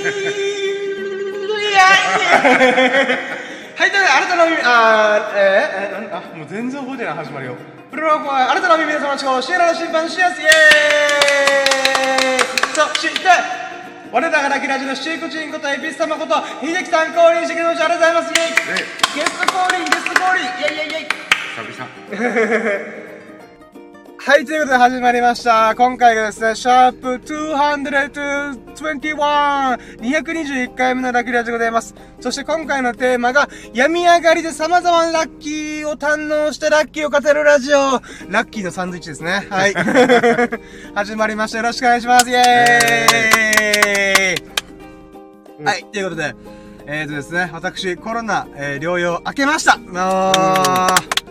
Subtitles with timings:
[0.00, 0.08] は
[3.86, 7.56] い、というわけで、あなたの耳、あー、えー、えー、あ、もう全然覚えてない、始まりよ。
[7.90, 10.50] プロローグは、あなたの耳の友達を、シエラの審判シアス、イエーイ
[12.74, 13.28] そして、
[14.12, 17.84] 我らがラキラジのシークチンことエビス様こと、秀樹さん降臨してくれました。
[17.84, 18.34] ありがとうございます。
[18.34, 21.08] イエーイゲスト降臨、ゲスト降臨、イエイイエイイエイ
[21.54, 23.00] 久々。
[24.22, 25.74] はい、ということで始まりました。
[25.74, 31.94] 今回がですね、シャープ221、221回目のラッキーラジでございます。
[32.20, 38.00] そして今回のテーマが、病み上がりで様々なラッキーを堪能してラッキーを語るラジオ。
[38.28, 39.46] ラッキーのサンドイッチですね。
[39.50, 39.74] はい。
[40.94, 41.58] 始まりました。
[41.58, 42.30] よろしくお願いします。
[42.30, 42.42] イェー
[45.62, 46.34] イ、はい、ということで、
[46.86, 49.76] えーとですね、私、コロナ、えー療養明けました。
[49.76, 51.29] もう、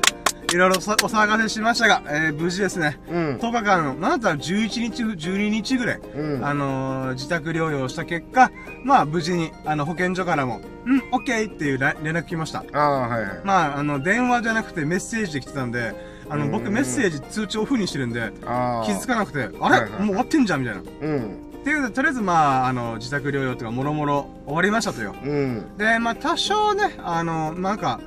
[0.52, 8.52] いろいろさお騒がせしましたが、えー無事ですね、うん10日間の、なんだったら11日、12日ぐらい、うんあのー自宅療養した結果、
[8.84, 12.64] まあ無事に、あの、保健所からも、うん、オッケーっていうら連絡来ました。
[12.74, 13.42] ああ、はいはい。
[13.44, 15.94] まあ、あの、電話じゃなくてメッセージで来てたんで、
[16.30, 18.32] あの、僕うんメッセージ通知オフにしてるんで。
[18.42, 20.82] 気づかなくて、あれ、はいはいもう終わってんじゃんみたいな。
[20.82, 21.38] っうん。
[21.64, 25.14] ていうとりあえずまあ、あの、自宅療養とかもろもろ終わりましたとよ。
[25.24, 25.78] うん。
[25.78, 28.00] で、まあ、多少ね、あの、なんか、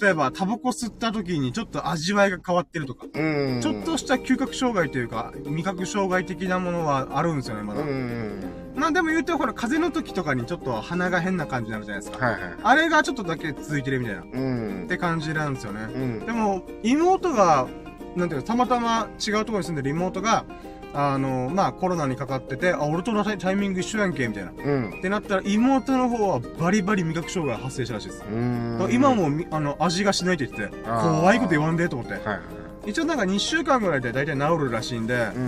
[0.00, 3.60] 例えば、タバコ吸った時にちょっと味わいが変わってるとか、うん。
[3.60, 7.80] ちょっとした嗅覚障害というか、味覚障害的なものはあるんですよね、まだ。
[7.80, 8.40] うん。
[8.74, 12.24] まあでも言うて、ほら、風邪の時とかにちょっと鼻が変な感じになるじゃないですか。
[12.24, 12.54] はいはい。
[12.62, 14.86] あれがちょっとだけ続いてるみたいな、っうん。
[14.88, 15.82] て感じなんですよね。
[15.82, 16.26] うん。
[16.26, 17.68] でも、妹が、
[18.16, 20.46] なんていうか、たまたま違うところに住んでる妹が、
[20.94, 24.50] あの、まあコロナにかかってて、あ、俺とのタイタイミング一緒やんけ、みたいな。
[24.50, 25.00] っうん。
[25.00, 28.24] てなったら、妹の方はバリバリ味覚障害が発生したらしいです。
[28.30, 28.88] うん。
[28.90, 32.14] 今もみ、あの、味がしないって言ってて、怖いこと言わんで、と思って。
[32.14, 32.40] はいはい。
[32.86, 35.38] 一応なんか2週間ぐらいで大体治るらしいんで、う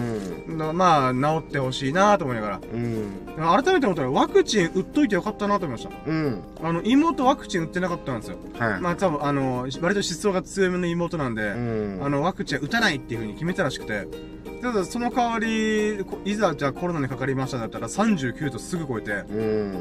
[0.52, 0.58] ん。
[0.58, 2.60] だまあ、治ってほしいなと思いながら。
[2.72, 3.62] うん。
[3.62, 6.11] 改めて思ったら、ワクチン打っといてよかったなと思いました。
[6.11, 6.42] うん。
[6.62, 8.39] あの、妹ワクチン打ってなかったんですよ。
[8.58, 8.80] はい。
[8.80, 11.46] まあ多分、あの、割と思想が強めの妹なんで、う
[12.00, 12.00] ん。
[12.02, 14.06] あの、ワクチン打たないっていう風に決めたらしくて、
[14.64, 19.34] ただその代わり、こいざじゃあコロナにかかりましただったら39とすぐ超えて、う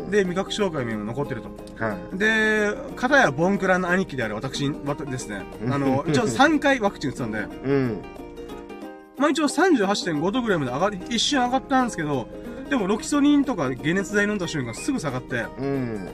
[0.08, 0.12] ん。
[0.12, 1.50] で、味覚障害も残ってると。
[1.82, 2.18] はい。
[2.18, 5.44] で、片やボンクラの兄貴である私、ですね。
[5.70, 8.02] あの、一応3回ワクチン打ってたんで、うん。
[9.18, 12.28] まあ一応38.5度ぐらいまで上がり、一瞬上がったんですけど、
[12.70, 16.10] でもロキソニンとか解熱剤飲んだ瞬間すぐ下がって、うん。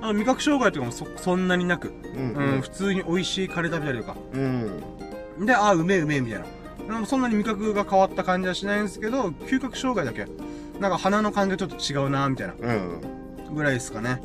[0.00, 2.32] あの味覚障害とかもそそんなになく、うん。
[2.34, 4.16] うん、普通に美味しいカレー食べたりとか。
[4.32, 5.46] うん。
[5.46, 6.46] で、ああ、うめえうめえみたいな。
[6.86, 10.30] でもそんなに味覚が変わった感じはしないんですけど、嗅覚障害だけ、
[10.80, 13.54] なんか鼻の感じがちょっと違うなみたいなうん。
[13.54, 14.20] ぐらいですかね。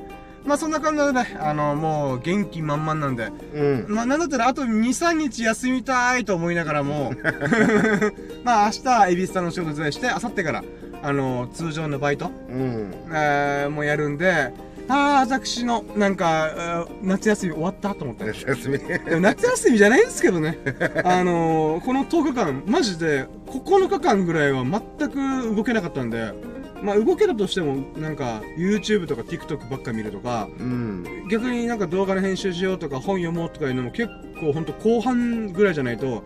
[0.45, 3.85] まあそんな感じでね、あの、もう元気満々なんで、うん。
[3.89, 7.13] まあなんだったらあと2、3日休みたいと思いながらも、
[8.43, 10.63] まあ明日、エビスさんの仕事伝いして、明後日から、
[11.01, 12.93] あの、通常のバイト、うん。
[13.11, 14.51] えー、もうやるんで、
[14.89, 18.25] ああ、私の、なんか、えー夏休み終わったと思って。
[18.25, 18.79] 夏休み。
[18.79, 20.57] でも夏休みじゃないんですけどね。
[21.05, 26.33] あのー、この10日間、マジで9日間ぐらいは全く動けなかったんで、
[26.83, 31.27] まあ動けたとしても、なんか YouTube とか TikTok ばっか見るとか、うん。
[31.29, 34.09] 逆になんか動画の編集しようとか本読もうとかいうのも結
[34.39, 36.23] 構ほんと後半ぐらいじゃないと、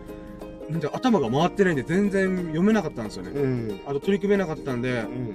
[0.68, 3.30] なんて頭が回ってないんで全然読めなかったんですよね。
[3.30, 3.80] うん。
[3.86, 5.34] あと取り組めなかったんで、うん。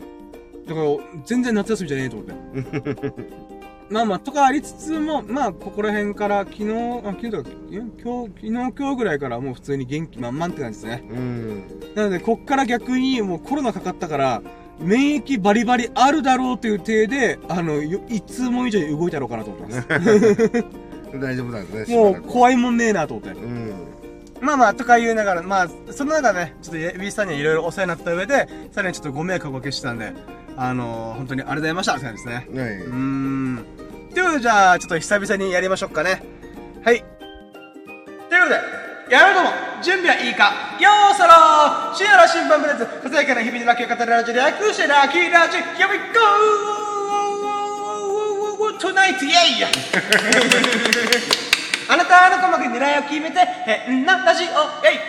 [0.65, 0.87] だから
[1.25, 3.13] 全然夏休みじゃねえと思って。
[3.89, 6.65] まあまあ、とかありつつも、まあ、ここら辺から昨日、
[7.03, 11.03] あ、昨日とか、今日、昨日、今日ぐらいからもう普通に元気満々って感じですね。
[11.09, 11.63] うん。
[11.95, 14.43] なので、こっから逆にもうコロナかかったから、
[14.79, 20.65] 免疫バリバリあるだろうという体で、あの、よいつも以上に動いたろうかなと思ってます。
[21.19, 21.97] 大丈夫なんですね。
[21.97, 23.39] もう怖いもんねえなと思って。
[23.39, 23.73] うん。
[24.41, 30.13] まあまあ、とか言いながら、まあ、その中でね、ちょっとエビスさんにはいろいろお世話になった上で、さらにちょっとご迷惑をおかけしたんで、
[30.55, 32.61] あのー、本当にありがとうございましたって感じですね。
[32.61, 32.93] はいうー。
[32.93, 33.65] ん。
[34.13, 36.23] ということで、じゃあ、ちょっと久々にやりましょうかね。
[36.83, 37.03] はい。
[38.29, 39.49] ということで、やるとも、
[39.81, 40.77] 準備はいいか。
[40.79, 41.95] よーそろー。
[41.95, 42.73] 深夜の審判ブレ
[43.17, 46.19] やかな日々のラッキーを語るラジオ略してラッキーラジオ Here we go!
[48.77, 49.65] Tonight, yay!
[51.89, 54.47] あなたの狙いを決めて、変なラジオ、
[54.87, 54.99] えい！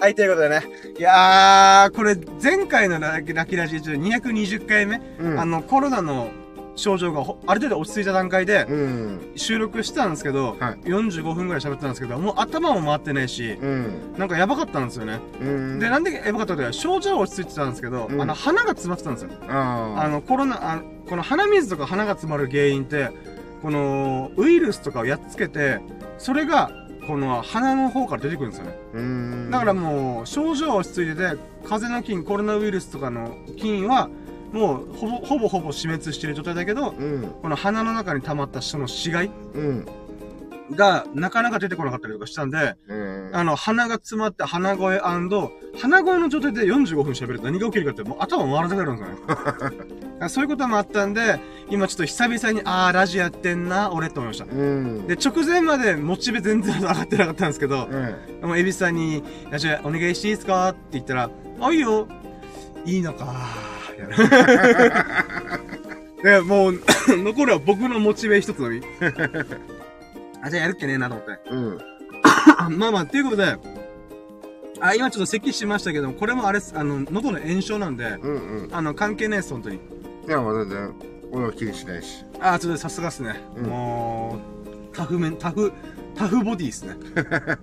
[0.00, 0.62] はい、ということでね。
[0.98, 5.38] いやー、これ、前回のララキラジ中220回目、うん。
[5.40, 6.28] あの、コロナの
[6.76, 9.32] 症状がほある程度落ち着いた段階で、うん。
[9.36, 14.14] 収録してたんですけど、はい45分ぐらい喋ってたんですけど、もう頭も回ってないし、うん。
[14.18, 15.20] なんかやばかったんですよね。
[15.40, 15.78] うん。
[15.78, 19.30] で、なんでやばかったかというと、症状は落ち着いてたんですけど、うんあの、鼻が詰まってたんですよ。
[19.48, 23.10] ああの、コロナ、あこの鼻水とか鼻が詰まる原因って、
[23.62, 25.80] この、ウイルスとかをやっつけて、
[26.18, 26.70] それが、
[27.06, 29.50] この鼻の方から出てくるんですよね。
[29.50, 34.08] だからもう、症状は落ち着いてて、風邪の菌、コロナウイルスとかの菌は、
[34.54, 37.28] もうほぼほぼほぼ死滅してる状態だけど、うん。
[37.42, 39.86] この鼻の中に溜まったその死骸うん。
[40.70, 43.30] がなかなか出てこなかったりとかしたんで、うん。
[43.34, 45.28] あの、鼻が詰まって鼻声鼻
[46.04, 49.70] 声の状態で45分喋ると何が起きるかって、もう頭回らなくなるんですよ
[50.20, 50.28] ね。
[50.30, 54.44] そういうこともあったんで、今ちょっと久々に、あー、ラジオやってんな、俺って思いました。
[54.44, 55.06] うん。
[55.08, 58.48] で、直前までモチベ全然上がってなかったんですけど、うん。
[58.48, 60.68] もう、エビスさんに、ラジオお願いしていいですか？
[60.70, 61.30] って言ったら、
[61.60, 62.06] あ、いいよ。
[62.86, 65.64] いいのかみたいな
[66.24, 66.80] で、もう、
[67.22, 68.80] 残るは僕のモチベ一つのみ。
[70.42, 71.50] あ、じゃあやるっけねえなと思って。
[71.50, 71.78] うん。
[72.78, 73.56] まあまあ、ということで、
[74.80, 78.68] あ、今ちょっと咳しましたけども、これもあれっす、あの、喉の炎症なんで、うんうん。
[78.72, 79.76] あの、関係ないです、本当に。
[79.76, 79.80] い
[80.30, 80.94] や、まあ全然、
[81.30, 82.24] 俺は気にしないし。
[82.40, 83.40] あ、ちょっとさすがっすね。
[83.56, 84.38] うんも
[84.92, 85.72] う、タフメン、タフ、
[86.14, 86.94] タフボディっすね。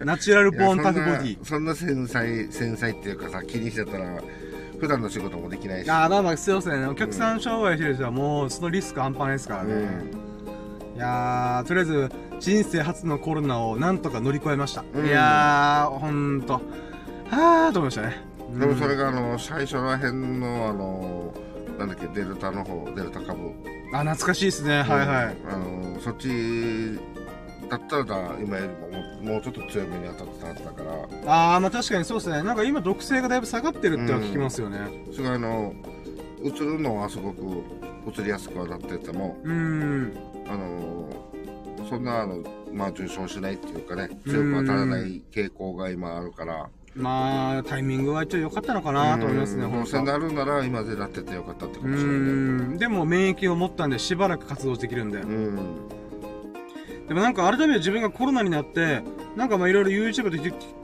[0.06, 1.38] ナチュラルボーンタフボディ。
[1.44, 4.22] そんなそんな繊細、繊細っていうかさ、気にしてたら、
[4.82, 5.92] 普段の仕事もできないし。
[5.92, 6.88] あ、まあまあ、すいませんね。
[6.88, 9.74] お客さん商売してる人はもう、そのリスク半端ないですからね。
[9.74, 10.96] うん。
[10.96, 14.84] いやー、とりあえず、人生初のコロナをなんとか乗り越えました。
[14.96, 16.54] うんいやー、ほんと。
[16.54, 18.26] はーと思いましたね。
[18.60, 21.34] でもそれが、が、あの、最初ら辺の、あの、
[21.78, 23.52] なんだっけ、デルタの方、デルタ株。
[23.94, 24.82] あ、懐かしいですね。
[24.82, 25.38] はいはい。
[25.48, 26.28] あの、そっち
[27.72, 30.92] だったらだ、今よりももうちょっと強めに当たってたはずだから、
[31.54, 32.44] あー、まあ確かにそうですね。
[32.44, 34.80] なんか今、毒性がだいぶ下がってるっては聞きますよね。
[35.14, 35.74] それがあの、
[36.44, 37.64] 映るのはすごく
[38.20, 40.14] 映りやすくはなってても、うーん。
[40.50, 41.08] あの、
[41.90, 52.78] そんな、あの、まあ、重症しないっていうかね、強く当たらない傾向が今あるから、まあ、タイミングは一応良かったのかなと思いますね、うん本当どうせなるなら今でなっててよかったってかうもしれない。
[52.80, 55.20] でも免疫を持ったんで、しばらく活動できるんで。
[55.20, 56.01] うん。
[57.12, 59.02] でもなんか改めて自分がコロナになって、
[59.36, 60.38] なんかまあいろいろ YouTube と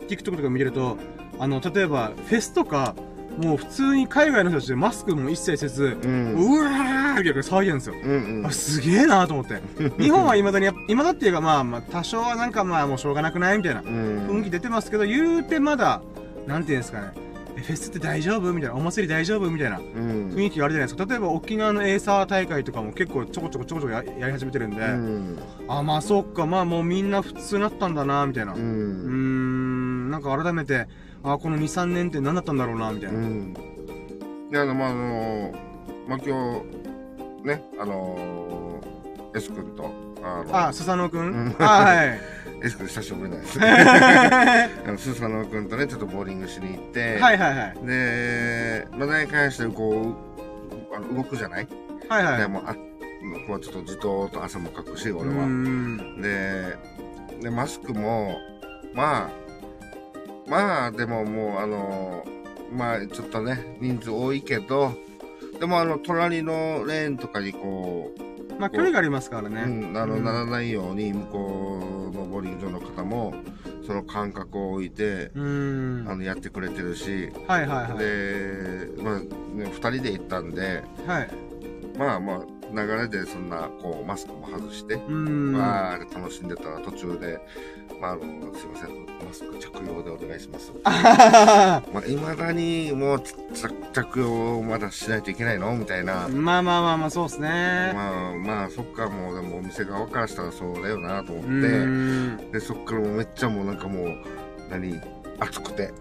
[0.07, 0.97] TikTok とか見てると、
[1.39, 2.95] あの、例えばフェスとか、
[3.38, 6.06] もう普通に海外の人たちでマスクも一切せず、う。
[6.06, 7.95] うんわーみたいな騒ぎなんですよ。
[8.03, 8.51] うんうんあ、。
[8.51, 9.62] すげえなと思って。
[10.03, 14.27] 日本は未だにやっぱ、未だっていうかまあまあ多少はなんかまあもうしょうがなくないみたいなうん。
[14.27, 16.01] 雰囲気出てますけど、言うてまだ、
[16.45, 17.12] なんていうんですかね。
[17.57, 18.54] えフェスって大丈夫？
[18.54, 18.75] みたいな。
[18.75, 19.50] お祭り大丈夫？
[19.50, 20.30] みたいなうん。
[20.30, 21.06] 雰囲気があるじゃないですか。
[21.06, 25.39] 例えば沖縄のエーサー大会とかも結構ちょこちょこちょこちょこややり始めてるんで、うん。
[25.68, 28.54] あ、まあそっか、まあもうみんな普通になったんだな、みたいな。
[28.54, 30.07] ううーん。
[30.07, 30.88] ん、なんか改めて、
[31.24, 33.27] あ、この2、3年って何だったんだろうな、みたいうな。
[33.27, 33.54] ん。
[33.54, 35.51] で、あの、まあ、あの、
[36.07, 36.62] まあ、今
[37.42, 38.81] 日、ね、あの、
[39.36, 39.92] S 君と、
[40.24, 42.19] あの、あ、スサノオくうんんあ、はい。
[42.62, 43.59] S 君久しぶりなんです。
[43.62, 47.86] あの、スーサノ君とね、ちょっとボーリングしに行って、はいはいはい。
[47.86, 50.15] で、まあ、何回してこ
[50.92, 51.68] う、あの動くじゃない、
[52.09, 52.38] はいはい。
[52.39, 52.80] でもう、あ、こ
[53.48, 55.45] こはちょっとじとーっと汗もかくし、俺は。
[55.45, 56.21] ん。
[56.21, 56.75] で、
[57.42, 58.38] で、マスクも、
[58.94, 59.30] まあ、
[60.48, 62.25] まあ、でももう、あの、
[62.71, 64.94] まあ、ちょっとね、人数多いけど、
[65.60, 68.27] でもあの、隣のレーンとかにこう、
[68.59, 69.63] まあ距離がありますからね。
[69.63, 73.33] うん、あの、うんならないように、向こうのボーリング場の方も、
[73.86, 75.31] その間隔を置いて。
[75.36, 77.98] あの、やってくれてるし、はいはいはい。
[77.98, 81.30] で、まあ、ね、二人で行ったんで、はい。
[81.98, 85.53] まあまあ、流れでそんな、こう、マスクも外して、うーん。
[85.53, 87.39] わーって楽しんでたら途中で、
[87.99, 90.71] まあ、あの、すいません、マスク着用でお願いします。
[90.83, 93.33] あははまあ、未だにもう、着
[93.93, 95.74] 着用まだしないといけないの？
[95.75, 96.29] みたいなは。
[96.29, 97.91] まあまあまあまあ、そうっすね。
[97.93, 102.51] まあ、まあ、そっか、もう、でもお店側からしたらそうだよなとう思って。
[102.51, 104.15] で、そっからもうめっちゃもうなんかもう、
[104.69, 105.00] 何、
[105.39, 105.94] 熱くて、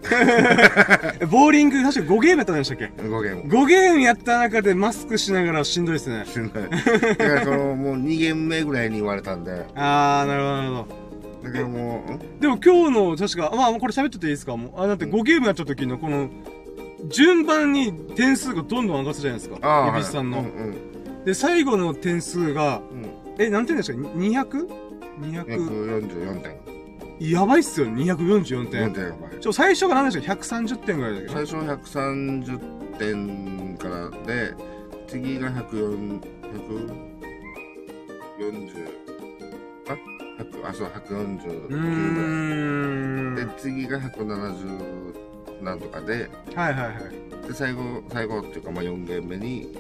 [1.21, 3.51] え ボーリング、確か5ゲームやったんでしたっけ？5ゲーム。
[3.53, 6.25] 5ゲームやった中でマスクしながらしんどいですね。
[6.27, 6.63] しんどい。
[6.65, 11.07] だから、その、もう2ゲーム目ぐらいに言われたんで、 あー、なるほどなるほど。
[11.45, 12.41] だからもう、ん？
[12.41, 14.57] でも今日の、確か、まあ、これ喋ってていいですか？
[14.57, 16.29] もう、あ、だって5ゲームやった時のこの、
[17.09, 19.59] 順番に点数がどんどん上がってたじゃないですか。
[19.61, 20.75] ああ、エビスさんの、はいうん
[21.27, 23.03] で、最後の点数が、うん。
[23.03, 23.09] うん。
[23.39, 24.69] え、何点でしたか ?200?200?
[25.21, 26.76] 144点。
[27.19, 28.93] やばいっすよ、244 4点。
[28.93, 29.41] 点やばい。
[29.41, 31.27] ちょ、最初が何でしたっけ ?130 点ぐらいだけ？
[31.27, 31.33] ど。
[31.33, 32.59] 最初130
[32.99, 34.55] 点からで、
[35.07, 36.21] 次が104、
[38.39, 38.89] 140、
[39.89, 39.97] あ
[40.43, 41.39] ?100、あ、そう、う149
[43.35, 43.47] ぐらい。
[43.47, 47.49] で、次が170なんとかで、はいはいはい。
[47.49, 49.75] で、最後、最後っていうか、まあ4ゲーム目に、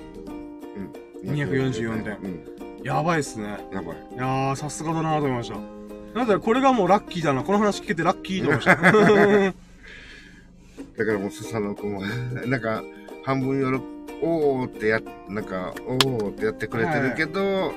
[1.25, 1.33] うん。
[1.33, 2.83] 244点うん。
[2.83, 3.59] やばいっすね。
[3.73, 3.97] やばい。
[4.15, 5.76] いやー、さすがだなと思いました。
[6.17, 7.45] なんだこれがもうラッキーだな。
[7.45, 8.77] この話聞けてラッキーと思いました。
[10.97, 12.01] だからもう、スサノ君も、
[12.49, 12.83] なんか、
[13.23, 13.83] 半分よろ、
[14.23, 17.75] おーってや、なんか、おーってやってくれてるけど、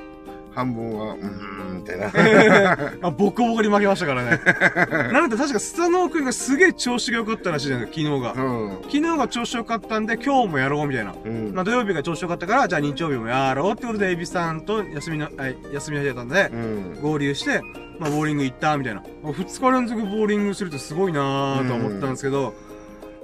[0.60, 2.78] 半分は、うーん、みたいな。
[3.08, 4.40] あ、ボコボコに負けましたからね。
[5.14, 8.44] なんで確かスタノー君がすげえ調子が良かったらしいじゃないですか、昨日が。
[8.44, 8.78] うん。
[8.84, 11.14] 昨日が調子良かったんで、今日もやろうみたいな。
[11.24, 11.52] うん。
[11.54, 17.00] まあ土曜日が調子良かったから、じゃあ日曜日もやろうってことで、エビさんと休みの、はい、休みの日だったんでう、ん。
[17.02, 17.62] 合流して、
[18.00, 19.02] まあボーリング行ったみたいな。
[19.24, 22.54] 二日連続ボーリングするとすごいなーと思ったんですけど、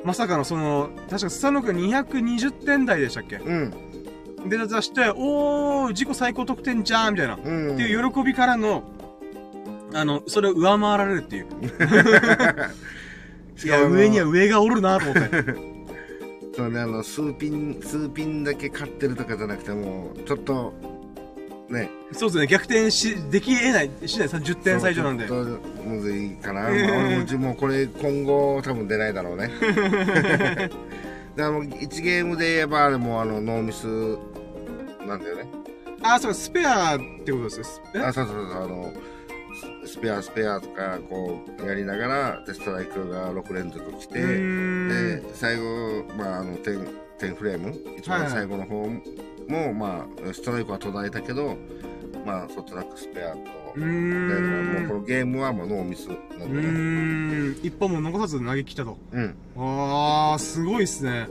[0.04, 3.38] まさかのその、確かスタノー君220点台でしたっけ？
[3.38, 3.74] うん。
[4.48, 7.36] で、出して、おー、自己最高得点じゃーみたいな。
[7.36, 7.74] うん。
[7.74, 8.84] っていう喜びからの、
[9.94, 11.48] あの、それを上回られるっていう。
[13.64, 15.76] いや、上には上がおるなと思って。
[16.56, 20.74] そうね、あの、数ピン、数ピンだけ勝ってるとかじゃなくても、ちょっと、
[21.70, 21.90] ね。
[22.12, 25.28] そうですね、逆転し、でき得ない、しない、10点差以上なんで。
[25.28, 26.62] ちょっとむずいかな。
[26.64, 29.50] まあ、ええ俺もうちもこれ今後多分出ないだろうね。
[31.36, 33.86] で、あの、1ゲームで言えば、あれもあの、ノーミス
[35.08, 35.48] なんだよね。
[36.04, 37.64] あ、そうか、スペアってことですよ。
[37.66, 38.00] スえ？
[38.00, 38.94] あ、そうそうそう、あの、
[39.86, 44.20] ススペア、スペアとか、こう、やりながら、で、ストライクが6連続来て、
[44.90, 46.88] で、最後、まあ、あの、10、
[47.20, 48.86] 10フレーム、一番最後の方
[49.48, 51.58] も、まあ、ストライクは途絶えたけど、
[52.26, 53.42] まあ、ソフトラックスペアと、で
[53.82, 55.00] もうこん。
[55.00, 56.14] のゲームはもうノーミスな
[56.46, 57.56] んうだね。
[57.64, 58.98] 一本も残さず投げ切ったと。
[59.12, 59.36] うん。
[59.58, 61.28] あー、すごいっすね。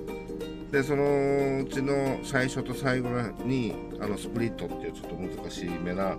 [0.75, 3.09] で、そのうちの最初と最後
[3.45, 6.17] に、あの、スプリットっていうちょっと難しいめな、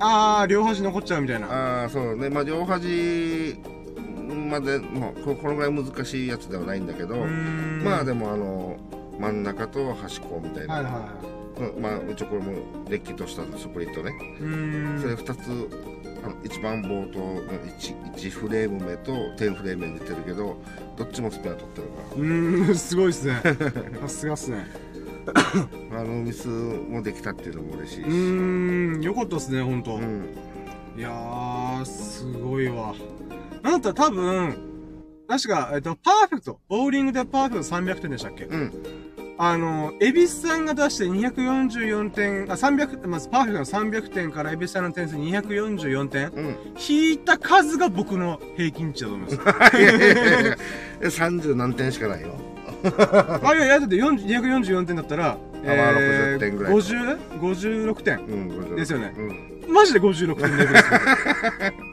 [0.00, 1.82] あー、両端残っちゃうみたいな。
[1.82, 3.58] ああ、そうね、まあ、両端
[4.50, 7.16] まで、もうここのぐらい難しいやつではないんだけど、
[7.84, 8.78] まあでもあの、
[9.18, 10.90] 真ん中と端っこみたいな、はいは
[11.76, 12.52] いまあ、一応これも
[12.88, 14.12] れっきとしたスプリットね。
[15.00, 15.97] それ2つ、
[16.44, 20.56] 一番冒頭の 1, 1フレーム目と10フレーム目に出てるけど、
[20.96, 23.40] どっちもスペア取ってるかうーん、すごいっすね。
[24.00, 24.66] さすがっすね。
[25.90, 28.00] ら、あのミスもできたっていうのも嬉しいし。
[28.02, 29.96] うーん、よかったっすね、ほんと。
[29.96, 30.26] うん
[30.96, 32.92] いやー、すごいわ。
[33.62, 34.56] なんだったら多分、
[35.28, 36.58] 確か、えっと、パーフェクト。
[36.68, 38.46] ボーリングでパーフェクト300点でしたっけ？
[38.46, 38.72] うん。
[39.40, 46.28] あの、エビスさんが出して244点、あ、300、まずパーフェクトの300点からエビスさんの点数244点。
[46.30, 46.56] うん。
[46.88, 49.76] 引いた数が僕の平均値だと思います。
[49.78, 50.56] いやいやいやいや
[51.02, 52.34] 30何点しかないよ。
[53.44, 58.18] あ、いやいや、だって40 244点だったら、まあ60点ぐらい 50?56 点。
[58.18, 59.57] うん、50ですよねうん。
[59.68, 61.00] マジで56点レベルですよ。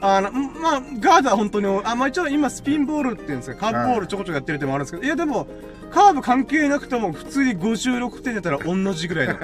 [0.00, 5.46] あの、んまあ、ガードは本当に、あ、まあ一応今スピンボールっていうんですか、カーブボールちょこちょこやってる手もあるんですけど、いやでも、
[5.90, 9.34] カーブ関係なくても普通に56点だったら同じぐらいの。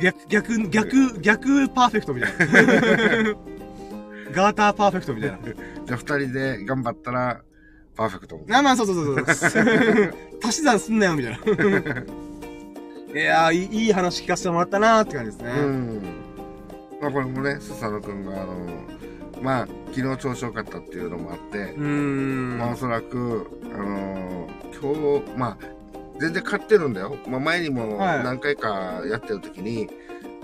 [0.00, 3.34] 逆、逆、逆、逆パーフェクトみたいな。
[4.32, 5.38] ガーターパーフェクトみたいな。
[5.86, 7.42] じゃあ二人で頑張ったら、
[7.96, 8.40] パーフェクト。
[8.50, 9.64] あ、まあそうそうそうそう。
[10.42, 11.38] 足し算すんなよ、みたいな。
[13.12, 15.50] いやーいい、いい話聞かせてもらったなーって感じですね。
[15.60, 16.19] うん。
[17.00, 18.66] まあこれもね、スサノ君が、あの、
[19.42, 22.58] まあ、昨日調子良かったっていうのもあって、うーん。
[22.58, 24.48] まあおそらく、あの
[24.80, 25.66] 今日、まあ、
[26.18, 27.16] 全然勝ってるんだよ。
[27.26, 29.88] まあ前にもはい何回かやってる時に、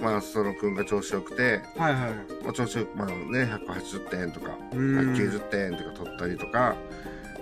[0.01, 2.45] まあ、スサノ君が調子良くて、はいはい。
[2.45, 3.15] まあ調子よく、まあね、
[3.67, 5.15] 180点とか、うーん。
[5.15, 6.75] 190点とか取ったりとか、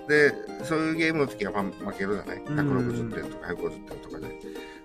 [0.08, 0.32] で、
[0.64, 4.40] そういうゲームの時はまあ負けるじゃない ?160 点とか150点とかで。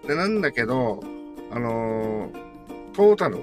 [0.07, 1.03] で、なんだけど、
[1.51, 2.49] あのー
[2.93, 3.37] トータル、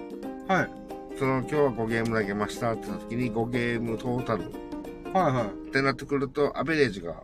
[0.49, 0.71] はい。
[1.19, 4.53] その今日は5ゲーム投げましたってなった時に5ゲームトータルっ
[5.13, 5.71] はいはい。
[5.71, 7.23] てなってくると、アベレージが、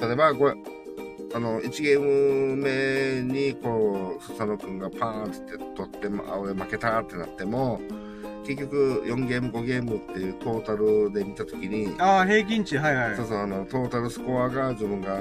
[0.00, 0.54] 例えばこれ、
[1.34, 7.80] あの、1ゲーム目に、こう、スサノ君がパーンって取って、まあ、俺負けたってなっても、
[8.46, 13.16] 結局4ゲーム5ゲームっていうトータルで見たときに、ああ、平均値、はいはい。
[13.16, 15.20] そうそう、あの、トータルスコアが自分が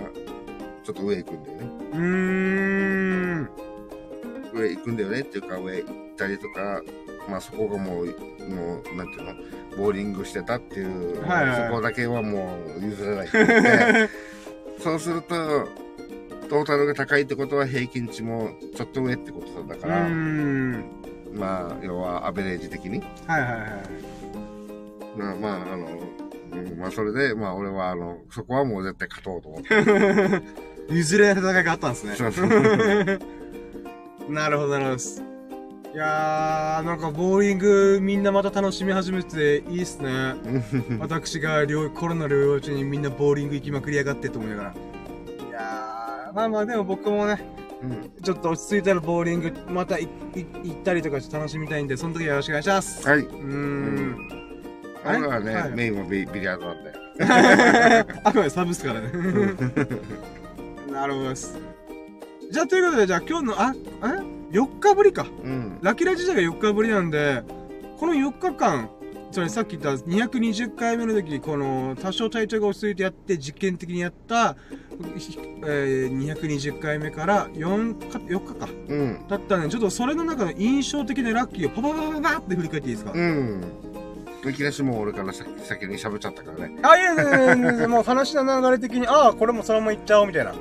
[0.84, 1.70] ちょっと上行くんだよね。
[1.94, 3.50] うーん。
[4.54, 6.82] 上行くんだよねっていうか、上行ったりとか、
[7.30, 9.34] まあそこがもう、もう、なんていうの、
[9.78, 14.10] ボーリングしてたっていう、はいはいそこだけはもう譲れないって言って
[14.80, 15.68] そうすると、
[16.50, 20.84] トータルが高いってことは平均値もちょっと上ってことだから、ん。
[21.34, 23.02] まあ、要はアベレージ的に。
[23.26, 25.18] はいはいはい。
[25.18, 25.88] まあ、まあ、あの、
[26.52, 30.44] うんまあそれで、まあ俺はあの、そこはもう絶対勝とうと思って。
[30.94, 32.16] 譲れない戦いがあったんですね。
[32.16, 32.50] そうそう
[34.30, 35.24] なるほど、なるほどです。
[35.94, 40.34] いやー、なんかボーリングみんなまた楽しみ始めていいっすね。
[41.00, 44.72] 私が療コロナ療養中にみんなボーリング行きまくりやがってと思いながら。
[44.72, 47.46] いやー、まあまあでも僕もね、
[47.84, 50.10] うんちょっと落ち着いたらボーリングまた行っ
[50.84, 53.08] たりとかちょっと楽しみたいんで、その時はよろしくお願いします。
[53.08, 53.20] はい。
[53.20, 54.18] うーん。
[55.06, 56.94] 俺はね、はいメインはビビリヤードなんで。
[58.24, 59.12] あくまでサブっすからね。
[60.92, 61.73] なるほどです。
[62.52, 65.26] じゃあ、ということで、じゃあ今日の、あ、え？4日ぶりか。
[65.44, 65.80] うん。
[65.82, 67.44] ラキラ時代が4日ぶりなんで、
[67.98, 68.90] この4日間、
[69.32, 74.56] つまりさっき言った220回目の時、この多少体調が落ち着いてやって実験的にやった、
[75.18, 78.68] ひえー、220回目から4日、4日か。
[78.90, 79.28] うん。
[79.28, 83.64] だったんで、ちょっとそれの中の印象的なラッキーをパパパパパって振り返っていいですか、うん。
[84.46, 86.78] いきなしもう俺から先先に喋っちゃったからね。
[86.84, 90.52] あ、いやいやいやいやいやもう話の流れ的に、ああ、これもそのままいっちゃおうみたいな。
[90.52, 90.58] うん。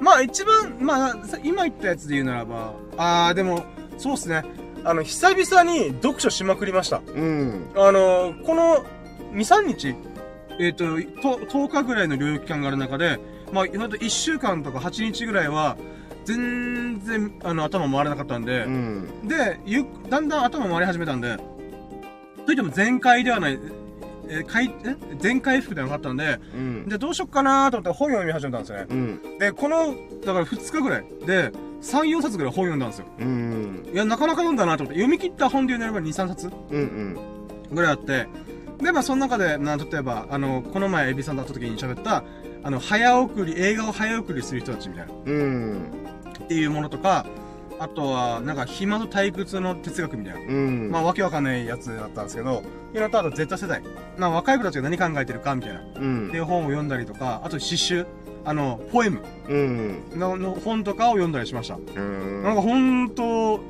[0.00, 3.64] まあ一番、まあ、さ今言ったやつで言うならば、ああ、でも、
[3.96, 4.44] そうっすね。
[4.84, 7.02] あの、久々に読書しまくりました。
[7.06, 7.70] うん。
[7.76, 8.84] あのこの
[9.32, 9.94] 2、3日、
[10.58, 10.84] えっ、と、
[11.20, 13.18] と、10日ぐらいの療養期間がある中で、
[13.52, 15.76] まあ、ほんと1週間とか8日ぐらいは、
[16.24, 19.28] 全然、あの、頭回らなかったんで、うん。
[19.28, 21.38] で、ゆだんだん頭回り始めたんで、
[22.44, 23.58] といっても全開ではない、
[24.28, 26.88] え、かい、え全回復ではなかったんで、うん。
[26.88, 28.86] で、どうしよっかなーと思って本読み始めたんですよね。
[28.90, 29.38] うん。
[29.38, 29.94] で、この、
[30.24, 33.06] だから2日ぐらいで、3、4冊ぐらい本読んだんですよ。
[33.18, 33.88] うん。
[33.92, 37.16] いや、なかなか読んだなと思って、読み切った本で言うならば2、3冊うん。
[37.72, 38.26] ぐらいあって、
[38.82, 42.22] で、まあ、その中で、な、例えば、あの、この前、エビさんと会った時に喋った、
[42.62, 45.82] あの、早送り、映画を早送りする人たちみたいな、うん。
[46.44, 47.26] っていうものとか、
[47.80, 50.40] あとは、なんか、暇と退屈の哲学みたいな。
[50.40, 50.90] うん。
[50.90, 52.62] まあ、わけわかんないやつだったんですけど、
[52.94, 53.82] いうのと、あと、Z 世代。
[54.16, 55.80] まあ、若い子たちが何考えてるか、みたいな。
[55.80, 58.06] っうんていう本を読んだりとか、あと、詩集。
[58.44, 60.02] あの、ポエムうん。
[60.16, 61.76] のの本とかを読んだりしました。
[61.76, 62.42] うん。
[62.42, 63.60] なんか、ほんと、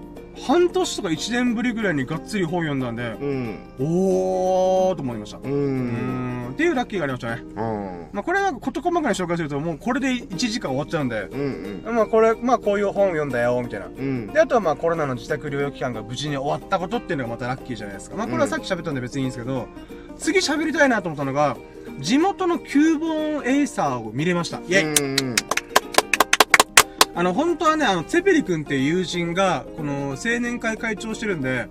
[0.47, 3.59] 半年とか1年ぶりぐらいにがっつり本読んだんで、うん。
[3.79, 5.39] おーと思いました。
[5.39, 5.43] う。
[5.43, 7.43] うんっていうラッキーがありましたね。
[7.43, 8.09] うん。
[8.13, 11.37] まあこれは事細かに紹介するともうこれで1時間終わっちゃうんで、う
[11.93, 11.95] ん。
[11.95, 13.87] まあこれ、まあこういう本を読んだよ、みたいな。
[13.87, 14.27] うん。
[14.29, 18.17] で、あとはまあコロナの自宅療養期間が無事に終わったことっていうのがまたラッキーじゃないですか。
[18.17, 19.69] まあこれはさっき喋ったんで別にいいんですけど、
[20.19, 21.57] 次喋りたいなと思ったのが、
[22.01, 24.59] 地元のキューボンエイサーを見れました。
[24.59, 25.37] イェイ、うん。
[27.19, 31.67] あの、本当はね、あの、ツェペリ君っていう友人が、この青年会会長してるんで、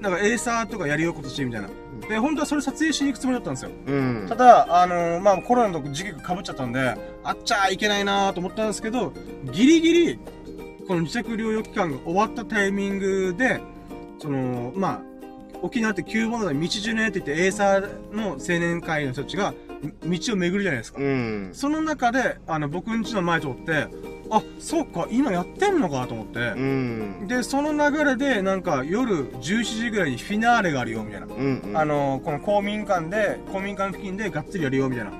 [0.00, 1.68] なんかエイサーとかやるよ今年ってみたいな。
[2.08, 3.72] で、本当はそれ撮影しに行くつもりだったんですよ。
[3.86, 4.36] うんた。
[4.36, 9.12] だ、あのーまあ、コロナの時期が被っちゃったんで、あっちゃいけないなと思ったんですけど、
[9.52, 10.18] ギリギリ、
[10.88, 13.60] この自宅療養期間が終わったタイミングで、
[14.18, 15.00] その、まあ、
[15.60, 21.00] 沖縄って旧物だ道順ねって言って、エーサーの青年会の人たちが、み道を巡るじゃないですか。
[21.00, 21.50] うん。
[21.52, 23.88] その中で、あの、僕ん家の前通って、
[24.30, 27.26] あ、そうか、今やってんのかと思って、うん。
[27.26, 31.26] で、その流れで、なんか、夜17時ぐらいにフィナーレがあるよ、みたいな。
[31.26, 31.72] うん。
[31.74, 35.12] あの、この公民館で、公民館付近でがっつりやるよ、みたいな。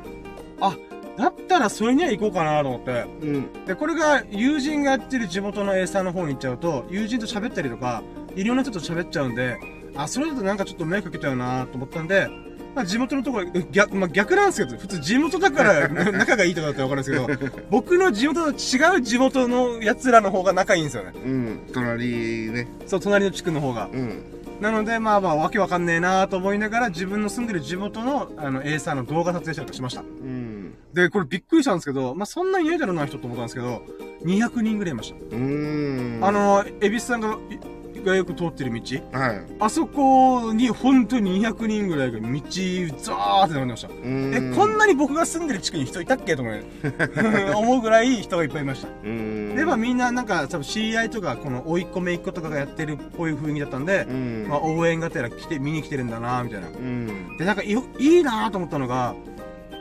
[0.60, 0.76] あ、
[1.16, 3.04] だったらそれには行こうかなと思って。
[3.22, 3.64] うん。
[3.66, 8.02] で、これが友人がやってる地元のエーサーの方に行っちゃうと、友人と喋ったりとか、
[8.36, 9.58] いろんな人と喋っちゃうんで、
[9.96, 12.28] あ、それだとなんかちょっと迷惑かけちゃうなと思ったんで、
[12.74, 21.12] まあ、地元のところ、逆、まあ、逆なんですけど、普通地元だから 仲がいいとかだったらわかるんですけど、僕の地元と違う地元の奴らの方が仲いいんですよね。
[21.14, 21.60] うん。
[21.72, 22.68] 隣ね。
[22.86, 23.88] そう、隣の地区の方が。
[23.92, 24.22] うん。
[24.60, 30.02] なので、まあまあ、わけわかんねえなと思いながら、自分の住んでる地元の、あの、エーサーの動画撮影したりとかしました。
[30.02, 30.74] うん。
[30.92, 33.82] で、これびっくりしたんですけど、まあそんなにいないだろうな人と思ったんですけど、
[34.24, 35.36] 200人ぐらいいました。
[35.36, 36.18] うん。
[36.20, 37.58] あ、の、エビスさんが、い
[38.04, 38.80] がよく通ってる道、
[39.12, 39.42] はい。
[39.60, 43.88] あそこに本当に200人ぐらいが道、ザーって並んでました。
[43.88, 44.52] うん。
[44.52, 46.36] え、こんなに僕が住んでる地区に人いたっけ？
[46.36, 46.62] と思う
[47.56, 48.88] 思うぐらい人がいっぱいいました。
[49.04, 49.54] うん。
[49.56, 54.46] で、まあみんななんか、多分知り合いとか、この、甥っ子姪っ子とかがやってるっぽい雰囲気だったんでう、ん。
[54.48, 56.68] まあ応援がてら来て、見に来てるんだなみたいな。
[56.68, 57.36] うん。
[57.38, 59.14] で、なんかよ、いいなと思ったのが、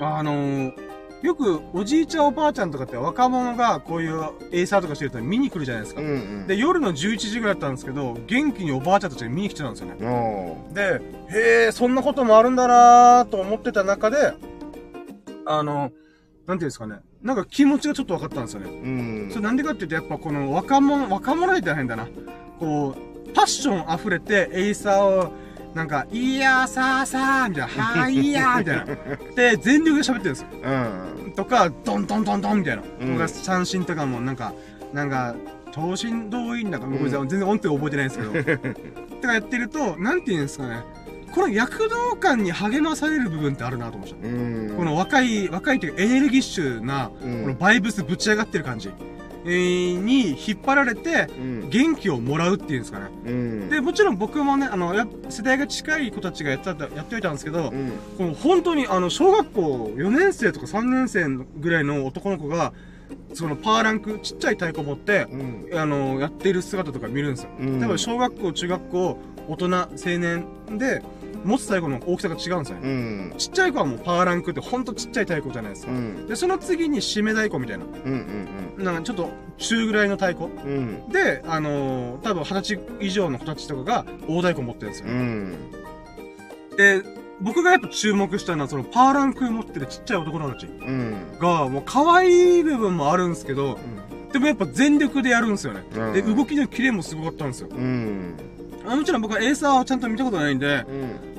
[0.02, 0.89] あのー、
[1.22, 6.02] よく、おじいちゃんおばあちゃんとかって若者がこういうエイサーとかしてると見に来るじゃないですか。
[6.02, 6.48] うん。
[6.48, 10.58] で、夜の11時ぐらいだったんですけど、元気におばあちゃんたちが見に来てたんですよね。
[10.74, 14.34] で、へえ、そんなこともあるんだなと思ってた中で、
[15.46, 15.92] あの、なんてい
[16.52, 17.00] うんですかね。
[17.22, 18.70] なんか気持ちがちょっと分かったんですよね。
[18.70, 18.88] う
[19.28, 22.08] んそれなんでかっていうと、やっぱこの若者、若者って大変だな。
[22.60, 25.34] こう、パッション溢れて、エイサーを、
[25.74, 28.86] なんか、いやーさーさーみたいな、はーいやーみたいな。
[29.36, 30.48] で、全力で喋ってるんですよ。
[31.26, 31.32] うん。
[31.34, 32.84] とか、ドンドンドンドンみたいな。
[33.02, 34.54] うんとか、三振とかもなんか、
[34.94, 35.36] なんか、
[35.72, 38.74] 等身同意んだか、ごめんなさい、全然音程覚えてないんですけど。
[39.22, 40.84] とかやってると、なんて言うんですかね。
[41.34, 44.28] この躍動感に励まされる部分ってあるなと思いました。
[44.28, 44.74] うん。
[44.76, 51.70] この若い、若いというかエネルギッシュな、うん、このバイブスぶち上がってる感じ、えーに引っ張られて、うん。
[51.70, 53.08] 元気をもらうっていうんですかね。
[53.26, 53.70] うん。
[53.70, 57.92] で、もちろん僕もね、あの、や世代が近い子たちがやってた、やっておいたんですけどう、ん。
[58.18, 61.26] この本当にあの、小学校4年生とか3年生
[61.60, 62.74] ぐらいの男の子が、
[63.34, 65.80] そのパーランク、ちっちゃい太鼓持って、うん。
[65.80, 67.50] あの、やってる姿とか見るんですよ。
[67.60, 70.46] うん多分小学校、中学校、大人、青年
[70.78, 71.02] で、
[71.44, 72.82] 持つ太鼓の大きさが違うんですよね。
[72.84, 73.34] うん。
[73.38, 75.92] ちっちゃい子はもうパワーランクってほんとちっちゃい太鼓じゃないですか。
[75.92, 76.28] うん。
[76.28, 77.86] で、その次に締め太鼓みたいな。
[77.86, 78.48] うん。
[78.78, 78.84] うん。
[78.84, 80.46] なんかちょっと中ぐらいの太鼓。
[80.46, 81.10] うん。
[81.10, 85.08] で、あのー多分二十歳以上の子たちとかが大太鼓持ってるんですよ。
[85.10, 85.56] うん。
[86.78, 87.04] で、
[87.42, 91.14] 僕がやっぱ注目したのはそのパーランクー持ってるちっちゃい男の子たちうん。
[91.40, 93.80] が、もう可愛い部分もあるんですけど、
[94.34, 95.84] でもやっぱ全力でやるんですよね。
[95.96, 97.70] うんで、動きのキレもすごかったんですよ。
[98.96, 100.86] もちろん僕はエイサーをちゃんと見たことないんで、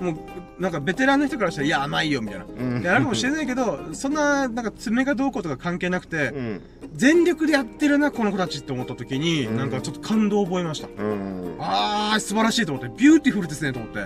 [0.00, 0.06] うん。
[0.06, 2.44] もう、なんかベテランの人からしたら、いや、甘いよ、みたいな。
[2.44, 2.82] うん。
[2.82, 6.60] で、あるかもしれないけど、そんな、なんか詰めがどうこうとか関係なくて、うん。
[6.94, 10.88] 全力でやってるな、この子たちって思った時に、うんなんかちょっと感動を覚えました。
[10.88, 11.56] うん。
[11.58, 14.00] あー、素晴らしいと思って、 beautiful ですね、と思って。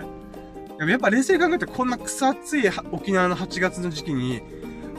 [0.78, 4.42] でもやっぱ冷静に考えて、こんな草暑いは沖縄の8月の時期に、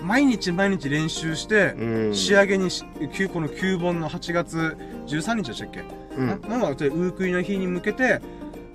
[0.04, 2.16] 毎日毎日練習して、うん。
[2.16, 4.78] 仕上げにし、9この9本の8月
[5.08, 5.84] 13日でしたっけ？
[6.18, 6.28] うん。
[6.28, 8.22] ななんか、ウークイの日に向けて、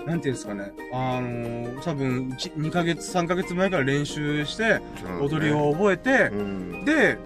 [0.07, 4.81] なんていうんですかね、あのー、多分、1 2ヶ月、3ヶ月前から練習して、
[5.21, 6.85] 踊りを覚えてう、ん。
[6.85, 7.19] で、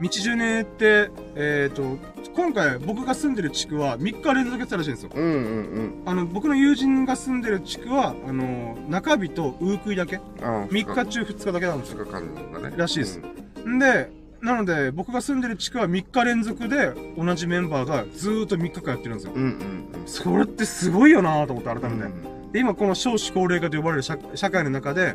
[0.00, 1.98] 道中ねって、えっ、と、
[2.34, 5.10] 今回僕が住んでる地区は3日連続やってたらしいんですよ。
[5.14, 5.24] うん。
[5.24, 6.02] うん。
[6.04, 12.04] あの、僕の友人が住んでる地区は、あのー、中日とウークイだけあ ?3 日中2日だけなんですよ。
[12.04, 12.74] 2日間ね。
[12.76, 13.20] らしいです
[13.66, 14.10] んで、
[14.44, 19.32] なので、僕が住んでる地区は3日連続で同じメンバーがずーっと3日間やってるんですよ。
[19.34, 19.42] うん。
[19.42, 19.88] うん。
[20.04, 21.98] それってすごいよなぁと思って改うん。
[21.98, 22.12] めて。
[22.52, 25.14] で、今この少子高齢化と呼ばれる社社会の中で、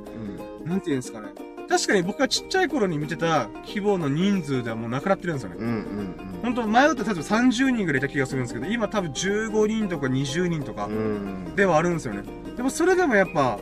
[0.64, 0.70] うん。
[0.70, 1.28] なんて言うんですかね。
[1.70, 5.58] 確かに僕がちっちゃい頃に見てた規模の人数ではもうなくなってるんですよね。
[5.60, 5.68] うん。
[5.68, 6.16] うん。
[6.42, 11.54] 本当前だと例えば30人ぐらいいた気がするんですけど、今多分15人とか20人とかうん。
[11.56, 12.24] ではあるんですよね。
[12.58, 13.60] でもそれでもやっぱ、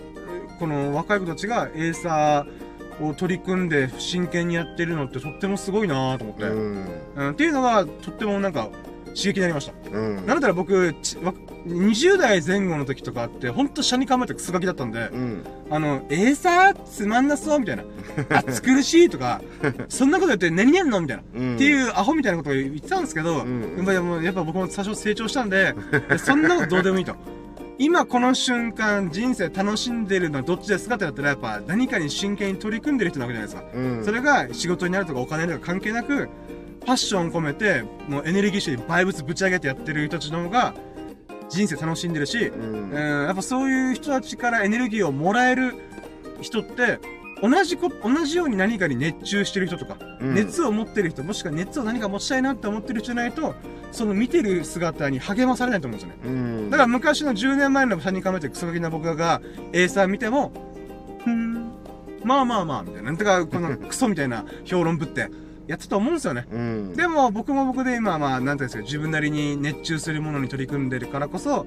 [0.59, 2.66] この若い子たちがエーサー
[3.01, 6.43] を取り組んで真剣にやってるのってとってもすごいなぁと思って。
[6.43, 6.85] うん。
[7.15, 8.69] うん、っていうのがとってもなんか
[9.15, 9.97] 刺激になりました。
[9.97, 10.15] うん。
[10.17, 11.33] なんだったら僕、ちわ
[11.67, 15.43] 20代前後の時とかあって、ほんと車に構えてクソガキだったんで、うん。
[15.69, 17.83] あの、えーさーつまんなそうみたいな。
[18.29, 19.41] 暑苦しいとか、
[19.89, 21.01] そんなこと言って何やんの？
[21.01, 21.23] みたいな。
[21.35, 21.55] うん。
[21.55, 25.73] っていうアホみたいなことを言ってたんですけど、うんやっぱりもうやっぱ僕も最初成長したんで、
[26.17, 27.15] そんなことどうでもいいと。
[27.79, 33.77] 今この瞬間人生楽しんでるのはどっちですかってなったらやっぱ何かに真剣に取り組んでる人なわけじゃないですか。
[33.77, 34.05] うん。
[34.05, 36.27] それが仕事になるとかお金になるとか関係なく、
[36.85, 40.73] パッション込めて、もうエネルギッシュにバイブスぶち上げてやってる人たちの方が、
[41.49, 42.89] 人生楽しんでるし、うん。
[42.89, 45.75] うん、やっぱそういう人たちからエネルギーをもらえる
[46.41, 46.99] 人って、
[47.41, 53.55] 同じこ、同じように何かに熱中してる人とか、うん熱を持ってる人、もしくは熱を何か持ちたいなって思ってる人じゃないと、
[53.91, 56.21] その見てる姿に励まされないと思うんですよね。
[56.25, 56.69] うん。
[56.69, 59.41] だから昔の10年前の車に構えてクソガキな僕が、
[59.73, 60.51] エーサー見ても、
[61.23, 61.71] ふーん、
[62.23, 63.03] まあまあまあ、みたいな。
[63.03, 65.29] なんとか、この クソみたいな評論ぶって、
[65.67, 66.47] やってたと思うんですよね。
[66.51, 66.93] うん。
[66.93, 71.65] でも僕も僕で今まあ、なんていうんですか、自分なりに熱中するものに取り組んでるからこそ、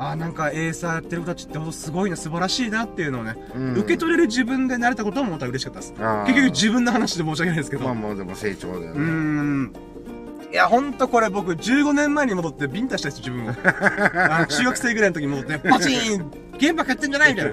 [0.00, 5.92] ああ、なんかエーサーやってる子たちってほんとすごいな、素晴らしいなっていうのをね、うん受け取れる自分でなれたこともまた嬉しかったです。
[5.92, 7.84] 結局自分の話で申し訳ないですけど。
[7.84, 9.00] まあまあでも成長だよね。
[9.00, 9.72] ん。
[10.50, 13.50] いや、ほんとこれ僕15年前に戻ってビンタしたいです、自分を。
[14.32, 17.52] あの中学生ぐらいの時に戻って、バチーンゲームばっかやってんじゃないみたい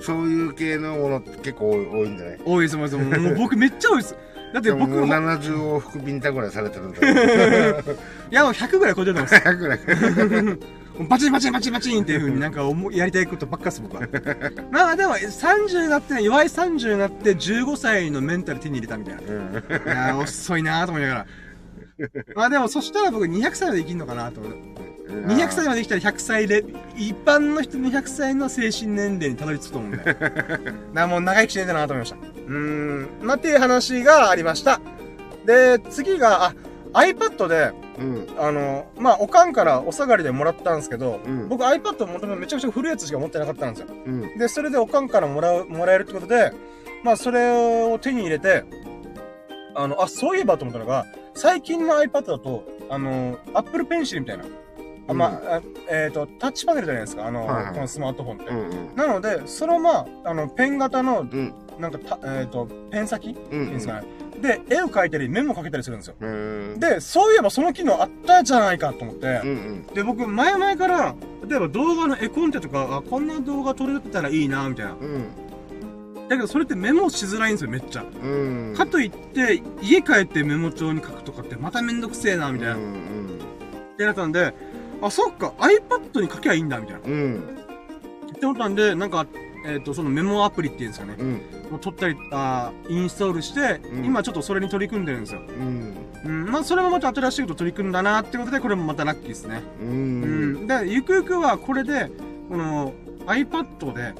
[0.00, 2.38] そういう系のものって結構多い多いんじゃない？
[2.42, 2.96] 多いです、多いです。
[2.96, 4.16] もう 僕めっちゃ多いです。
[4.54, 7.84] だって僕、でももうい70往復ビンタぐらいされてるんだよ。
[8.30, 9.56] や、もう100ぐらい超えてると思います。
[9.56, 9.78] ぐらい。
[11.04, 14.02] バチンバチンバチンバチンっていう風になんか思いやりたいことばっかっす、僕は。
[14.70, 19.22] まあでも、30になって、弱い30になって15歳のメンタル手に入れたみたいな。
[19.22, 19.54] いうん。
[19.88, 21.26] やー、遅いなーと思いながら。
[22.34, 24.52] まあでも、そしたら僕200歳まで生きんのかなと思う。
[25.08, 26.64] 200歳まで生きたら100歳で、
[26.96, 29.98] 一般の人200歳の精神年齢にたどり着くと思うんで。
[29.98, 30.30] だか
[30.94, 32.16] らもう長生きしないんだなと思いました。
[32.16, 33.08] うーん。
[33.22, 34.80] まあっていう話がありました。
[35.46, 36.54] で、次が、あ、
[36.96, 38.26] iPad で、うん。
[38.38, 43.88] あの、まあ、おかんからお下がりでもらったんですけど、うん僕 iPad もともとめちゃくちゃ古いやつしか持ってなかったんですよ。
[44.06, 44.38] うん。
[44.38, 46.52] で、それでおかんからもらう、もらえるってことで、
[47.04, 48.64] まあ、それを手に入れて、
[49.74, 51.04] あの、あ、そういえばと思ったのが、
[51.34, 54.44] 最近の iPad だと、あの、Apple Pencil みたいな。
[55.08, 58.46] あまあ、あえっ、と、タッチパネルじゃないですか、あの、はいはいこのスマートフォンって。
[58.46, 58.58] うん。
[58.58, 58.96] うん。
[58.96, 61.54] なので、そのまあ、あの、ペン型の、うん。
[61.78, 63.30] なんかた、えっ、と、ペン先？
[63.30, 63.68] いうん。
[63.68, 64.06] いですかね。
[64.40, 66.14] で、絵を描いたり、メモかけたりするんですよ。
[66.20, 66.76] うん。
[66.78, 69.86] で、そういえばその機能あったじゃないかと思って、うんうん。
[69.94, 71.14] で、僕、前々から、
[71.48, 74.92] 例えば動画の絵コンテとか、あ、こんな動画撮れてたらいいな、みたいな。
[74.92, 75.24] うん。
[76.28, 78.02] だけど、それってメモしづらいんですよ、めっちゃ。
[78.02, 78.74] うん。
[78.76, 82.74] かといって、家帰ってメモ帳に書くとかってまためんどくせえな、みたいな。
[82.74, 83.38] っうん。
[83.96, 84.52] てなったんで、
[85.02, 87.00] あ、そっか、iPad に書きゃいいんだ、みたいな。
[87.06, 87.12] うん。
[87.12, 87.40] うん。
[88.36, 89.26] って思ったんで、なんか、
[89.66, 91.16] えっ、と、そのメモアプリっていうんですかね。
[91.18, 91.74] うん。
[91.74, 95.40] を撮ったり、あインストールして、うん今ちょっとそれに取り組んでるんですよ。
[95.40, 95.94] うん。
[96.24, 99.62] うん、まあ、それもまた新しいこと取り組んだなってことで、これもまたラッキーですね。
[99.80, 99.84] う。
[99.84, 100.66] うんん。
[100.66, 102.10] で、ゆくゆくはこれで、
[102.48, 102.92] この
[103.26, 104.14] iPad で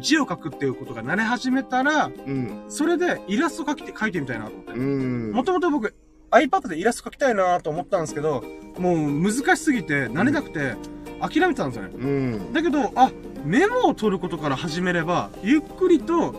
[0.00, 2.64] 字を書くっていうことが慣れ始めたら、うん。
[2.68, 4.72] それでイラスト描きて、描いてみたいなと思って。
[4.72, 5.32] うん。
[5.32, 5.94] もともと僕、
[6.30, 8.44] iPad でイラスト描きたいなと思ったんですけど、
[8.78, 10.74] もう難しすぎて、慣れなくて、
[11.20, 11.90] 諦めてたんですよね。
[11.94, 12.52] うん。
[12.52, 13.10] だけど、あ、
[13.44, 16.34] メモを取ることから始めれば、ゆっくりと、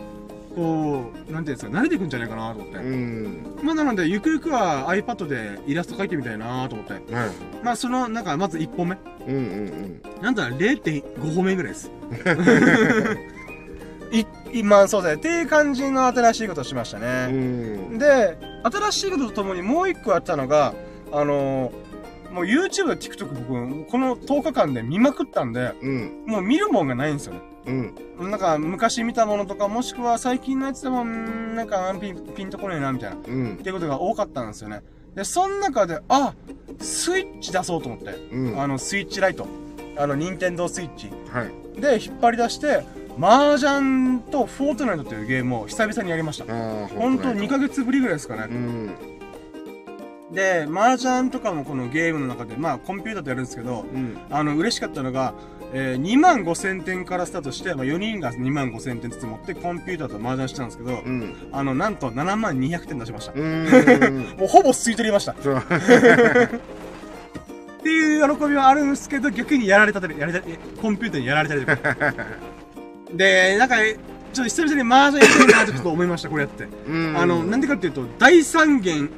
[0.54, 2.78] こう、なんていうんですか、慣れていくんじゃないかなと思って。
[2.78, 3.46] うん。
[3.62, 6.92] まあなので、ゆくゆくは iPad でイラスト描いてみたいなと思って。
[6.92, 7.02] はい。
[7.62, 8.96] まあその、なんか、まず1本目。
[9.28, 11.90] うんうんなんだろう、0.5本目ぐらいです。
[14.12, 15.14] い、今、そうだね。
[15.14, 17.26] っていう感じの新しいことをしましたうね。
[17.28, 17.98] ん。
[17.98, 20.74] で、新しいこととともにもう一個あったのが、
[21.12, 21.89] あのー
[22.30, 26.24] もう YouTube と TikTok 僕、この10日間で見まくったんで、うん。
[26.26, 27.40] もう見るもんがないんですよね。
[27.66, 28.30] うん。
[28.30, 33.16] なんか、昔見たものとか、もしくは最近のやつでも、なんか、ピン、ピンとこねえな、みたいな。
[33.16, 33.56] っうん。
[33.58, 34.82] ていうことが多かったんですよね。
[35.14, 36.34] で、その中で、あ
[36.78, 38.14] スイッチ出そうと思って。
[38.32, 38.60] うん。
[38.60, 39.46] あの、スイッチライト。
[39.98, 41.10] あの、ニンテンドースイッチ。
[41.32, 41.80] はい。
[41.80, 42.84] で、引っ張り出して、
[43.20, 46.44] 麻雀とフォートナイトというゲームを久々にやりました。
[46.44, 47.70] ああ、ほんと2ヶ月。
[47.70, 48.44] 月ぶりぐらいですかね。
[48.50, 48.90] うん。
[50.32, 54.16] で、麻雀とかもこのゲームの中で、まあ、コンピューターでやるんですけど、うん。
[54.30, 55.34] あの、嬉しかったのが、
[55.72, 61.34] えー、2万5千点からスタートして、まあ、4人が2万5千点ずつ持って、コンピューターと麻雀したんですけど、うん。
[61.50, 63.32] あの、なんと7万200点出しました。
[63.32, 63.64] うん。
[64.38, 65.32] もうほぼ吸い取りました。
[65.32, 65.34] っ。
[67.82, 71.96] ていう喜びはあるんですけど、逆にやられたり、やられたり、コンピューターにやられたりとか。
[73.12, 73.76] で、なんか、
[74.32, 76.68] ちょっと久々に麻雀やりたいなとちょっと思いました、これやって。
[76.88, 77.16] うん。
[77.16, 79.10] あの、なんでかっていうと、大三元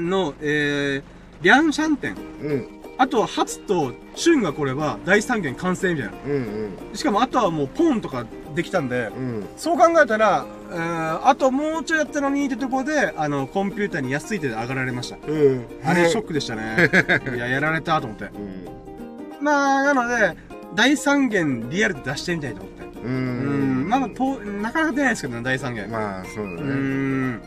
[0.00, 2.14] の、えー、リャンシャン店。
[2.42, 2.68] うん。
[2.98, 6.14] あとは、初と春が来れば、大三元完成みたいな。
[6.26, 6.96] うん。
[6.96, 9.46] しかも、あとはもう、ポンとかできたんで、うん。
[9.56, 15.18] そう考えたら、えー、あともうちょいやったのにってところで、あの、コンピューターに安い手で上がられました。
[15.26, 15.66] うん。
[15.84, 16.90] あれ、ショックでしたね。
[17.34, 18.24] いや、やられたと思って。
[18.24, 19.44] うん。
[19.44, 20.36] まあ、なので、
[20.74, 22.82] 大三元リアルで出してみたいと思って。
[23.04, 23.88] ううん、ん。
[23.88, 25.90] まだと、なかなか出ないですけどね、大三元。
[25.90, 26.72] まあ、そうだね。
[26.72, 27.42] ん。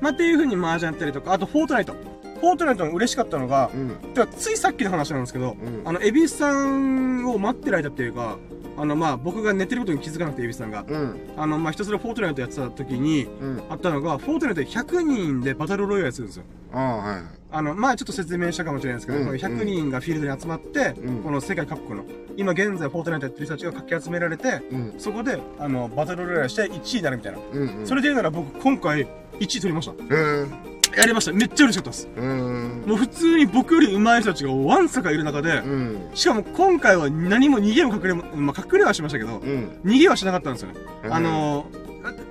[0.00, 1.94] まあ、っていう風に麻雀やったりとか、あと、フォートナイト。
[2.40, 3.90] フォートナイトの嬉しかったのが、うん。
[4.12, 8.38] てかついさっきの話なんですけど、うんあの、エビスさんを待ってる間っていうか、
[8.76, 10.84] あの、まあ、僕が寝てることに気づかなくて、エビスさんが。
[10.86, 11.20] うん。
[11.36, 13.62] あの、まあ、ひたすらフォートナイトやってた時に、うん。
[13.70, 16.44] あったのが、フォートナイトで100人でバトルロイヤルするんですよ。
[16.72, 17.22] ああ、はい。
[17.52, 22.04] あの、まあ、ちょっと説明したかもしれないですけど、うんこの100人がフィールドに集まって、うんこの世界各国の、
[22.36, 24.94] 今現在フォートナイトやってる人たちがかき集められて、うん。
[24.98, 27.38] そこで、あの、バトルロイヤルして1位になるみたいな。
[27.52, 27.86] うん。
[27.86, 29.06] それで言うなら僕、今回、
[29.40, 29.92] 1位取りました。
[29.92, 30.74] うん。
[30.96, 31.32] やりました。
[31.32, 32.08] めっちゃ嬉しかったです。
[32.16, 32.84] うん。
[32.86, 36.10] もう普通に僕より上手い人たちがワンサかいる中で、うん。
[36.14, 39.80] しかも今回は何も逃げも隠れも、まあ、隠れはしましたけど、うん。
[39.84, 40.80] 逃げはしなかったんですよね。
[41.04, 41.84] うんあのー、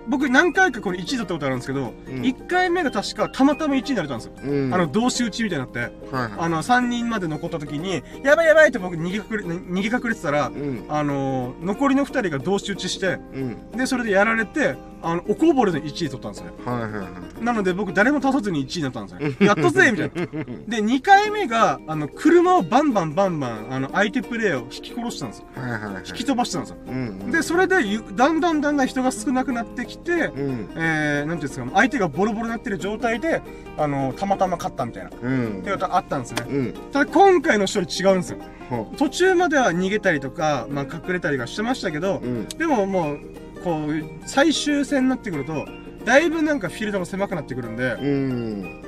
[0.07, 4.33] 僕何回かこれ1位取ったことあるんですけど、うん1回目が確かたまたま1位になれたんですよ。
[4.43, 4.73] うん。
[4.73, 10.85] あの、同士打ちみたいになって、はいあの、3人まで残った時に、やばいやばいって僕逃げ隠れ、逃げ隠れてたらい。、うん。
[10.89, 13.71] あのー、残りの2人が同士打ちして、うん。
[13.71, 16.51] で、それでやられて、あの、おこぼれで1位取ったんですよね。
[16.65, 17.03] はいはいは
[17.41, 17.43] い。
[17.43, 19.47] なので僕誰も倒さずに1位になったんですよ。
[19.47, 20.43] やっとぜみたいな。
[20.67, 25.45] で、2回目が、あの、車をバンバンバンバン、あの、相手プレイヤーを引き殺したんですよ。
[25.55, 26.03] はいはいはい。
[26.07, 26.77] 引き飛ばしたんですよ。
[26.87, 27.31] うん。
[27.31, 30.69] で、それでゆ、だんだんだんだん人が少なくなってきて、うん。
[30.75, 33.41] えー、なんていうんですか、相手がボロボロになってる状態で、
[33.77, 35.09] あの、たまたま勝ったみたいな。
[35.09, 35.71] っうんて。
[35.71, 36.45] ことがあったんですね。
[36.49, 36.73] うん。
[36.91, 38.37] ただ今回の勝利違うんですよ。
[38.69, 42.47] ほ途中までは逃げたりとか、まあ、隠れたりがしてましたけどう。、うん。
[42.47, 43.19] でももう、
[43.63, 45.65] こう、最終戦になってくると、
[46.05, 48.81] だいぶなんかフィールドも狭くなってくるんで、うん。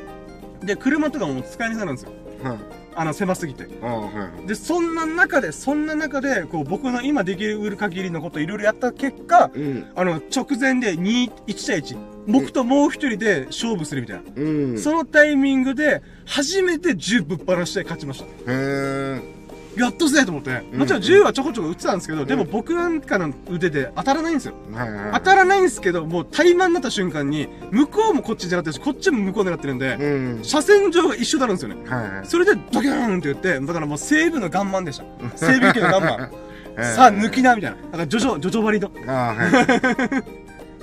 [0.61, 2.11] で、車とかも使えなくなるんですよ。
[2.43, 2.57] はい。
[2.97, 3.67] あの、狭すぎて。
[3.81, 4.47] ああ、はい。
[4.47, 9.87] で、そんな中で、そんな中で、こう、僕の今できる限りのこといろいろやった結果、うん。
[9.95, 11.97] あの、直前で2、1対1。
[12.27, 14.23] 僕ともう一人で勝負するみたいな。
[14.35, 14.79] うん。
[14.79, 18.25] そのタイミングで、初めて銃ぶっ放して勝ちました。
[18.25, 19.34] へえ。
[19.77, 20.61] やっとぜと思って。
[20.73, 24.53] もちろん銃はちょこちょこ撃ってたんですけど、でも僕なんかの腕で当たらないんですよ。
[24.73, 25.11] はいはい。
[25.15, 30.43] 当たらないんですけど、もう対マンになった瞬間に、向こうもこっち狙ってるし、こっちも向こう狙ってるんで、うん。
[30.43, 31.75] 車線上が一緒になるんですよね。
[32.23, 35.03] それでドキャーンって言って、だからもう西部のガンマンでした。
[35.35, 36.31] 西部系のガンマン。
[36.95, 37.77] さあ、抜きな、みたいな。
[37.77, 39.37] だから、ジョジョ、ジョジョバリの、ああ、はい。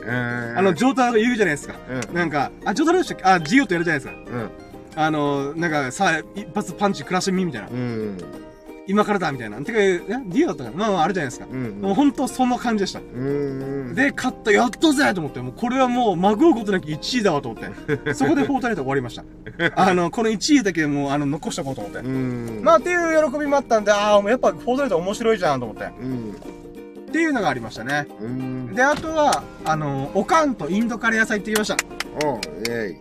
[0.04, 0.08] え
[0.56, 1.74] ーあの、ジョータロが言うじゃないですか。
[2.08, 2.14] うん。
[2.14, 3.24] なんか、あ、ジョータロでしたっけ？
[3.24, 4.20] あ、ジオとやるじゃないですか。
[4.32, 4.50] うん。
[4.96, 7.68] あの、なんか、さあ、一発パンチクラッシュミみたいな。
[8.86, 8.90] うん。
[8.90, 9.60] 今からだ、みたいな。
[9.62, 11.46] てか、え、ディオだったかなまあまあ、あるじゃないですか。
[11.50, 11.80] うん。
[11.80, 13.00] もう本当そんな感じでした。
[13.00, 13.94] うん。
[13.94, 18.14] で、勝った、やっとぜと思って、もうこれはもう、まごうことなき1位だわと思って。
[18.14, 19.24] そこでフォートナイト終わりました。
[19.76, 21.98] あの、この1位だけもう、あの、残しとこうと思って。
[21.98, 22.60] うん。
[22.62, 25.84] まあ、っていう喜びもあったんで、ああ、もうやっぱフォートナイト面白いじゃんと思って。
[25.84, 26.32] うん。
[26.32, 28.06] っていうのがありましたね。
[28.20, 28.74] うん。
[28.74, 31.76] で、あとは、あの、おかんとインドカレー屋さん行ってきました。
[32.26, 32.96] おイェイ。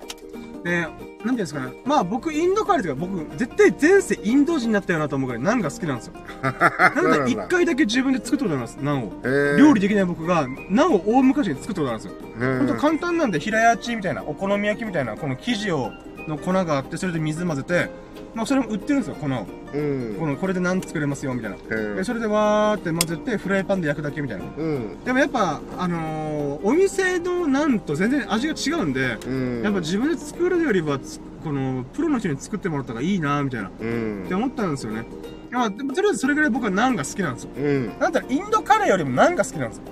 [0.65, 0.87] で、
[1.21, 1.73] ていうんですかね。
[1.85, 6.13] まあ僕、インドカレーとか、僕、絶対前世インド人になったよなと思うぐらい、ナンが好きなんですよ。
[6.41, 9.13] なんで、一回だけ自分で作ったことあります、ナンを。
[9.23, 12.17] えー、料理できない僕が、ナンを大昔に作ったことあるんですよ。
[12.39, 15.91] えーほんと簡単なんで、平屋ちみたいな、お好み焼きみたいな、この生地を、
[16.27, 17.89] の粉があって、それで水混ぜて、
[18.33, 19.45] まあそれも売ってるんですよ、粉を。
[19.73, 20.15] うん。
[20.19, 21.57] この、これでナン作れますよ、みたいな。
[21.69, 24.43] えーで、それでわーって混ぜて、フライパンで焼くだけみたいな。
[24.57, 25.03] うん。
[25.03, 29.61] でもやっぱ、あのーお店のナンと全然味が違うんで、うん。
[29.63, 34.35] やっぱ自分で作るよりはつ、この、プロの人に作ってもらった方がいいなみたいな、っうんて。
[34.35, 35.05] 思ったんですよね。
[35.51, 37.49] いや、でもとりあえずそれぐらい僕はナンが好きなんですよ。
[37.57, 37.87] うん。
[37.87, 39.83] なんだったらインドカレーよりもナンが好きなんですよ。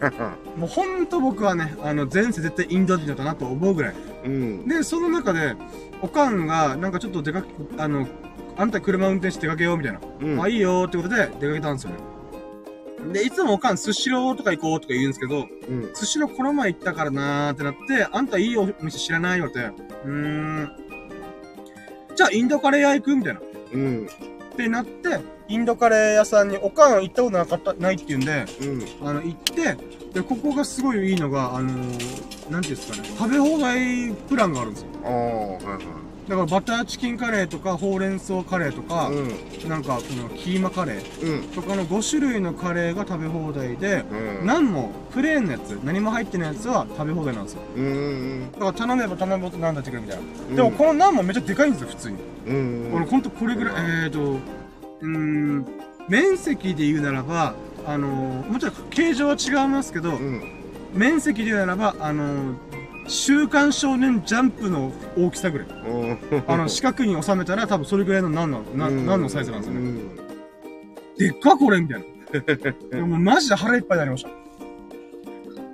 [0.56, 3.94] もうほんと僕はね、あの、前世絶対インド人だったなと思うぐらい。
[4.24, 4.66] うん。
[4.68, 5.54] で、その中で、
[6.02, 8.06] おかんが、なんかちょっと出かけ、あの、
[8.56, 10.00] あんた車運転して出かけようみたいな。
[10.20, 10.42] うん。
[10.42, 13.12] あ、いいよーってことで出かけたんですよね。
[13.12, 15.90] で、いつもおかん、スシローとか行こうとか言うんですけど、うん。
[15.94, 19.60] スシローこの前行ったからなーってなって、あんたいいお店知らないよって。
[19.60, 20.70] うーん。
[22.14, 23.40] じゃあインドカレー屋行くみたいな。
[23.40, 24.08] っうん。
[24.56, 29.08] てなって、インドカレー屋さんにおかん行ったことなかった、ないって言うんで、うん。
[29.08, 29.76] あの、行って、
[30.12, 34.91] で、ここがすごいいいのが、あのー、なんていうんですかね、食べ放題プランがあるんですよ。
[35.04, 36.02] ああ、はいはい。
[36.28, 39.68] だからバターチキンカレーとか、ほうれん草カレーとか、うん。
[39.68, 41.48] なんかこのキーマカレーうん。
[41.48, 44.46] とかの5種類のカレーが食べ放題で、うん。
[44.46, 47.62] 何もプレーンのやつ、何も入ってないやつは食べ放題なんですよ。
[47.76, 48.52] うん。
[48.52, 50.22] だから頼めば頼むほど何だってくるみたいな。
[50.22, 52.18] うんでもこのナンもめっちゃでかいんですよ、普通に。
[52.46, 52.88] うん。
[52.92, 55.66] このほんとこれぐらい、えーと、うーん、
[56.08, 60.42] 面積で言うならば、あのー、もちろん形状は違いますけど、うん。
[60.94, 62.54] 面積で言うならば、あのー、
[63.08, 65.68] 週刊少年ジャンプの大きさぐらい。
[65.68, 66.18] うん。
[66.46, 69.80] あの、四角に収めたら多分それぐらいの何の、なうん何のサイズなんですよね。
[69.80, 70.16] うん。
[71.18, 72.06] でっかこれみたいな。
[72.90, 74.30] でもマジで腹いっぱいになりました。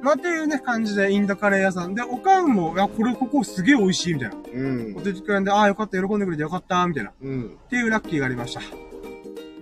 [0.03, 1.95] まあ、っていうね、感じでインドカレー屋さん。
[1.95, 4.37] で、おかんも、いや、これここすげえ美味しいみたいな。
[4.55, 5.01] うんお。
[5.01, 7.11] 手くれんで、ああ、よかった、喜んでくれてよかった、みたいな。
[7.11, 7.57] っうん。
[7.69, 8.61] ていうラッキーがありました。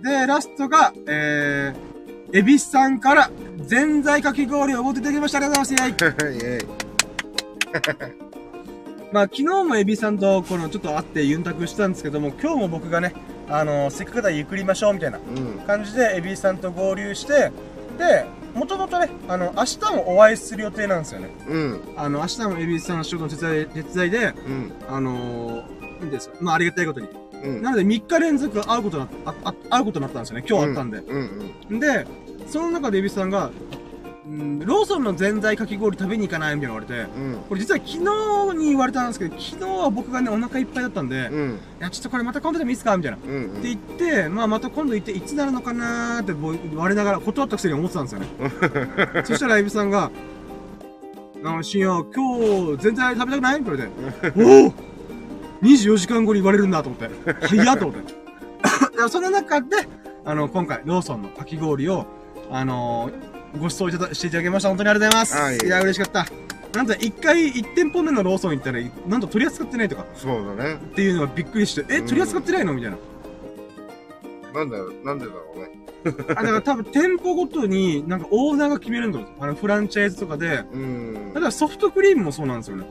[0.03, 3.31] で、ラストが、えー、エビスさんから、
[3.65, 5.39] ぜんざいかき氷を持っていただきました。
[5.39, 6.03] ありがとうございます。
[6.03, 6.86] イェイイェイ。
[9.11, 13.13] まあ、昨日もエビさんと、この、ちょっと会ってユンタクしたんですけども、今日も僕がね、
[13.49, 15.59] あのせっかくだからゆっくりましょう、みたいなうん。
[15.65, 17.51] 感じで、エビさんと合流して、
[17.97, 21.29] で、もともとね、あの、明日もお会いする予定なんですよね。
[21.47, 21.81] うん。
[21.95, 24.71] あの、明日もエビさんの仕事の手伝い、手伝いで、うん。
[24.89, 27.07] あのー、なんですか、まあ、ありがたいことに。
[27.43, 27.61] うん。
[27.61, 30.45] なので、3日連続会うことな、あ、あ会うことになったんですよね。
[30.47, 30.97] 今日会ったんで。
[30.97, 31.79] うん。
[31.79, 32.05] で、
[32.47, 33.51] その中でエビさんが、
[34.27, 37.37] うん、ローソンのぜんざいかき氷食べに行かないみたいな言われて、うん。
[37.47, 37.91] これ実は昨
[38.53, 41.59] 日に言われたんですけど、昨日は僕がね、お腹いっぱいだったんで、いうん。
[41.79, 42.97] や、ちょっとこれまた今度でもいいですか？
[42.97, 43.17] みたいな。
[43.17, 43.61] っうん。
[43.61, 48.27] て言って、まあまた今度行っていつなるのかなーってぼ我ながら断ったくせに思ってたんですよね。
[49.23, 50.11] そしたらエビさんが、
[51.45, 53.61] あの、深夜、今日、全然食べたくない？
[53.61, 53.91] って言わ
[54.23, 54.73] れて、おお
[55.61, 57.47] !24 時間後に言われるんだと思って。
[57.47, 58.13] 早っと思って。
[59.09, 59.67] その中で、
[60.25, 62.05] あの、今回、ローソンのかき氷を、
[62.51, 64.69] あのーご馳走いただしていただきました。
[64.69, 65.41] 本当にありがとうございます。
[65.41, 66.25] はいいや、嬉しかった。
[66.77, 70.75] なんと、一回、一店舗目のローソン行ったら、なんと取り扱ってないとか、そうだね。
[70.75, 72.73] っていうのがびっくりして、え、取り扱ってないの？
[72.73, 72.97] みたいな。
[74.57, 75.71] なんだろう、なんでだろうね。
[76.29, 79.43] あ、だから多分店舗ごとに、なんかオーナーが決めるんだと思う。
[79.43, 81.43] あの、フランチャイズとかで、うん例え。
[81.43, 82.85] ばソフトクリームもそうなんですよね。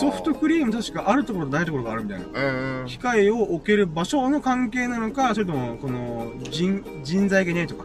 [0.00, 2.80] ソフトクリーム確かあるところとないところがあるみたいな。
[2.80, 2.86] うん。
[2.86, 7.84] 機械を置ける場所の関係なのか、それとも、この、人、人材がいないとか。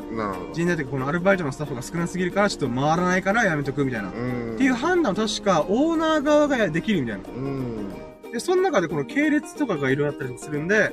[0.54, 4.10] 人材というかこのアルバイトのスタッフが少なすぎるから、ちょっと回らないからやめとくみたいな。
[4.10, 4.58] っうん。
[4.58, 7.24] ていう判断を確かオーナー側ができるみたいな。
[7.30, 7.90] うん。
[8.32, 10.92] で、その中でこの系列とかがいろいろあったりするんで、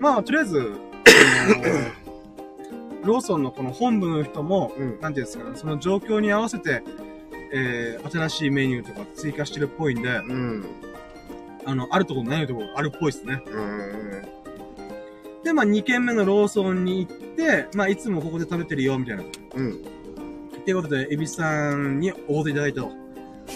[0.00, 2.00] まあ、とりあえず、あの
[3.04, 6.82] ローソンのこの本部の人も、うんなんていうんですかね、その状況に合わせて、
[7.52, 10.66] えー、新しいメニューとか追加してるっぽいんで、うん。
[11.66, 13.42] あの、あるところないところあるっぽいですね。
[13.46, 14.22] うん。
[15.42, 19.24] で、まあ、2軒目のローソンに行って、まあ、いつもここで食べてるよ、みたいな。
[19.54, 19.72] うん。
[19.72, 22.90] っていうことで、エビさんにおごっていただいたと。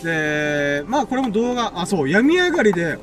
[0.03, 2.99] で、まあ、これも動画、あ、そう、病み上がりで、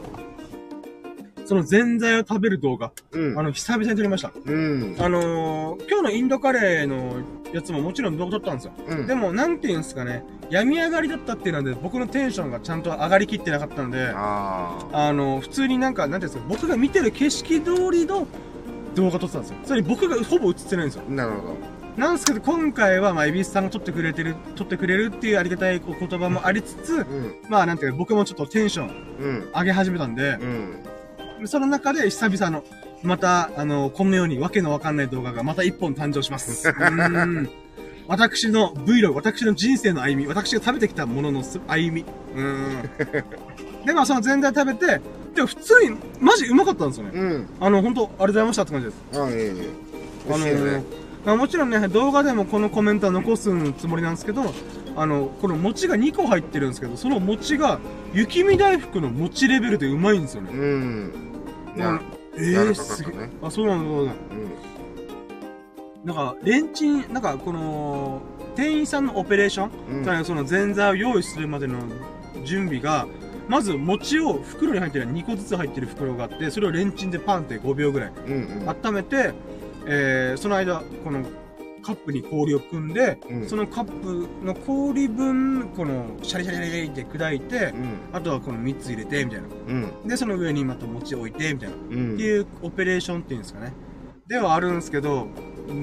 [1.51, 3.37] そのぜんざいを食べる動画、うん。
[3.37, 4.31] あの、久々に撮りました。
[4.45, 4.95] うん。
[4.97, 7.17] あのー、今日のインドカレーの
[7.51, 8.71] やつももちろん動画撮ったんですよ。
[8.87, 9.05] うん。
[9.05, 18.27] でも、なんて言うんですかね、病み上がりだったっていうので、僕のテンションがちゃんと上がりきってなかったんで、ああの、普通になんか、なんていうんですか、僕が見てる景色通りの
[18.95, 19.57] 動画撮ってたんですよ。
[19.65, 21.03] それに僕がほぼ映ってないんですよ。
[21.05, 21.11] あ。
[21.11, 21.81] なるほど。
[21.97, 27.35] なんですけど、今回は、まあ、エビスさんが撮ってくれてる、撮ってくれるっていうありがたいお言葉もありつつ、うん。
[27.49, 28.87] まあ、なんていうか、僕もちょっとテンション
[29.19, 29.51] うん。
[29.53, 30.90] 上げ始めたんでう、ん。
[31.45, 32.63] その中で久々の、
[33.03, 36.67] また、あの、このようにわけのわかんない動画がまた一本誕生します。
[36.69, 37.49] うーん。
[38.07, 42.05] 私の Vlog、私の人生の歩み、私が食べてきたもののす歩み。
[42.35, 43.85] うーん。
[43.85, 45.01] で、まあ、その全体食べて、
[45.35, 47.11] でも普通に、マジうまかったんですよね。
[47.13, 47.47] うん。
[47.59, 49.21] あの、本当ありがとうございましたって感じです。
[49.21, 49.91] あ、いえいえ。
[50.27, 50.83] 美あの味しいよね。
[51.25, 54.53] まあ、もちろんね、動画でもこのコメントは残すつもりなんですけど、
[54.95, 57.79] あの、この餅が2個入ってるんですけど、その餅が
[58.13, 60.49] 雪見大福の餅レベルでうまいんですよね。
[60.51, 61.30] うん。
[61.75, 62.01] いやうん、
[62.35, 63.29] えー、かかったねすげえ。
[63.41, 64.21] あ、そうなんだ、そうなんだ。
[66.03, 68.21] うなんか、レンチン、なんかこの、
[68.55, 70.07] 店員さんのオペレーション、ん。
[70.07, 70.25] うん。
[70.25, 71.79] その前座を用意するまでの
[72.43, 73.07] 準備が、
[73.47, 78.69] まず餅を袋に入ってる2個ずつ入ってる袋があって、それをレンチンでパンって5秒ぐらいうんうん。
[78.69, 79.33] 温めて、
[79.85, 81.23] えー、その間、この
[81.81, 87.99] カップに氷を組んで、うんそのカップの氷分、このシャリシャリシャリって砕いてう、ん。
[88.13, 89.47] あとはこの3つ入れて、みたいな。
[89.67, 89.73] う
[90.05, 90.07] ん。
[90.07, 91.75] で、その上にまた餅を置いて、みたいな。
[91.75, 92.13] うん。
[92.13, 93.73] っていうオペレーションっていうんですかね。
[94.27, 95.27] ではあるんですけど、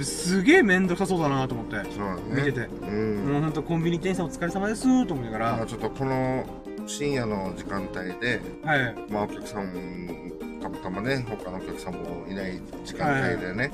[0.02, 1.82] すげえめんどくさそうだなと思って、ね。
[2.30, 2.60] 見てて。
[2.60, 3.24] うん。
[3.26, 6.44] もうほんとコンビニ店員さんお疲れ様ですと思いながら、まあちょっとこの
[6.86, 8.94] 深夜の時間帯で、はい。
[9.10, 13.70] まあお客さん、たまたまね、他のお客さんもいない時間帯でね、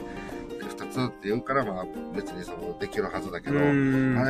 [0.68, 3.62] 二つって言うから、まあ別にその、できるはずだけうど、あ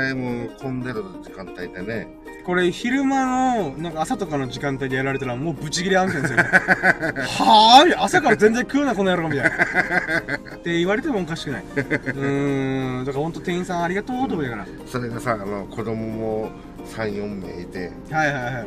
[0.00, 2.08] れも混んでる時間帯でね、
[2.44, 3.24] これ昼間
[3.62, 6.44] の、なんか朝とかの時間帯でやられたらもうブチギレ案件ですよね。
[7.24, 10.56] はぁ朝から全然食うな、この野郎みたいな。
[10.56, 11.62] って言われてもおかしくない。
[11.62, 13.04] うーん。
[13.04, 14.66] だからほんと店員さんありがとうと思いながら。
[14.86, 16.50] それがさ、あの、子供も
[16.94, 18.62] 3、4名いて、はいはいはい。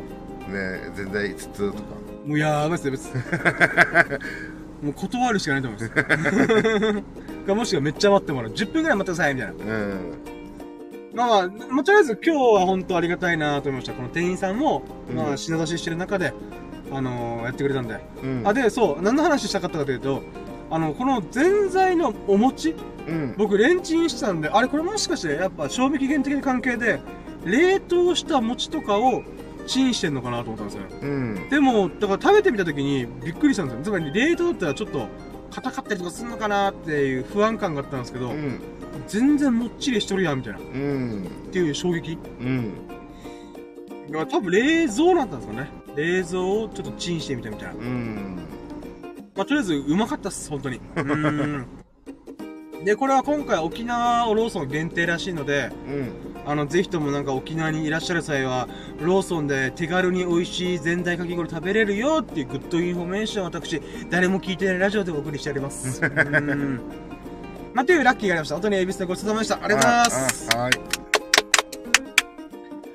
[0.52, 1.78] ね、全然5つとか、
[2.26, 3.22] もうやばいっすよ、別に。
[4.82, 5.92] もう断るしかないと思います。
[7.46, 8.52] かもしくはめっちゃ待ってもらう。
[8.52, 9.74] 10分ぐらい待ってください、みたいな。
[9.74, 10.14] うん。
[11.14, 13.92] まあまあ、もうとりあえず今日は本当ありがたいなと思いました。
[13.92, 16.32] この店員さんも、うんまあ品出ししてる中で、
[16.92, 17.98] あのーやってくれたんで。
[18.22, 18.42] うん。
[18.46, 20.22] あ、で、そう、何の話したかったかというと、
[20.70, 22.76] あの、このぜんざいのお餅、
[23.08, 23.34] うん。
[23.36, 27.00] 僕レンチンしてたんで、あれこれもしかしてやっぱ賞味期限的な関係で、
[27.44, 29.22] 冷凍した餅とかを
[29.68, 30.88] チンしてんのかなと思ったんですよね。
[31.02, 31.48] うん。
[31.48, 33.82] でも、だから食べてみた時にびっくりしたんですよ。
[33.84, 35.08] つまり冷凍だったらちょっと
[35.50, 38.60] 硬かったりとかするのかなっていう不安感があったんですけど、うん。
[39.06, 40.58] 全然もっちりしとるやんみたいな。
[40.58, 41.28] っうん。
[41.52, 42.18] ていう衝撃。
[42.40, 42.72] うん。
[44.10, 45.70] だから多分冷蔵だったんですかね。
[45.96, 47.74] 冷蔵をちょっとチンしてみたみたいな。
[47.74, 48.38] うん。
[49.36, 50.76] まあ、とりあえずうまかったっす、本当に。
[50.96, 51.66] うーん。
[52.84, 56.27] で、これは今回沖縄ローソン限定らしいので、うん。
[56.48, 58.68] あの、ぜひともなんか沖縄にいらっしゃる際は、
[59.00, 66.00] ローソンで手軽に美味しいぜんざいかき氷食べれるよっていう good information を私、誰も聞いてないラジオでお送りしております。
[66.02, 66.80] うーん。
[67.74, 68.54] まあ、というラッキーがありました。
[68.54, 69.58] 本当にエビスでごちそうさまでした。
[69.62, 70.48] ありがとうございます。
[70.54, 70.72] あはい。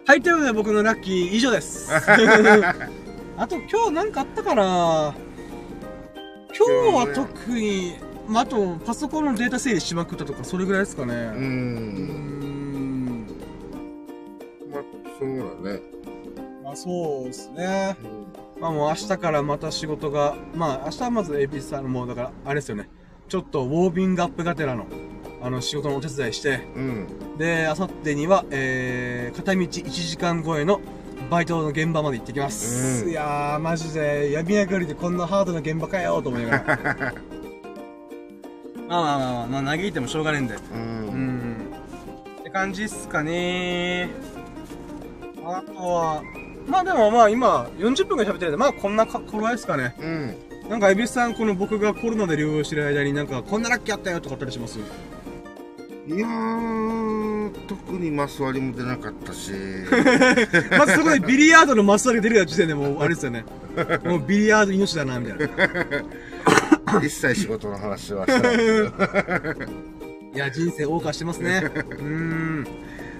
[0.08, 1.92] はい、ということで僕のラッキー以上です。
[3.38, 5.14] あと今日なんかあったかな
[6.58, 7.98] 今日は特に、
[8.28, 11.14] まあ、あとパソコンのデータ整理しまくったとかそれぐらいですかね。
[11.14, 11.40] う。
[11.40, 12.63] ん。
[15.20, 15.82] まあ、そうだね。
[16.64, 17.96] まあそうですね。
[18.60, 22.90] まあもう明日からまた仕事が、まあ明日はまずエビスさんもうだからあれですよね。
[23.28, 24.86] ちょっとウォーミングアップがてらの、
[25.42, 27.38] あの仕事のお手伝いして、うん。
[27.38, 30.80] で、あさってには、えー、片道1時間超えの
[31.30, 33.06] バイトの現場まで行ってきます。
[33.06, 37.14] うんいやー、マジで、病み上がりでこんなハードな現場かよと思いながら。
[38.88, 40.56] まあまあまあまあ、まあ、嘆いてもしょうがねえんで。
[40.56, 40.60] う。
[40.74, 41.58] うんん。
[42.40, 44.10] って感じっすかね
[45.46, 46.24] あとは、
[46.68, 49.96] まあでもまあ今、40分ぐらい喋ってるんで、まあこんなか頃合いですかね。
[50.00, 50.36] うん。
[50.70, 54.80] なんか、エビスさん、この僕がコロナで療養してる間になんか、こんなラッキーあったよとかあったりします？
[54.80, 54.82] い
[56.20, 59.52] やー、特にマス割りも出なかったし。
[60.78, 63.46] まずそこでビリヤードのマスターが出る時点でもう、あれですよね。
[64.06, 67.00] もうビリヤード命だな、みたいな。
[67.04, 68.56] 一切仕事の話はしてない。
[70.36, 71.62] いや、人生謳歌してますね。
[71.64, 72.68] うーん。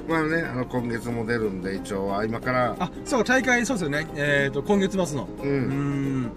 [0.08, 4.08] まあね、あの、今月も出るんで、一応、今から、あ、そう、大会、そうですよね。
[4.16, 5.28] えっ、と、今月末の。
[5.42, 5.42] う。
[5.42, 6.32] うーん。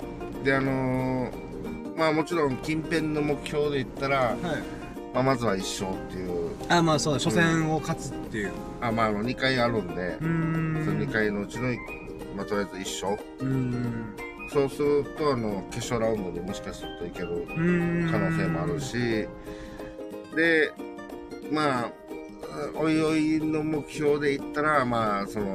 [0.45, 4.37] で、あのー、まあもちろん、近辺の目標で言ったら、はい。
[5.15, 8.53] まあまずは一勝っていう、あ、まあそうだ、初戦を勝つっていう。
[8.81, 10.27] あ、まああの、2回あるんでう、ー
[10.83, 10.85] ん。
[10.85, 11.75] その2回のうちの、
[12.37, 13.19] まあとりあえず一勝。
[13.41, 14.15] うーん。
[14.53, 18.13] そうすると、あの、決勝ラウンドにもしかするといけるうーん。
[18.13, 18.81] 可能性もある。
[18.81, 19.27] し、
[20.37, 20.71] で、
[21.51, 21.93] まあ、
[22.77, 25.47] おいおいの目標で言ったら、まあ、その、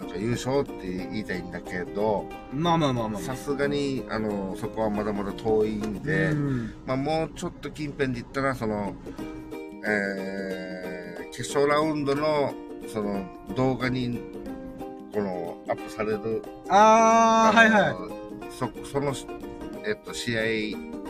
[0.00, 3.22] なんか優勝って言いたいんだけど、まあまあまあまあ。
[3.22, 8.94] さすがに、あの、そこはまだまだ遠いんで、うんまあ、もうちょっと近辺で言ったら、その、
[9.86, 12.54] えー、決勝ラウンドの、
[12.92, 13.24] その、
[13.56, 14.20] 動画に、
[15.12, 17.92] この、アップされる、あー、はいはい。
[17.92, 18.52] い。
[18.52, 19.14] そ、その、
[19.86, 20.42] えっと、試合、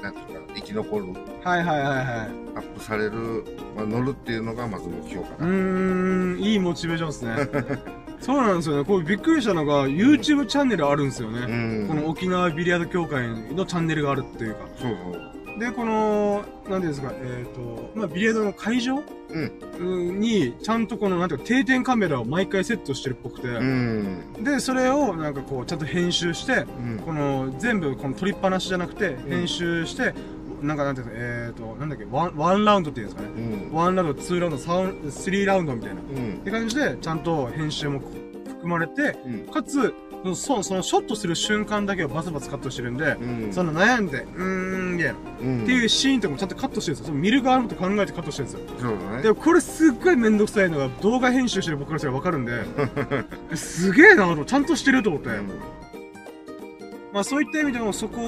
[0.02, 1.06] なんていうかな、生き残る、
[1.42, 2.06] はいはいはいはい。
[2.54, 3.44] アップされる、
[3.76, 5.48] まあ、乗るっていうのがまず目標かうな。
[5.48, 7.82] ーん、いいモチベーションですね。
[8.20, 8.84] そうなんですよね。
[8.84, 11.84] これびっくりしたのが、YouTube チャンネルあるんですようね。
[11.84, 11.88] ん。
[11.88, 14.60] この沖縄ビリヤード協会のチャンネルがあるっていうか。
[14.76, 15.58] そうそう。
[15.58, 19.02] で、この、なんていうんですか、えっ、と、まあ、ビリヤードの会場？
[19.78, 20.20] うん。
[20.20, 24.44] に、ちゃんとこの、なんていうか、定点カメラを毎回セットしてるっぽくて、うん。
[24.44, 27.02] で、それを、なんかこう、ちゃんと編集して、うん。
[27.04, 30.14] この、全部、この撮りっぱなしじゃなくて、ん編集して、
[30.62, 33.28] なんかなんていうの、えっ、と、なんだっけ、ワン、 one round っていうんですかね。
[33.36, 33.74] うん。
[33.74, 36.00] one round、two round、サウン、 three round みたいな。
[36.00, 36.38] っうん。
[36.38, 39.46] て感じで、ちゃんと編集も含まれて、うん。
[39.48, 39.92] かつ、
[40.36, 43.52] そそのショットする瞬間だけをバツバツカットしてるんで、うん。
[43.52, 44.42] その悩んで、うー
[44.92, 45.18] ん、みたいな。
[45.40, 45.62] うん。
[45.64, 47.12] っていうシーンとかもちゃんとカットしてるんですよ。
[47.12, 48.68] その見る側のこと考えてカットしてるんですよ。
[48.78, 49.22] そうだね。
[49.22, 52.62] でもこれすっごいめんどくさいのが動画編集してる僕からしたらわかるんで、
[53.56, 55.30] すげえなと、ちゃんとしてると思って。
[57.12, 58.20] まあそういった意味でもそこ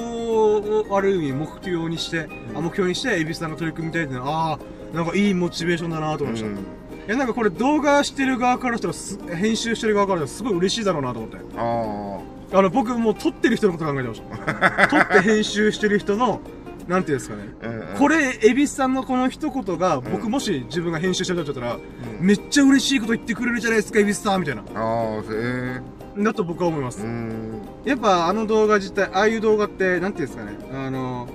[0.57, 4.59] をある意味目標にして、うんあ目標にして、エビスさんが取り組みたいっていうのは、あ
[4.93, 6.59] あ、なんかいいモチベーションだなと思いました。
[7.07, 11.37] いやなんかこれ動画してる側からしたらす、編集してる側からしたらすごい嬉しいだろうなと思って。
[11.57, 14.87] ああの僕もう撮ってる人のこと考えてました。
[14.87, 16.39] 撮って編集してる人の、
[16.87, 17.43] なんていうんですかね。
[17.63, 17.67] あ。
[17.67, 17.97] うん。
[17.97, 22.25] これ、エビスさんのこの一言が、僕うんもし自分が編集してる人だったら、うん。
[22.25, 24.61] めっちゃ嬉しいこと言ってくれるじゃないですか、エビスさんみたいな。
[24.61, 25.81] ああ、え
[26.17, 26.91] だと僕は思いまえ。
[26.91, 27.07] すう。
[27.07, 27.61] ん。
[27.83, 30.57] やっぱあの動画自体、ああいう動画って、なんていうんですかね。
[30.73, 31.27] あの、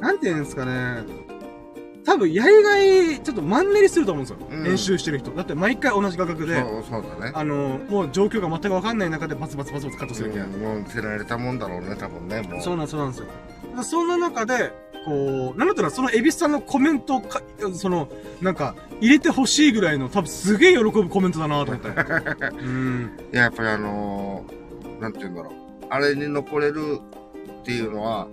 [0.00, 1.04] なんていうんですかね。
[2.04, 4.46] 多分、やりがい、ちょっとマンネリすると思うんですよ。
[4.50, 5.30] うん編集してる人。
[5.30, 7.32] だって毎回同じ画角で、そう、そうだね。
[7.34, 10.54] あの、もう状況が全くわかんない中でバツバツバツバツカットするみたいな。
[10.56, 12.60] うんもう捨てられたもんだろうね、多分ね、もう。
[12.62, 13.26] そうなんそうなんですよ。
[13.82, 14.72] そんな中で、
[15.04, 17.42] こう、なんだったらそのエビスさんのコメントをか、
[17.74, 18.08] その、
[18.40, 21.88] なんか、入れてほしいぐらいの、多分すげえ喜ぶコメントだなと思って。
[22.62, 23.10] うん。
[23.32, 25.52] いや、やっぱりあのー、なんて言うんだろう。
[25.90, 27.00] あれに残れる
[27.62, 28.28] っていうのは、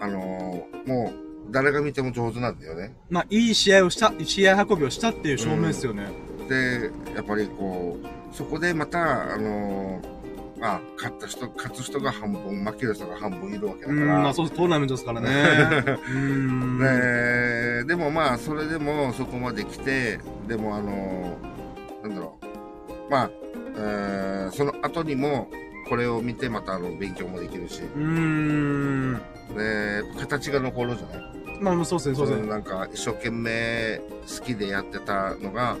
[0.00, 2.94] あのー、もう、誰が見ても上手なんだよね。
[3.08, 6.08] まあ、いい試合をした、試合運びをしたっていう証明ですよね。
[6.48, 10.17] で、やっぱりこう、そこでまた、あのー、
[10.60, 14.18] まあ、勝った人、勝つ人が半分、負ける人が半分いるわけだうん、から。
[14.22, 15.28] まあそうトーナメントですからね。
[16.10, 16.78] うん。
[16.78, 23.10] ねでもまあ、それでもそこまで来て、でもあのーなんだろう。
[23.10, 23.30] まあ、
[23.76, 25.48] えーその後にも、
[25.88, 29.12] これを見てまたあの、勉強もできるし、うーん。
[29.14, 29.18] ね
[30.18, 32.46] 形が残るじゃないまあ、そうですね、そうですね。
[32.46, 34.00] のなんか、一生懸命
[34.38, 35.76] 好きでやってたのが、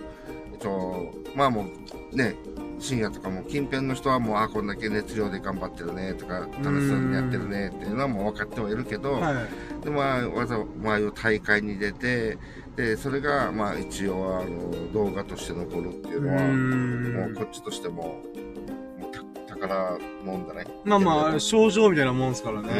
[0.52, 1.66] えっと、まあも
[2.12, 2.34] う、ね、
[2.78, 9.84] 深夜とかも近辺の人はもう、あ、こんだけ熱量で頑張ってるね、とか、楽しそうにやってるね、っていうのはもう分かってはいるけど、はい。
[9.84, 12.38] で、まあ、わざ、まあ、大会に出て、
[12.76, 18.22] で、それが、まあ、一応、あの、動画として残るっていうのは、もう、こっちとしても、
[18.98, 19.22] もうた、
[19.54, 20.66] 宝もんだね。
[20.84, 22.68] まあまあ、症状みたいなもんですからね。
[22.72, 22.74] う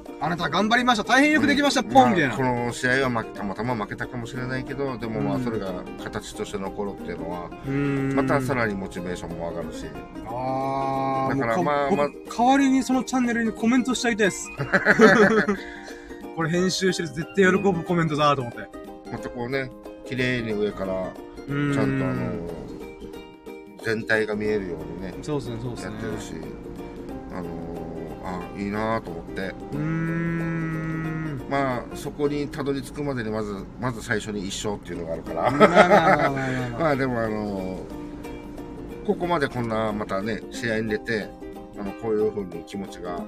[0.00, 0.03] ん。
[0.24, 2.64] あなた頑張りました、大変よくできました、ポンみたいまあこな。
[2.66, 9.84] の試合は負けたまたま負けたかもしれないけど、でもまあ、うんそれが形として残るっていうのは、うーんまたさらにモチベーションも上がるし。
[10.26, 14.48] あー、だからまあまあ僕代わりにそのチャンネルにコメントしちゃいたいです。
[16.34, 18.60] これ編集してる人絶対喜ぶコメントだと思って。
[19.12, 19.70] またこうね、
[20.06, 21.12] 綺麗に上から、
[21.46, 22.32] ちゃんちゃんとあの、
[23.84, 25.92] 全体が見えるようにね、そうですね、そうですね。
[25.92, 26.32] やってるし、
[27.34, 27.48] あの
[28.24, 29.54] あ、いいなと思って。
[29.72, 31.42] うーん。
[31.50, 35.50] まあ、そこにたどり着くまでにまず、まず最初に一勝っていうのがあるから。
[36.78, 37.78] まあでもあの
[39.06, 41.28] ここまでこんなまたね、試合に出て、
[41.78, 43.20] あの、こういう風に気持ちが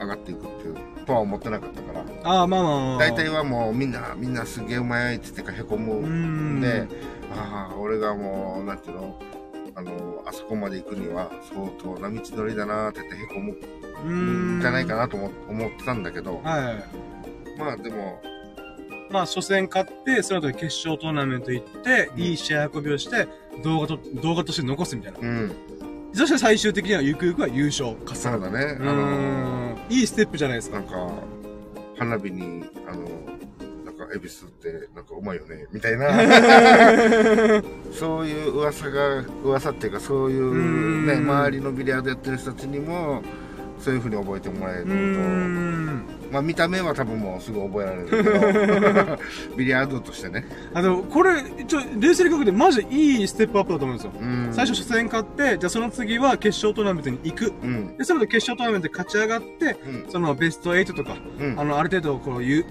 [0.00, 0.76] 上がっていくっていう、
[1.06, 2.04] とは思ってなかったから。
[2.24, 2.98] ああ、まあまあまあ。
[2.98, 6.58] 大体はもうみんな、みんなすげえうまいって言ってかへこむん。
[6.58, 6.88] んで、
[7.36, 9.16] ああ、俺がもう、なんていうの、
[9.76, 13.56] あの、あそこまで行くには相当な道のりだなって言ってへこむ
[14.60, 17.58] じゃないかなと思思ってたんだけど、はい。
[17.58, 18.20] まあでも、
[19.10, 23.26] まあ、初戦勝って、その後に決勝トーナメント行って、うんいい試合運びをして、
[23.64, 25.18] 動画と、動画として残すみたいな。
[25.20, 25.52] うん、
[26.12, 28.22] そして最終的にはゆくゆくは優勝、勝つ。
[28.22, 29.78] そうだね、うあの。
[29.88, 30.78] いいステップじゃないですか。
[30.78, 31.10] なんか、
[31.98, 33.02] 花火に、あの、
[33.84, 36.06] なんか、恵比寿って、なんかうまいよね、みたいな、
[37.92, 43.22] そういう噂が、噂っていうか、そういううんね、周りのビリヤードやってる人たちにも、
[43.80, 44.84] そういうふうに覚えてもらえる。
[44.84, 44.90] と、
[46.32, 49.18] まあ見た目は多分もうすぐ覚えられるけど、
[49.56, 50.46] ビリヤードとしてね。
[50.74, 54.12] あ、でも、これ、ちょ、冷静に考えて、マジでいいステップアップだと思うんですよ。
[54.20, 54.48] うん。
[54.52, 57.52] 最初初戦勝って、じゃあその次は決勝トーナメントに行く。
[57.62, 57.96] うん。
[57.96, 60.10] で、その後決勝トーナメントで勝ち上がって、うん。
[60.10, 61.58] そのベスト8とか、うん。
[61.58, 62.64] あの、ある程度、こう、いう、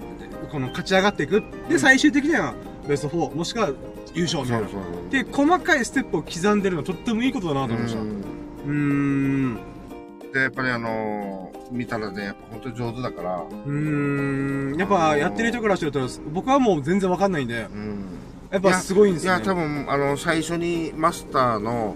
[0.50, 1.42] この勝ち上がっていく。
[1.68, 2.54] で、最終的には
[2.88, 3.70] ベスト4、もしくは
[4.14, 4.68] 優勝みたいな。
[4.68, 5.10] そうそう。
[5.10, 8.00] で、細かいステップを刻んでるのはとってもいいことだなと思いました。
[8.00, 9.58] うーん。
[10.32, 14.76] で、やっぱりあのー見たらね、やっぱ本当に上手だから、うーん。
[14.76, 16.00] やっぱ、やってる人からしてると、
[16.32, 18.04] 僕はもう全然わかんないんで、うん。
[18.50, 19.44] やっぱすごいんですいや、よね。
[19.44, 21.94] 多分、あの、最初にマスターの、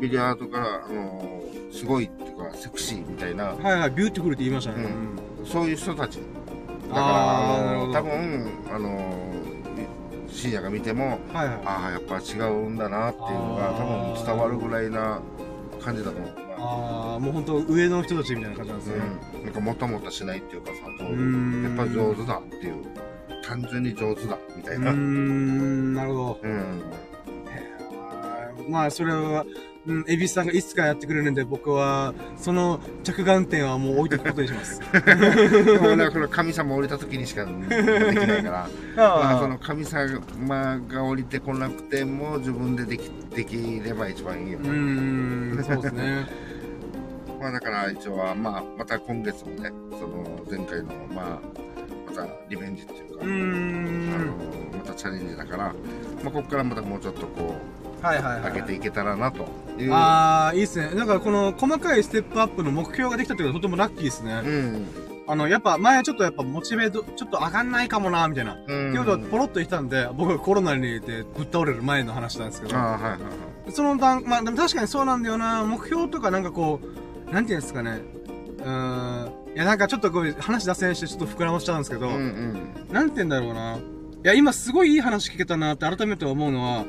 [0.00, 1.40] ビリヤードから、あのー
[1.72, 4.84] すごいっていうか、セクシーみたいな、はいはい、 beautiful って言いましたね。
[4.84, 6.16] うんそういう人たち。
[6.88, 7.06] だから、
[7.82, 9.30] あ多分、あのー
[10.32, 11.60] 深夜が見ても、はいはい。
[11.64, 15.20] ああ、やっぱ違うんだなっていうのが、多分伝わるぐらいな
[15.80, 16.30] 感じだと思う。
[16.58, 18.94] ああ、もう本当上の人たちみたいな感じなんですね。
[19.34, 20.80] うん、なんかもたもたしないっていうかさ、や
[21.70, 22.74] っぱ上手だっていう、
[23.42, 24.90] 単純に上手だみたいうな。
[24.90, 25.92] ーうん。
[25.92, 26.48] ん、なるほど。
[26.48, 27.10] へー
[28.70, 29.44] まあ、それは、
[29.86, 34.80] うん、エビスさんがいつかやってくれるんで、僕は、その着眼点はもう置いておくことにします。
[34.92, 37.56] でもね、この神様降りた時にしかでき
[38.26, 44.68] ないから、 まあ、その神様が降りてこなくても自分でできできれば一番いいようね。
[44.68, 46.26] ーん、そうですね。
[47.40, 51.40] まあだから一応は、まあ、また今月もね、その前回の、まあ、
[52.06, 53.32] またリベンジっていうか、うあ
[54.18, 55.72] のまたチャレンジだから、ま
[56.26, 57.79] あ、ここからまたもうちょっとこう。
[58.02, 59.46] 上げていけたらなと
[59.78, 59.92] いう。
[59.92, 60.94] ああ、いいっすね。
[60.94, 64.40] だからこの細かいステップアップの目標ができたっていうのはとてもラッキーですね。
[64.44, 64.86] うん。
[65.26, 68.54] あの、やっぱ前ちょっとやっぱモチベート、ちょっと上がんないかもな、みたいな。
[68.54, 68.60] うん。
[68.62, 73.18] っていうことをポロッと言ったんで、僕がコロナに入れてぶっ倒れる前の話なんですけど、はいはいは
[73.68, 73.72] い。
[73.72, 76.80] その段、まあでも確かにそうなんだよな、目標とかなんかこ
[77.28, 78.00] う、なんていうんですかね、
[78.58, 82.92] うーん、いやなんかちょっとこう話脱線してちょっと膨らましちゃうんですけど、うんうん。
[82.92, 83.76] なんて言うんだろうな。
[83.76, 83.80] い
[84.24, 86.84] や、今すごいいい話聞けたなって改めて思うのは、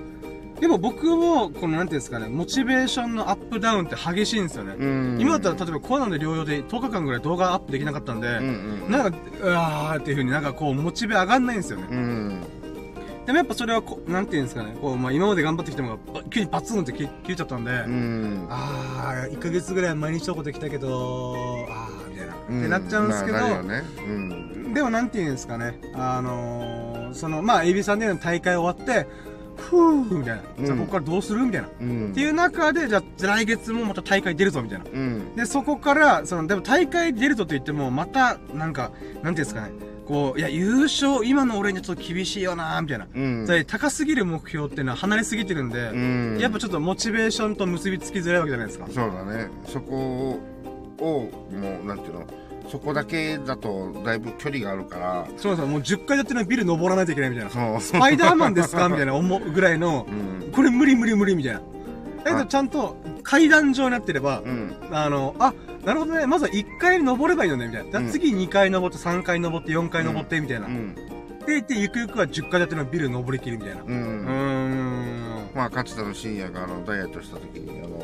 [0.62, 4.76] でも僕も、このなんていうんですかね、モチベーションのアップダウンって激しいんですよね。
[4.78, 5.18] うん。
[5.20, 8.92] 今だったら例えばコロナで療養で10日間ぐらい動画アップできなかったんで、うんうん。
[8.92, 11.88] なんか、うわーっていう風になんかこう、モチベ上がんないんですよね。
[11.90, 12.42] うん。
[13.26, 18.48] でもやっぱそれはこう、なんていうんですかね、こう、まあ今まで頑張ってきたのが、ば急にパツンって切切れちゃったんで、うん。
[18.48, 22.36] あー、1ヶ月ぐらい毎日投稿できたけど、あー、みたいな。
[22.50, 23.84] うんってなっちゃうんですけど、まあね。
[23.98, 24.74] うん。
[24.76, 29.08] でもなんていうんですかね、あのー、その、まあ、エビさんでの大会終わって、
[29.62, 30.42] ふーみたいな。
[30.58, 31.68] うんじゃあここからどうするみたいな。
[31.68, 32.14] っうん。
[32.14, 34.86] ていう中で、じゃあ来月もまた大会出るぞみたいな。
[34.92, 35.36] うん。
[35.36, 38.92] で、そこから、その、でも大会出るとと言っても、また、なんか、なん
[39.22, 39.72] ていうんですかね、
[40.08, 43.08] こう、いや、優勝、今の俺にはちょっと厳しいよなみたいな。
[43.14, 43.48] うん。
[43.68, 46.38] 高すぎる目標っていうのは離れすぎてるんで、うん。
[46.40, 48.88] やっぱちょっとモチベーションと結びつきづらいわけじゃないですか。
[48.90, 49.48] そうだね。
[49.68, 50.40] そこ
[51.00, 52.26] を、もう、なんていうの、
[52.72, 55.98] そこだけだとだいぶ距離があるから、そうなんですよ。
[55.98, 57.52] もう10階建てのビル登らないといけないみたいな。
[57.52, 57.82] そう。
[57.82, 60.52] スパイダーマンですかみたいな思うぐらいの、うん。
[60.54, 61.60] これ無理無理無理みたいな。
[61.60, 61.66] だ
[62.24, 64.74] けはいどちゃんと階段状になってれば、うん。
[64.90, 65.54] あの、あ、
[65.84, 66.26] なるほどね。
[66.28, 67.92] まずは1階登ればいいのね、みたいな。
[67.92, 70.68] だうん次2階登って3階登って4階登って、みたいな。
[70.68, 70.96] でうん。
[71.48, 73.82] 言って、ゆくゆくは10階建てのビル登りきるみたいな。
[73.82, 73.86] う。
[73.86, 75.50] うーん。
[75.54, 77.98] まあ、かつての深夜があのダイエットした時に、あの、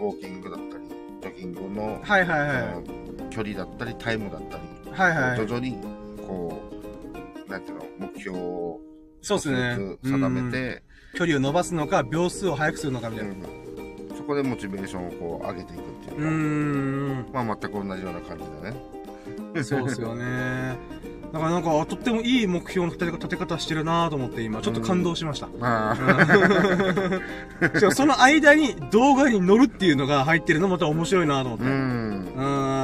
[0.00, 0.84] ウォーキングだったり、
[1.22, 3.03] ジョギングの、はいはいはい。
[3.30, 4.62] 距離だったり、タイムだったり、
[4.92, 5.78] はいはい徐々に、
[6.26, 6.62] こ
[7.46, 8.80] う、なんていうの、目標を
[9.22, 9.96] そうですね。
[10.02, 10.82] 定めうんて、
[11.14, 13.32] 距離を伸ばすのか、秒数を速くするのか、みたいな。
[13.32, 13.64] うん
[14.24, 17.46] そこでモチベーションをこう上げていくっていうか、ん。
[17.46, 19.62] まあ全く同じような感じだね。
[19.62, 20.78] そうですよね。
[21.30, 25.48] だからなんか、とってもいい目標の立て立て方してるなと思って今、ちょっと感動しました。
[25.58, 31.64] まあ、しかもその間に動画に乗るっていうのが入ってるのもまた面白いなと思って。
[31.64, 31.68] う。
[31.68, 32.03] うん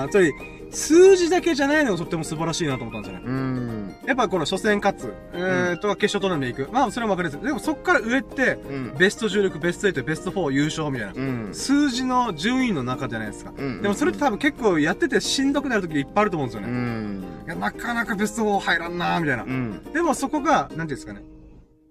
[0.07, 0.11] ん。
[0.11, 0.33] つまり、
[0.73, 3.25] 数字だけじゃないのがとっても素晴らしいなと思ったんですよね。
[3.27, 3.95] うん。
[4.07, 6.73] やっぱこの初戦勝つ、えー、とか決勝トーナメント行く。
[6.73, 8.95] まあ、それは分かりですでもそっから上って、うん。
[8.97, 11.13] ベスト16、ベスト8、ベスト4優勝みたいな。
[11.15, 11.49] うん。
[11.53, 13.53] 数字の順位の中じゃないですか。
[13.57, 16.73] うんでもそれって多分結構やっててしんどくなる時いっぱいあると思うんですようね。
[16.73, 17.25] ん。
[17.47, 19.47] いや、なかなかベスト4入らんなーみたいなう。
[19.47, 19.83] ん。
[19.93, 21.23] でもそこが、なんていうんですかね。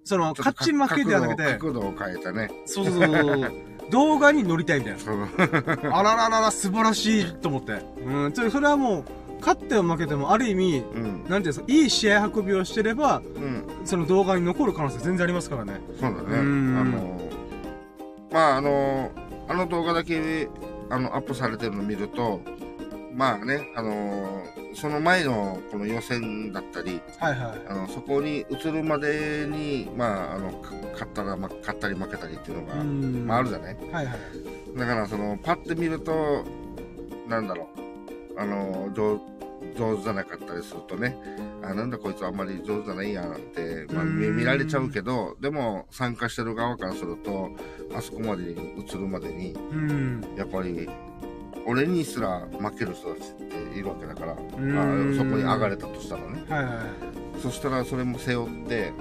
[0.09, 2.49] その、勝ち負けではなくて、角度を変えたね。
[2.65, 3.51] そうそうそうそう。
[3.91, 5.97] 動画に乗りたいみたいな。
[5.99, 7.73] あらららら、素晴らしいと思って。
[8.03, 9.03] うん、それそれはもう、
[9.39, 11.03] 勝っても負けても、ある意味、うん。
[11.03, 13.63] なんていうんですか、いい試合運びをしてれば、うん。
[13.85, 15.79] その動画に残る可能性全然ありますからね。
[15.99, 16.37] そうだね。
[16.37, 17.21] あうんの、
[18.31, 19.11] まああの、
[19.47, 20.49] あの動画だけ、
[20.89, 22.41] あの、アップされてるの見ると、
[23.15, 24.43] まあね、あの、
[24.73, 27.61] その前のこの予選だったり、はいはい。
[27.67, 33.77] あの、そこに移るまでに、まあ、あの、か勝ったら、ま、勝ったり負けたりっていうのが、うんまああるじゃない？
[33.91, 34.77] はいはい。
[34.77, 36.45] だから、その、パッて見ると、
[37.27, 37.67] なんだろ
[38.35, 39.19] う、あの、上
[39.77, 41.17] 上手じゃなかったりするとね、
[41.61, 47.49] あ、なんだこいつあんまり上手じゃないやんって、まあ、見られちゃうけど、でも、参加してる側からすると、
[47.93, 50.21] あそこまでに移るまでに、うん。
[50.37, 50.87] やっぱり、
[51.69, 54.37] 俺にすら負ける人たちっているわけだから、ん
[54.73, 56.43] まあ、そこに上がれたとしたらね。
[56.49, 57.41] はいはい。
[57.41, 58.91] そしたらそれも背負って、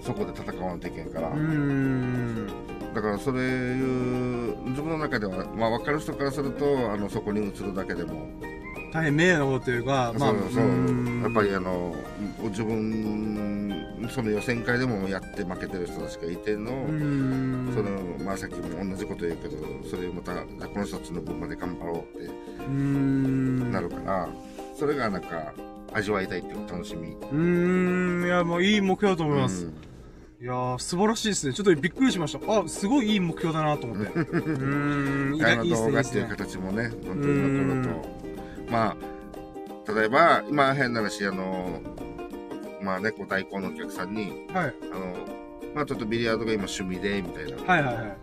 [0.00, 1.28] そこで戦わないといけんから。
[1.28, 2.46] うん。
[2.94, 8.26] だからそういう、自分の中では、まあ分かる人からすると、あの、そこに移るだけでも、
[8.94, 11.94] 大変迷惑なことというか、まあ、そうそう、んやっぱりあの、
[12.44, 13.75] 自分
[14.10, 17.70] その予選会でもやって負けてる人たちがいての、うん。
[17.74, 19.56] そのまあさっきも同じこと言うけど
[19.88, 20.34] それまた
[20.66, 22.30] この人たちの分まで頑張ろうって
[22.66, 23.72] うん。
[23.72, 24.28] なるから、
[24.74, 25.54] それがなんか
[25.92, 27.12] 味わいたいっていう楽しみ。
[27.12, 28.26] うーん。
[28.26, 29.70] いや、もういい目標だと思います。
[30.40, 31.54] いやー、素晴らしいですね。
[31.54, 32.60] ちょっとびっくりしました。
[32.60, 34.12] あ、すごいいい目標だなと思って。
[34.12, 35.34] うーん。
[35.34, 36.28] いいいっすね、動画っていう。
[36.28, 38.70] 形もね、本当に残ると。
[38.70, 38.96] ま
[39.86, 41.80] あ、例えば、今変な話、あの、
[42.86, 44.74] まあね、こう代行のお客さんに、はい。
[44.92, 45.16] あの、
[45.74, 47.56] まあちょっとビリヤードが今趣味で、みたいな。
[47.56, 48.16] はいはいはい。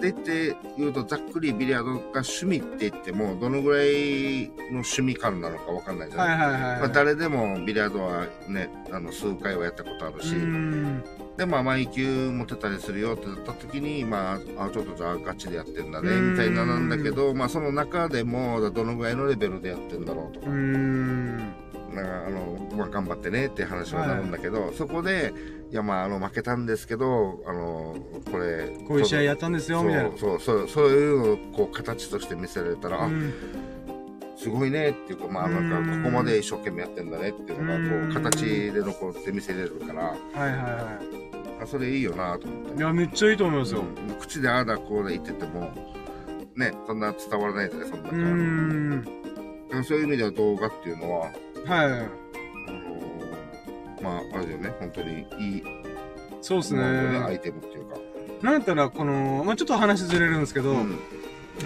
[0.00, 6.80] でって言うと、ざっくりビリヤードが趣味って言っても、どのぐらいの趣味感なのかわかんないじゃない、はいはいはいはい。
[6.80, 11.04] まあ、誰でもビリヤードはね、あの、数回はやったことあるし、うーん。
[11.36, 21.61] で、まあ、毎球持てたりするよってなった時に、まあ、あ、ちょっとじゃあガチでやってんだね、うんみたいななんだけど、まあ、その中でも、どのぐらいのレベルでやってんだろうとか、うーん。
[21.92, 25.32] なんかあの、まあ、頑張ってねって話はなるんだけど、そこで、
[25.70, 27.96] いや、まあ、あの、負けたんですけど、あの、
[28.30, 30.16] これ、こういう試合やったんですよ、みたいな。
[30.16, 33.32] そうそうそういうのをこう形として見せられたら、あうん
[34.42, 37.78] すごいねっていうかまあなんかここまで一生懸命やってんだねっていうの
[38.08, 40.98] がこう形で残って見せれるからはいはいは
[41.62, 42.76] あそれいいよなと思ってい。
[42.76, 43.82] いや、めっちゃいいと思いますよ。
[43.82, 45.70] うん口でああだこうだ言ってても
[46.56, 49.84] ねそんな伝わらないじゃないそんなうーん。
[49.84, 51.30] そういう意味では動画っていうのは
[51.66, 51.86] はい。
[51.86, 52.06] あの
[54.02, 54.74] まああれだよね。
[54.80, 55.62] 本当にいい
[56.40, 56.82] そうですね。
[56.82, 57.34] アね。
[57.36, 57.96] イテムっていうか。
[58.42, 60.98] なんだったら、この、まあちょっと話ずれるんですけど、うん。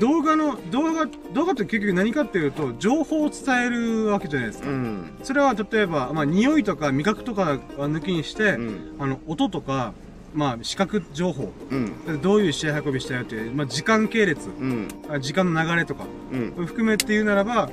[0.00, 4.68] 動画の、動画、動画って結局何かっていうと、情報を伝えるわけじゃないですか。
[4.68, 5.18] うん。
[5.22, 8.96] それは例えば、まあ匂いとか味覚とかは抜きにして、うん。
[8.98, 9.94] あの、音とか、
[10.34, 12.20] まあ視覚情報、うん。
[12.20, 14.88] どういう試合運びしたよっていう、まあ時間系列、うん。
[15.08, 16.66] あ時間の流れとか、うん。
[16.66, 17.70] 含めって言うならば、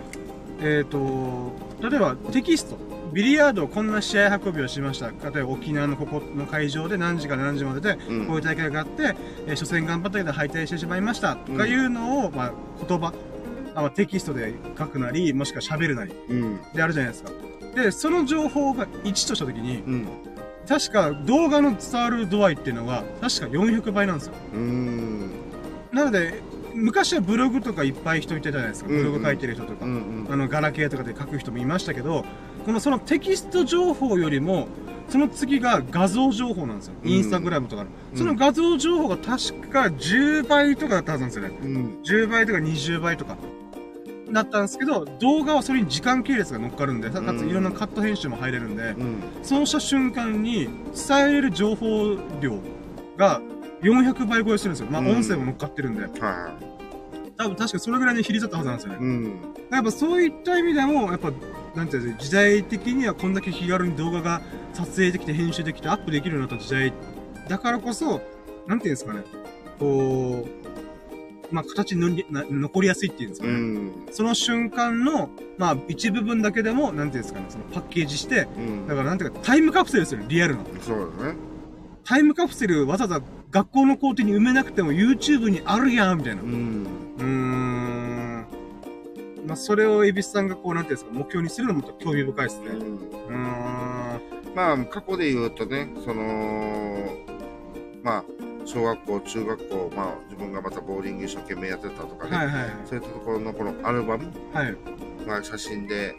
[0.61, 2.77] えっ、と、例えばテキスト。
[3.13, 5.09] ビリヤードこんな試合運びをしました。
[5.09, 11.35] 例えば沖縄のここの会場で何時から何時までで、うんこういう大会があって、えー初戦頑張ったけど敗退してしまいました。
[11.35, 12.53] とかいうのを、まあ
[12.87, 13.13] 言葉、
[13.75, 17.31] あまあ、テキストで書くなり、もしくは喋るなり、うんであるじゃないですか。
[17.75, 20.07] で、その情報が1としたときに、うん
[20.67, 24.33] 確か動画の伝わる度合いっていうのが、確か400倍なんですよ。
[24.53, 25.31] うん
[25.91, 26.41] なので、
[26.73, 28.89] 昔はブログとかいっぱい人いたじゃないですか。
[28.89, 29.85] うんうんブログ書いてる人とか。
[29.85, 32.25] うんあの、ガラケーとかで書く人もいましたけど、
[32.65, 34.67] このそのテキスト情報よりも、
[35.09, 36.93] その次が画像情報なんですよ。
[37.03, 37.89] うんインスタグラムとかの。
[38.13, 41.57] うんその画像情報が確か10倍とかだったはずなんですよね。
[41.61, 43.37] うん10倍とか20倍とか。
[44.31, 50.69] だったんですけど、動画はそれに時間系列が乗っかるんで、かつうんいろんなカット編集も入れるんで、うんそうした瞬間に
[51.07, 52.57] 伝えれる情報量
[53.15, 53.41] が
[53.83, 54.87] 400倍超えするんですよ。
[54.89, 56.03] まあうん音声も乗っかってるんで。
[56.03, 56.57] は
[57.35, 59.01] 多分確かそれぐらいの比率だったはずなんですよねい。
[59.01, 59.33] うん
[59.71, 61.31] やっぱそういった意味でも、やっぱ、
[61.75, 64.41] なんていうんですか、時代的にはこんだけ気軽に動画が
[64.73, 66.93] 撮影できて、編集できて、アップできるようになった時代
[67.49, 68.21] だからこそ、
[68.67, 69.23] なんていうんですかね、
[69.79, 73.57] こう、まあ、形に残りやすいっていうんですかうね。
[73.57, 80.61] んその瞬間の、まあ、一部分だけでも、なんていうんですかね、そのパッケージして、うんだからなんていうか、タイムカプセルですよね、リアルな。
[80.81, 81.35] そうだね
[82.03, 86.41] タイムカプセルわざわざ学校の校庭に埋めなくても YouTube にあるやん、みたいな。
[86.41, 86.87] うん
[87.17, 88.45] うーん。
[89.47, 92.67] まあ、それを恵比寿さんがこう、なんていうんですか、目標にするのも興味深いですね。
[92.67, 93.93] うんうーん。
[94.55, 97.09] まあ過去で言うとねその
[98.03, 98.23] まあ
[98.65, 104.65] 小学校中学校まあ自分がまたボーリング一生懸命やってたとかね、はいはいそういったところのこのアルバムはい。
[104.65, 104.77] はい。
[105.25, 106.15] まあ写真で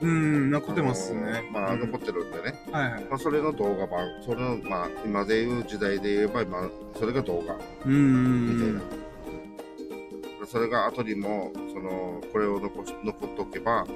[0.00, 1.42] うーん、残ってますね。
[1.52, 3.04] まあうん残ってるんでね、はいはい。
[3.04, 6.68] まあそれの動画版それのまあ今で言う時代で言えば今
[6.98, 8.56] それが動画うーん。
[8.56, 13.86] みたいな、それが後にもそのこれを残し残っておけば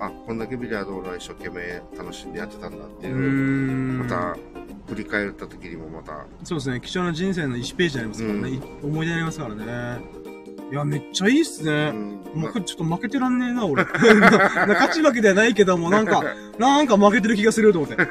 [0.00, 3.98] あこんだけビリヤードを俺は一生懸命楽しんでやってたんだっていう、ん。
[3.98, 4.36] また
[4.88, 6.80] 振り返った時にもまたそうですね。
[6.80, 8.40] 貴重な人生の1ページになりますからね。
[8.40, 10.21] うんい思い出になりますからね。
[10.72, 11.90] いや、めっちゃいいっすね。
[11.94, 13.84] うんもうちょっと負けてらんねえな、俺。
[13.84, 13.90] な
[14.68, 16.24] 勝ち負けではないけども、なんか、
[16.58, 17.96] なんか負けてる気がすると思って。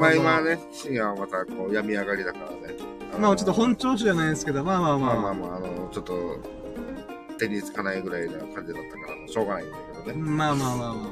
[0.00, 2.74] まあ今ね、深夜はまたこう病み上がりだからね。
[3.20, 5.14] まあちょっと本調子じゃないですけど、まあまあまあ。
[5.16, 6.40] まあまあまあ、あの、ちょっと、
[7.36, 10.22] 手につかないぐらいな感じだったから、しょうがないんだけどね。
[10.22, 11.10] まあまあまあま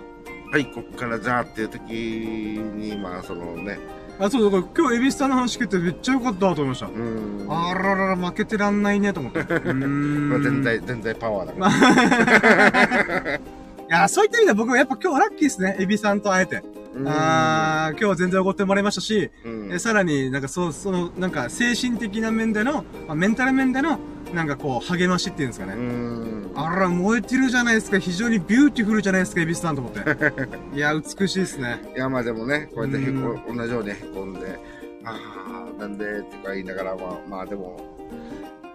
[0.53, 3.79] はい、こっからじゃあっていう時に、まあそのね、
[4.19, 4.25] あ。
[4.25, 6.87] あ、そうだ、今日、エビスさんの話聞いてめっちゃ良かったと思いました。
[6.87, 7.47] うん。
[7.49, 9.45] あららら、負けてらんないね、と思って。
[9.45, 13.35] 全体、全体パワーだから。
[13.89, 15.77] いや、そういった意味では僕はやっぱ今日はラッキーですね。
[15.79, 16.63] エビさんと会えて。
[16.97, 23.99] うんあー今日は全然おごってもらいましたし、うんえさらになんかそう、その、なんか精神的な面での、まあ、メンタル面での、
[24.35, 25.75] なんかこう、励ましっていうんですかうね。
[25.77, 26.51] ん。
[26.55, 27.99] あら、燃えてるじゃないですか。
[27.99, 30.01] 非常に beautiful じゃないですか、エビスさんと思って。
[30.75, 31.81] いや、美しいですね。
[31.95, 34.59] いや、まあでもね、こうやってへうんこ、同じようにへこんで、
[35.05, 37.81] ああ、なんで、とか言いながら、まあ、まあでも、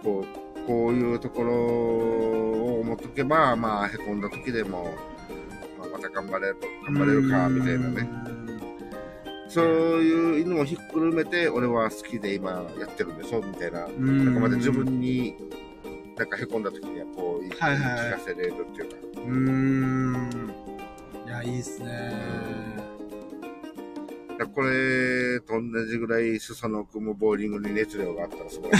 [0.02, 4.94] こう、こういうところを思っとけば、まあ、へこんだ時でも、
[5.78, 8.08] まあ、また頑張れる、頑張れるか、みたいなね。
[9.52, 13.84] そういうのもひっくるめて、俺は好きで今やってるんでしょ、みたいな。
[13.84, 14.24] うん。
[14.24, 15.34] なんかまた自分に、
[16.16, 18.96] なんかへこんだ時には、こう、はいはいはい聞かせれるっていうか。
[19.14, 20.54] うーん。
[21.26, 22.14] いや、いいっすね。
[24.54, 28.78] これと同じぐらい、スサノオ君もボーリングに熱量があったら素晴ら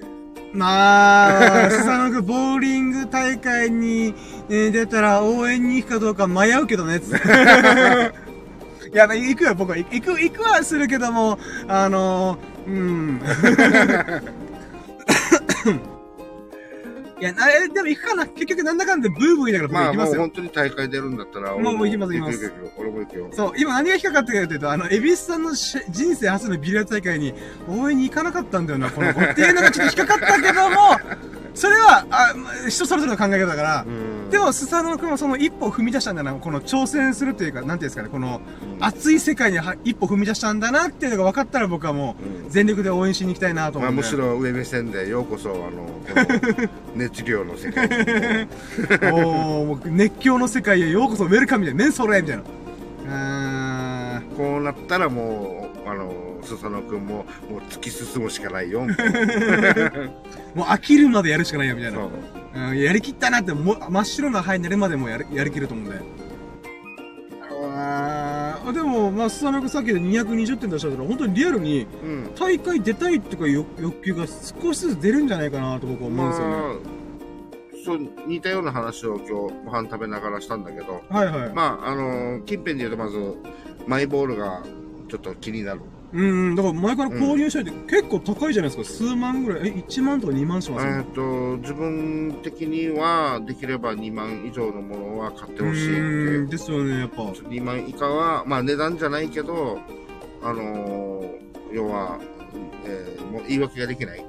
[0.00, 0.06] しい。
[0.56, 4.14] まあ、スサノ君、ボーリング大会に、
[4.48, 7.00] えー出たら応援に行くかどうか迷うけどね。
[8.92, 9.76] いや、行くよ、僕は。
[9.76, 13.20] 行く、行くはするけども、あのー、うん。
[17.18, 17.32] いや、
[17.72, 18.26] でも行くかな。
[18.26, 20.20] 結局なんだかんだブーブー言いながら僕まあ、行きますよ。
[20.20, 23.28] もう本当に大会出るんだったら、もう行きます行きます俺も行くよ。
[23.32, 27.32] そう、今何が引っかかってるかというと、あの、エビスさんのし人生初のビリヤード大会に
[27.68, 30.76] 応援に行かなかったんだよな、この子っていうのがちょっと引っかかったけども、
[31.56, 34.30] それは、あ、まあ人それぞれの考え方だからう、ん。
[34.30, 38.42] でも、スサノオ君はその一歩踏み出したんだな、この挑戦するというか、なんていうんですかね、この
[38.76, 44.02] うん、熱い世界には一歩踏み出したんだなっていうのが分かったら僕はもう全力で応援しに行きたいなと思まあ、うんで。
[44.02, 45.88] むしろ上目線で、ようこそ、あの、
[46.94, 47.94] 熱量の世界に。
[49.12, 52.42] おー、もう熱狂の世界へようこそウェルカムみたいな、ね、それみたいな。
[52.42, 54.22] うーん。
[54.36, 56.12] こうなったらもう、あの、
[56.46, 58.80] スサノオ君も、もう突き進むしかないよ。
[60.54, 61.98] もう飽きるまでやるしかないよ、みたいな。
[61.98, 62.10] そう。
[62.54, 66.26] うん、やりきったなって、もう真っ白な灰になるまでもうやるやりきると思うんで。
[67.78, 72.30] あーでも、まあ、スサノ君さっきで220点出したから、本当にリアルにうん。
[72.34, 76.54] 大会出たいとか欲欲求が少しずつ出るんじゃないかなと僕は思うんですよね。
[76.54, 76.72] まあ、
[77.84, 81.52] そう、似たような話を今日ご飯食べながらしたんだけど、はいはい。
[81.52, 83.36] まあ、あの、近辺で言うとまず、
[83.86, 84.62] マイボールが
[85.08, 85.80] ちょっと気になる。
[86.16, 89.04] うん、だから前から購入したいって結構高いじゃないですか。
[89.04, 89.68] 数万ぐらい。
[89.68, 90.86] え、1万とか2万します？
[90.86, 96.56] えよ、っと、自分的には、できれば2万以上のものは買ってほしいうん、って。
[96.56, 97.22] ですよね、やっぱ。
[97.24, 99.78] 2万以下は、まあ値段じゃないけど、
[100.42, 101.36] あのー
[101.72, 102.18] 要は、
[102.86, 104.24] えーもう言い訳ができない。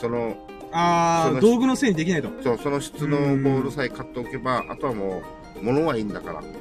[0.00, 0.36] その、
[0.72, 2.28] あー、道具のせいにできないと。
[2.42, 5.22] そう、その質のボールさえ買っておけば、あとはも
[5.60, 6.38] う、物はいいんだから。
[6.38, 6.54] あとは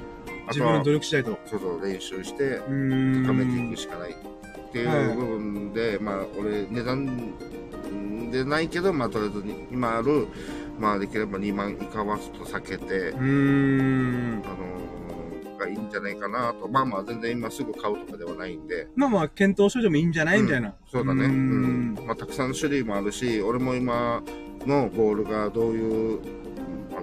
[0.49, 1.37] 自分の努、力しないと。
[1.45, 3.23] そうそう、練習して、うん。
[3.25, 4.15] 高めていくしかない。
[4.81, 7.33] っていうはい部分で、まあ、俺、値段
[8.31, 10.27] でないけど、まあ、とりあえずに、今ある、
[10.79, 14.43] まあ、できれば2万以下はちょっと避けて、うーん。
[14.45, 14.77] あのー
[15.57, 16.67] がいいんじゃないかなと。
[16.67, 18.87] まあまあ、全然今すぐ買うとかではないんで。
[18.95, 20.75] まあまあ、検討しといてもいいんじゃない、みたいな。
[20.91, 21.25] そうだね。
[21.25, 21.99] ううんん。
[22.05, 24.21] まあ、たくさん種類もあるし、俺も今
[24.67, 26.36] のボールがどういう、あ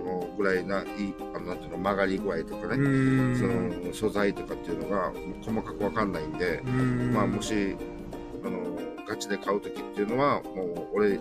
[0.05, 3.37] の、ぐらいな、いい、あの、なんていうの、曲がり具合とかうね、ん。
[3.37, 5.13] その、素材とかっていうのが、
[5.45, 7.13] 細かくわかんないんで、うん。
[7.13, 7.77] まあ、もし、
[8.45, 11.19] あの、ガチで買うときっていうのは、もう、俺、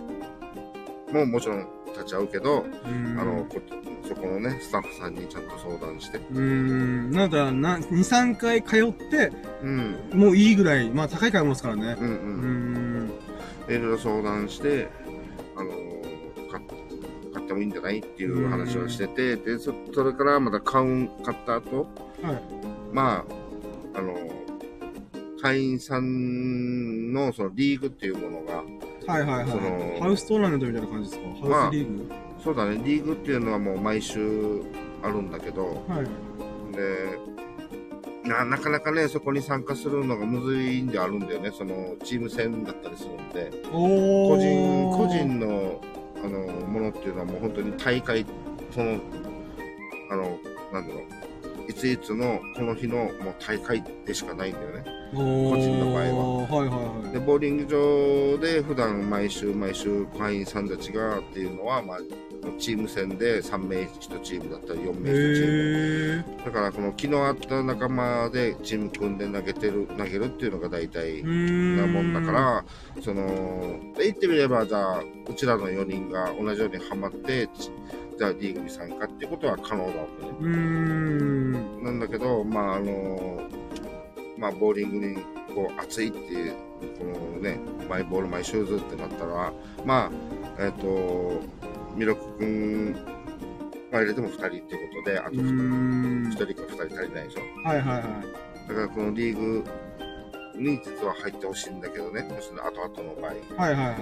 [1.12, 3.60] もうもちろん立ち会うけど、うん、あの、こ
[4.06, 7.10] そこのね、スタッフさんにちゃんと相談して、うーん。
[7.10, 9.32] なんだ、な、2、3回通って、
[9.62, 11.96] うん、もういいぐらい、まあ高い買い物ですからね。
[11.98, 12.10] うん、う。
[12.10, 13.10] うんん。
[13.68, 14.88] いろいろ相談して、
[15.56, 15.70] あの
[16.50, 16.78] 買っ買
[17.44, 21.86] ってもいいんじゃないっていう話をしてて、で、そそれからまた買う、買った後、
[22.22, 22.42] はい。
[22.92, 23.24] ま
[23.94, 24.14] あ、あの
[25.40, 28.64] 会員さんのそのリーグっていうものが、
[29.12, 29.48] はいはいはい。
[29.48, 31.48] そのハウストーナメントみたいな感じですか？
[31.48, 34.62] まあハウスリーグ、そうだね、リーグっていうのはもう毎週
[35.02, 36.74] あるんだけど、はい。
[36.74, 37.18] で、
[38.28, 43.52] ななかなかね、そこに参加するのがむずいんであるんだよね、そのチーム戦だったりするんで。
[43.70, 45.08] お個人、個ー。
[45.08, 45.82] 人の、
[46.24, 48.24] あの、ものっていうのはもう本当に大会、
[48.72, 48.98] その、
[50.10, 50.38] あの、
[50.72, 54.84] なんだろう、いついつのこの日のもう大会でしかないんだよね。
[55.14, 56.36] 個個人の場合は。
[56.48, 57.26] はいはいで、はい。
[57.26, 61.98] ボーリング場で普段毎週毎週会員さんたちがっていうのは、まあ、
[62.58, 65.52] チーム戦で3名1チームだったり4名1チーム。
[65.52, 66.44] へー。
[66.44, 71.22] だからこの昨日会った仲間でチーム組んで投げてる、投げるっていうのが大体。
[71.22, 72.64] なもんだから、
[73.02, 77.70] その、で言ってみれば、じゃあ、うちらの4人が同じようにハマって、ち
[78.16, 80.32] じゃあリーグに参加っていうことは可能だわけね。
[80.40, 81.84] うーん。
[81.84, 83.40] なんだけど、まあ、あの、
[84.38, 85.16] まあ、ボーリングに、
[85.54, 86.54] こう、熱いっていう、
[86.98, 89.52] このね、マイボール、マイシューズってなったら、
[89.84, 90.10] まあ、
[90.58, 91.40] えっ、と、
[91.94, 92.92] ミロク君
[93.92, 96.32] が入れても2人っていうことで、あとうー 1, ん。
[96.32, 97.68] 人か2人足りないでしょ。
[97.68, 98.68] はいはいはい。
[98.68, 99.64] だからこのリーグ
[100.56, 103.62] に実は入ってほしいんだけどね、もし後々の場合。
[103.62, 103.96] はいはいはい。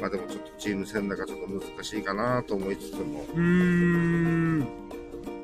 [0.00, 3.24] まあでもちょっとチーム戦だからちょっと難しいかなと思いつつも。
[3.34, 4.66] うーん。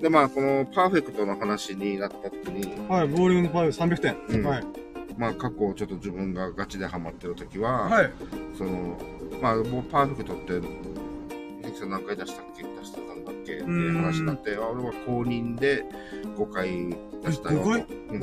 [0.00, 4.16] で、まあこのパーフェクトの話になった時に、はい、ボーリングのパーフ300点。
[4.28, 4.64] うんはい。
[5.16, 8.10] まあ過去ちょっと自分がガチでハマってる時は、はい。
[8.56, 8.98] その、
[9.40, 10.60] まあもうパーフェクトって、
[11.76, 12.62] 関さん何回出したっけ？
[12.62, 13.54] 出してたんだっけ？
[13.54, 15.84] って話になって、あ俺は公認で
[16.36, 17.60] 5回出したよ。
[17.60, 17.66] と。
[17.66, 17.86] 5回？
[18.10, 18.22] うん。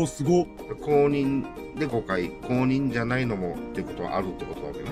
[0.00, 0.42] おー、すご。
[0.42, 0.46] っ。
[0.80, 1.44] 公認
[1.78, 4.86] で5回、公認じゃないのもっていうことはあるってことなわけね。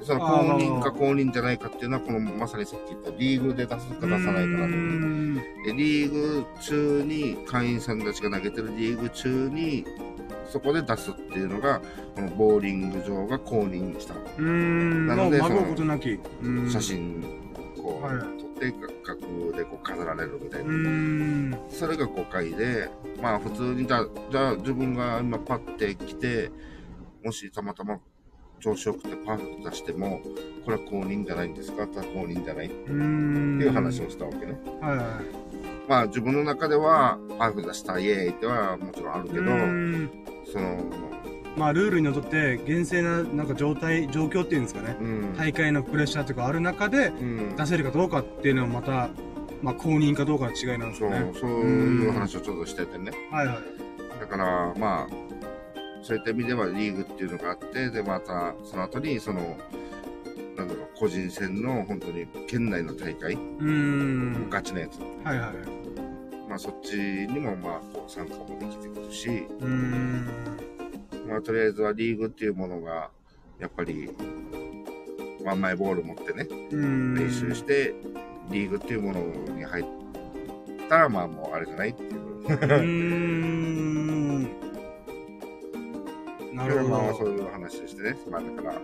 [0.00, 0.26] でその公
[0.56, 4.72] 認か公認じゃないかっていうのは、このまさにさっき言ったリーグで出すか出さないかなと
[5.72, 9.84] リーグ中に、会員さんたちが投げてるリーグ中に、
[10.50, 11.80] そこで出すっていうのが、
[12.14, 15.06] このボーリング場が公認したうーん。
[15.06, 16.10] なのでそのことなき。
[16.12, 16.80] うーん写。
[16.80, 17.22] 真、
[17.76, 18.74] こう、はい撮って、
[19.04, 19.20] 額
[19.56, 21.58] でこう飾られるみたいうな。
[21.68, 22.88] それが5回で、
[23.20, 26.50] まあ普通にじゃあ、じゃあ自分が今パッて来て、
[27.24, 27.98] もしたまたま
[28.60, 30.20] 調子よくてパーフェクト出しても、
[30.64, 31.84] これは公認じゃないんですか？
[31.84, 32.66] って言ったら公認じゃない？
[32.66, 32.74] って。
[32.90, 34.58] いう話をしたわけね。
[34.80, 35.06] はいはい。
[35.88, 39.42] まあ自分の中では、パーフェクト出したイエーイってはもちろんあるけど、
[40.52, 40.84] その、
[41.56, 44.96] まあ、ルールにのっとって、厳正な、なんか状態、状況っていうんですかね。
[45.00, 45.36] うん。
[45.36, 47.56] 大会のプレッシャーとかある中で、うん。
[47.56, 49.08] 出せるかどうかっていうのはまた、
[49.62, 53.10] まあ、公認かどうかの違いなんですそうよね。、そういう話をちょっとしててね。
[53.30, 53.56] はいはい。
[54.20, 55.26] だから、まあ、
[56.02, 59.56] そういった意味ではリーグっていうのがあって、で、また、その後に、その、
[60.56, 64.50] なんだろう、個人戦の本当に県内の大会、うーん。
[64.50, 64.98] ガチなやつ。
[65.24, 65.85] はいはい。
[66.56, 70.26] まあ、そっちにも、まあ、こう、参加もできてくるし、うーん。
[71.28, 73.10] まあ、とりあえずはリーグっていうものが、
[73.58, 74.08] やっぱり、
[75.44, 76.46] ワンマイボール持ってね。
[76.70, 77.94] 練習して、
[78.50, 79.20] リーグっていうもの
[79.54, 79.84] に入っ
[80.88, 82.16] たら、まあ、もうあれじゃないっていう。
[84.62, 84.65] う。
[86.56, 87.30] なるほまあ、そど。
[87.30, 88.16] ういう話でしてね。
[88.30, 88.74] まあ、だから、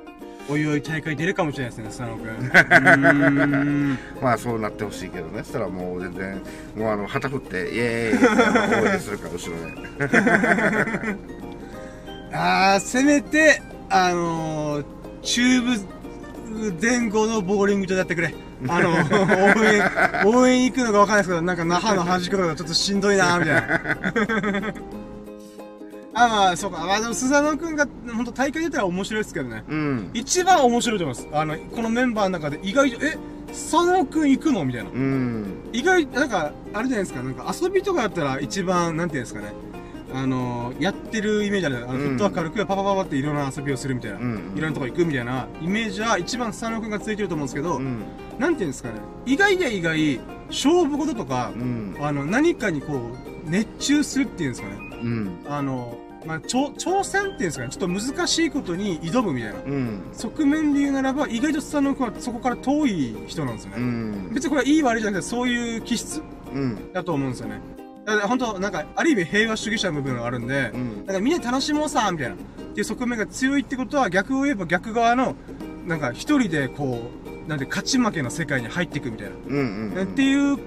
[0.48, 2.26] おいおい大会出るかもしれないですね、佐野くん。
[2.28, 3.98] うーん。
[4.20, 5.38] まあそうなってほしいけどね。
[5.38, 6.42] そしたらもう全然、
[6.76, 8.18] もうあの、旗振って、イエーイっ
[8.74, 11.16] て応援するから、後ろで。
[12.34, 14.84] あー、せめて、あのー、
[15.22, 15.76] 中部
[16.80, 18.34] 前後のボーリング場でやってくれ。
[18.68, 19.82] あの、応援、
[20.24, 24.74] 応援行くのがわかんないですけど、なんか那覇の端っことかちょっとしんどいなみたいな。
[26.14, 26.84] あ、まあ、そうか。
[26.84, 29.64] まあ、でも、スザノ君が、本当大会出たら面白いですけどね。
[29.68, 30.10] うん。
[30.14, 31.28] 一番面白いと思います。
[31.32, 33.16] あの、このメンバーの中で意外と、え、
[33.48, 34.90] 佐野くん行くのみたいな。
[34.90, 35.70] うん。
[35.72, 39.52] 意外、なんか、あれじゃないですか、なんか遊びとかだったら一番、なんていうんですかね。
[40.14, 41.88] あのやってるイメージある。
[41.88, 44.18] あの、うんフットワーク軽くパパパパっていろんな遊びをするみたいな。
[44.18, 44.52] うん。
[44.54, 48.02] いろんなとこ行くみたいなイメージは一番佐野くんがついてると思うんですけど、うん。
[48.38, 48.96] なんていうんですかね。
[49.24, 51.96] 意外や意外、勝負事とかう、ん。
[51.98, 52.92] あの、何かにこ
[53.46, 54.74] う、熱中するっていうんですかね。
[55.02, 55.30] うん。
[55.48, 55.96] あの、
[56.26, 57.70] まあ、挑挑戦っていうんですかね。
[57.70, 59.58] ちょっと難しいことに挑むみたいな。
[59.60, 60.02] うん。
[60.12, 63.76] 側面で言うならば、意外と佐野くんはそこから遠い人なんですよね。
[63.78, 64.30] うん。
[64.32, 66.92] 別にこれはいい悪いじゃなくて、そういう気質うん。
[66.92, 67.60] だと思うんですよね。
[68.04, 71.06] だから本当なんか、ある意味平和主義者の部分があるんでう、ん。
[71.06, 72.34] なんかみんな楽しもうさみたいな。
[72.34, 72.38] っ
[72.74, 75.34] ていう側面が強いってことは、逆を言えば逆側の、
[75.86, 77.10] なんか一人でこ
[77.46, 79.32] う、なんで勝ち負けの世界に入っていくみたいな。
[79.48, 79.92] うん。
[79.94, 80.02] うん。
[80.04, 80.58] っていう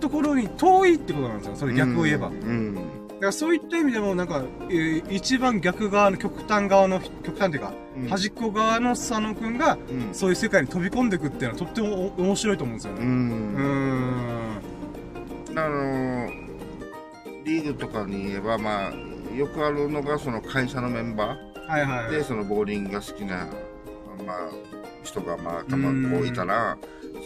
[0.00, 1.56] ところに遠いってことなんですよ。
[1.56, 2.28] それ逆を言えば。
[2.28, 2.78] だうん。
[3.22, 10.14] からそういった意味でも、なんか、えー一番逆側の極端側の、極端っていうか、うん端っこ側の佐野くんが、うん。
[10.14, 13.02] そういう世界に飛び込んでいくっていうのはとってもお面白いと思うんですようね。
[13.02, 13.54] うーん。
[15.54, 15.58] ん。
[15.58, 16.30] あの
[17.44, 18.92] リーグとかに言えば、まあ、
[19.36, 22.06] よくあるのが、その会社のメンバはいはいはい。
[22.06, 23.46] ーで、そのボーリングが好きな、
[24.26, 24.50] まあ、
[25.04, 26.76] 人が、まあ、たまにこういたら、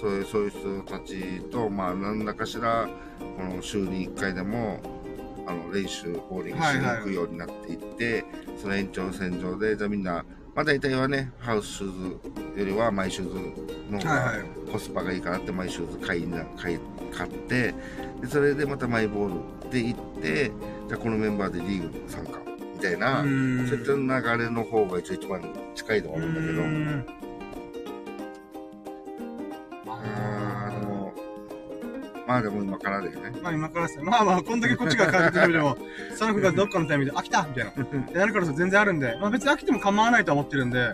[0.01, 2.89] そういう、そういう人たちと、まあ、何らかしら、
[3.19, 4.81] この週に1回でも、
[5.47, 8.25] あの、練習、ボーリングしに行くようになっていって、
[8.61, 10.25] その延長線上で、じゃあみんな、
[10.55, 12.21] まあ大体はね、ハウスシュー
[12.55, 13.35] ズよりはマイシューズ
[13.91, 14.67] の方が。
[14.73, 16.79] コスパがいいからってマイシューズ買いな買い
[17.13, 17.73] 買って
[18.21, 20.51] でそれでまたマイボールで行って
[20.89, 22.41] じゃあこのメンバーでリーグ参加
[22.75, 25.43] みたいなそういった流れの方が一応一番
[25.75, 26.63] 近いとはあるんだけど
[32.27, 33.33] まあでも今からだよね。
[33.41, 34.05] まあ今からですよ。
[34.05, 35.77] まあまあ、こんだけこっちが感じてみても、
[36.11, 37.70] 佐野くんがどっかのタイミングで飽きたみたいな。
[37.70, 40.93] ってなるから全然あるんで、まあ別に飽きても構わないとは思ってるんで、う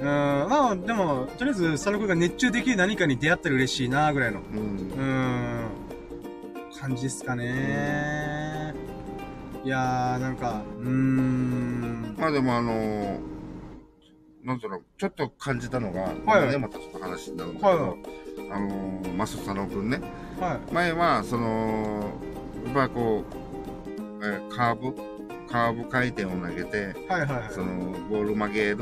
[0.00, 4.58] ーん、まあでも、とりあえず佐野くんが熱中できる何かに出会ったら嬉しいなぐらいの、うん。
[4.58, 8.74] うーん、感じですかね。
[9.64, 13.34] いやー、なんか、うーん、まあでもあのー
[14.44, 20.02] なんだろうちょっと感じたのが、はいね、またちょっと話になるんだけど、はいあのー、マス佐野くんね
[20.40, 22.12] は前はその
[22.66, 25.14] やっぱこう、えーカーブ
[25.54, 27.52] カーブ回転を投げて、はいはいはい。
[27.52, 28.76] その、ボール曲げる、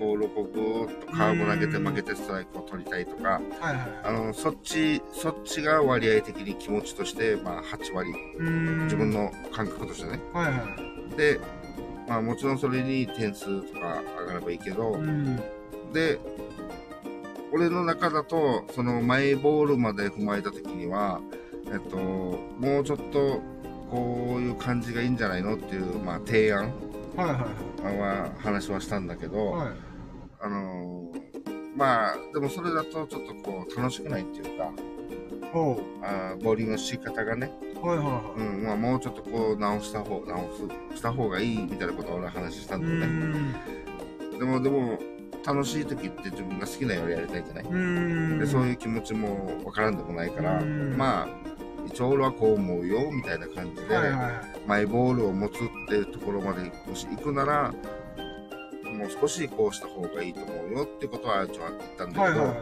[0.00, 4.00] ボールをこうぐーっとカーブ投げて曲げてストライクを取りたいとか、はいはい。
[4.04, 8.10] あの、そっち、そっちが割合的に気持ちとして、まあ、8割。
[8.84, 9.10] 自分。
[9.10, 10.18] の感覚としてね。
[10.32, 10.52] はいは
[11.12, 11.16] い。
[11.18, 11.38] で、
[12.08, 15.36] まあ、もちろんそれに点数とか上がればいいけど、うん。
[15.92, 16.18] で、
[17.54, 21.20] 俺の中だと、そのマイボールまで踏まえたときには、
[21.66, 23.40] えっと、もうちょっと、
[23.90, 26.72] こういう感じがいいんじゃないのっていう、まあ、提案
[27.16, 29.68] はいはいは、話はしたんだけど、はい。
[29.68, 29.76] はい。
[30.40, 31.24] あのー
[31.76, 34.72] まあ、でもそれだとちょっとこう、楽しくないっていうか、
[35.52, 35.76] おう。
[36.02, 40.50] あーボーリングの仕方がね、はいはいはうん、まあ、もうちょっとこう、直した方、直
[40.92, 42.80] す、した方がいいみたいなことを俺は話したい。
[42.80, 43.26] んうだよね。
[44.36, 44.38] ん。
[44.40, 44.98] でも、でも、
[45.46, 48.38] 楽しい時って自分が好きなようにやりたいんじゃない、うん。
[48.38, 51.28] でそういう気持ちもわからんでもないから、うんまあ、
[51.86, 54.32] 一応俺はこう思うよ、みたいな感じで、はいはいはい。
[54.66, 57.74] マイボールを持つっていうところまでもし行くなら、
[58.94, 62.58] もう少しこうした方がいいと思うよってことは一応言ったんだけど、はいはいはい。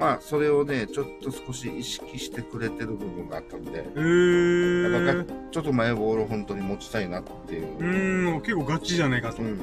[0.00, 5.50] まあ、それをね、ちょっと少し意識してくれてる部分があったんで、へやっー。
[5.50, 7.78] ちょっとマイボールを本当に持ちたいなっていう。
[7.78, 9.42] うーん、結構ガチじゃないかと。
[9.42, 9.58] うん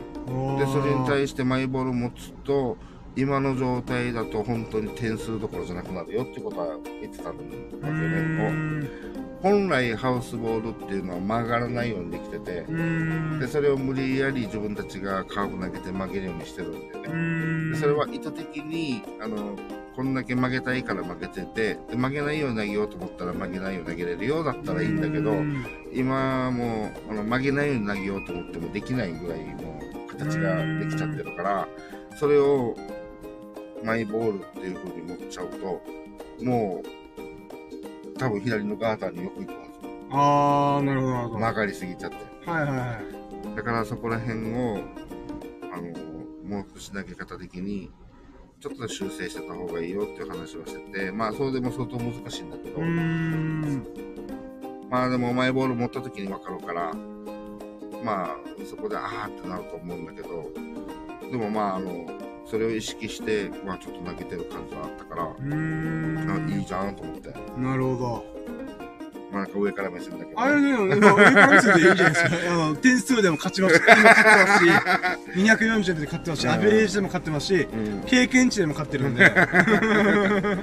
[0.58, 2.78] で、それに対してマイボールを持つと、
[3.16, 8.88] 今の状態だと本当に点数どころじゃなくなるよってことは言ってたんだうよね。
[9.42, 12.66] 本来ハウスボールっていうのは曲がらないようにできてて。
[13.40, 17.72] で、それを無理やり自分たちがカーブ投げて曲げるようにしてるんでうね。
[17.72, 19.56] でそれは意図的に、あの、
[19.96, 31.68] こんだけ曲げたいから曲げてて、で曲げないように投げようと思ったら曲げないように投げれるようだったらいいんだけどう、ん今もうあの曲げないように投げようと思ってもできないぐらいもう形ができちゃってるから、
[32.18, 32.76] それを
[33.84, 35.82] マイボールっていう風に持っちゃうと、
[36.44, 37.01] もう
[38.22, 39.92] 多分左のガーターによく行くんですよ。
[40.12, 41.40] あー、なるほど、なるほど。
[41.40, 42.18] 曲がりすぎちゃって。
[42.48, 42.86] はいはいは
[43.54, 43.56] い。
[43.56, 44.80] だからそこら辺を、
[45.74, 45.88] あの、
[46.48, 47.90] もう少し投げ方的に、
[48.60, 53.88] ちょっと修正してた方がいいよっていう話をしてて、まあそうでも相当難しいんだけど、うーん。
[54.92, 56.94] まあでもマイボール持った時に分かるから、
[58.04, 58.36] まあ
[58.70, 60.52] そこであーってなると思うんだけど、
[61.32, 62.06] でもまああの、
[62.52, 66.30] それを意識して、まあちょっと投げてる感じはあったから、うーん。
[66.30, 67.34] あいいじゃんと思って。
[67.58, 68.26] なるほど。
[69.32, 70.42] まあなんか上から目線だけど。
[70.42, 72.30] あれでも、まあ、上から見せていいじゃないですか。
[72.52, 74.70] あの、点数でも勝ちますし、勝ってますし、
[75.40, 78.04] 240点で勝ってますし、アベレージでも勝ってますし、うん。
[78.06, 79.32] 経験値でも勝ってるんで。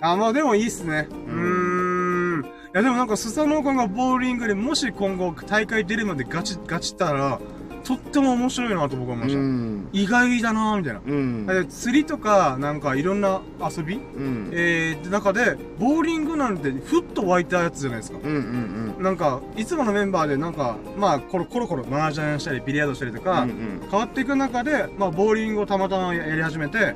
[0.00, 1.08] あ、まあでもいいっすね。
[1.10, 2.42] うーん。
[2.42, 7.38] いやでもなんか、スサノオ君がボーリングでもし今後大会出るまでガチ、ガチったら、
[7.84, 9.40] とっても面白いなと僕は思いまうした。
[9.40, 9.88] ん。
[9.92, 11.00] 意外だなみたいな。
[11.04, 11.46] うん。
[11.46, 13.96] で釣りとか、なんかいろんな遊び？
[13.96, 14.50] うん。
[14.52, 18.18] えー、中で、ボーリングなんて、ふっと湧いたやつじゃないですか。
[18.22, 19.02] うんうんうん。
[19.02, 26.94] なんか、いつものメンバーで、なんか、まあ、コロコロコロ、麻雀したり、ビリヤードしたりとか、うんうん変わっていく中で、まあ、ボーリングをたまたまやり始めて、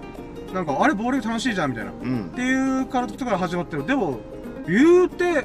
[0.55, 1.91] なんか、あれ、ボーリング楽しいじゃん、みたいな。
[1.91, 3.87] っうんていうからとから始まってる。
[3.87, 4.20] でも、
[4.68, 5.45] 言うて、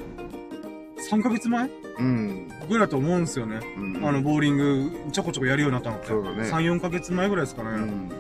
[1.12, 1.68] 3ヶ月前
[2.02, 2.48] うん。
[2.68, 3.60] ぐらいだと思うんですよね。
[3.78, 4.06] うん。
[4.06, 6.08] あの、ボーリング、ちょこちょこやるようになったのって。
[6.08, 7.70] そうだね3、4ヶ月前ぐらいですかね。
[7.70, 8.12] うん。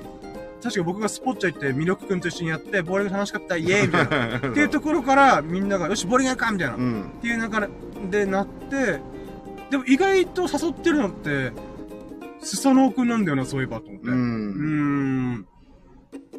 [0.64, 4.38] 確か僕がスポッチャ行って、魅力くんと一緒にやって、ボーリング楽しかった、イエーイみたいな。
[4.52, 6.76] っていうところから、みんなが、よし、ボーリングやるかみたいな。
[6.76, 7.06] っうん。
[7.22, 9.00] ていう流れでなって、
[9.72, 11.52] でも意外と誘ってるのって、
[12.42, 14.08] スサノオくんなんだよな、そういえば、と思って。
[14.08, 14.12] う。
[14.12, 15.46] うん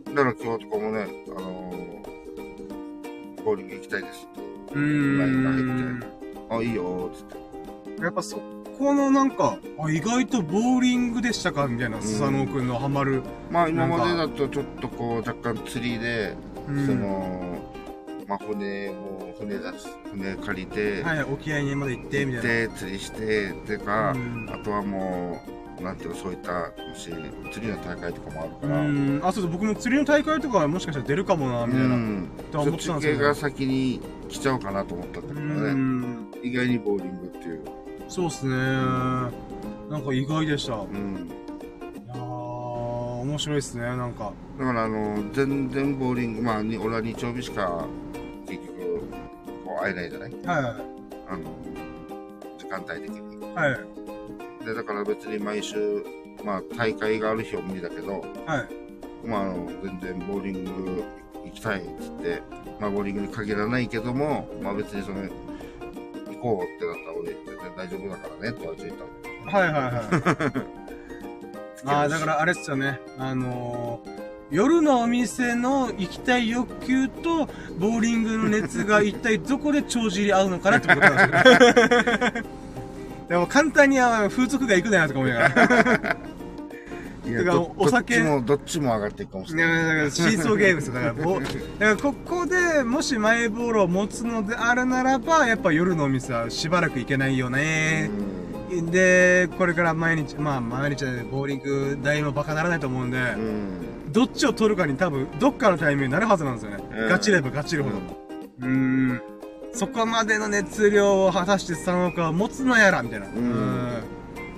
[0.06, 0.14] ーん。
[0.14, 4.74] だから今日とかもね、あのー、ボーリング行きたいですって。
[4.74, 6.21] うーラインが入んって。
[6.58, 8.02] あ、いいよつって。
[8.02, 8.40] やっぱそ
[8.78, 13.22] このなんか、あ、意外とボーリングでしたかみたいな、スサノオくんのハマる。
[13.50, 16.34] まあ今までだとちょっとこう若干釣りで、
[16.68, 17.58] うんその、
[18.26, 22.66] まあ船を、船出す、船借りて、はい、沖合にまで行って、み行たいな。
[22.66, 27.10] って釣りして、てか、うんあとはもう、なんていうの、そういった、もし、
[27.52, 29.20] 釣りの大会とかもあるうから、ん。
[29.22, 31.94] あ、そうそう、僕も釣りの大会とかはもしかしたら出るかもな、みたいな。
[31.94, 35.72] うんとは思ってたんですけど系が先に来ちゃうかなと思ったんだうけどね。
[35.74, 36.28] ん。
[36.42, 37.62] 意外にボーリングっていう。
[38.08, 38.52] そうっすね。
[38.56, 40.74] なんか意外でした。
[40.74, 41.28] いうん。
[42.08, 44.32] やー、面白いっすね、なんか。
[44.58, 47.84] だからあの、全然ボーリング、まあ、に俺は日曜日しか、
[48.46, 49.00] 結局、
[49.64, 50.32] こう会えないじゃない？
[50.44, 50.76] は
[51.28, 51.42] あの、
[52.58, 53.36] 時間帯的に。
[53.46, 53.54] い。
[53.54, 53.78] はい。
[54.64, 56.04] で、だから別に毎週、
[56.44, 58.82] まあ、大会がある日は無理だけど、はい。
[59.26, 61.04] まあ、あの、全然ボーリング
[61.44, 62.42] 行きたいっつって、
[62.80, 65.28] まあ、ボーリングに限らないけども、まあ別にその、行
[66.40, 70.82] こうってなったら俺全然大丈夫だからねっては言ったはいはいはい。
[71.86, 73.00] ああ、だからあれっすよね。
[73.18, 74.10] あのー、
[74.50, 77.46] 夜のお店の行きたい欲求と、
[77.78, 82.44] ボーリングの熱が一体どこで帳尻合うのかなってことなんですよ。
[83.32, 86.16] でも簡単にあ風俗が行くなか思いながら。
[87.24, 89.86] いやどお酒も、どっちも上がっていくかもしれない。
[89.86, 90.94] だからシーソーゲームですよ。
[90.94, 98.10] だから、ぼ だからここでもしマイボールを持つのであるならば、やっぱ夜のお店はしばらく行けないよね。
[98.90, 103.18] で、これから毎日、まあ毎日でボーリング代もバカならないと思うんで。
[104.10, 106.84] どっちを取るかに多分、どっかのタイミングになるはずなんですよね。
[106.98, 107.96] うんガチればガチるほど。
[108.60, 109.31] うーん。
[109.74, 113.26] そこまでの熱量を果たして佐野君は持つのやら、みたいな。
[113.26, 114.02] うん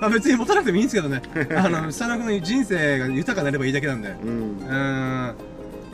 [0.01, 1.23] まあ別に持たなくてもいいんですけどね。
[1.57, 4.17] あの、佐野君の人生が豊かになればいいだけなんで。
[4.25, 4.59] うん。
[4.59, 5.35] うーん。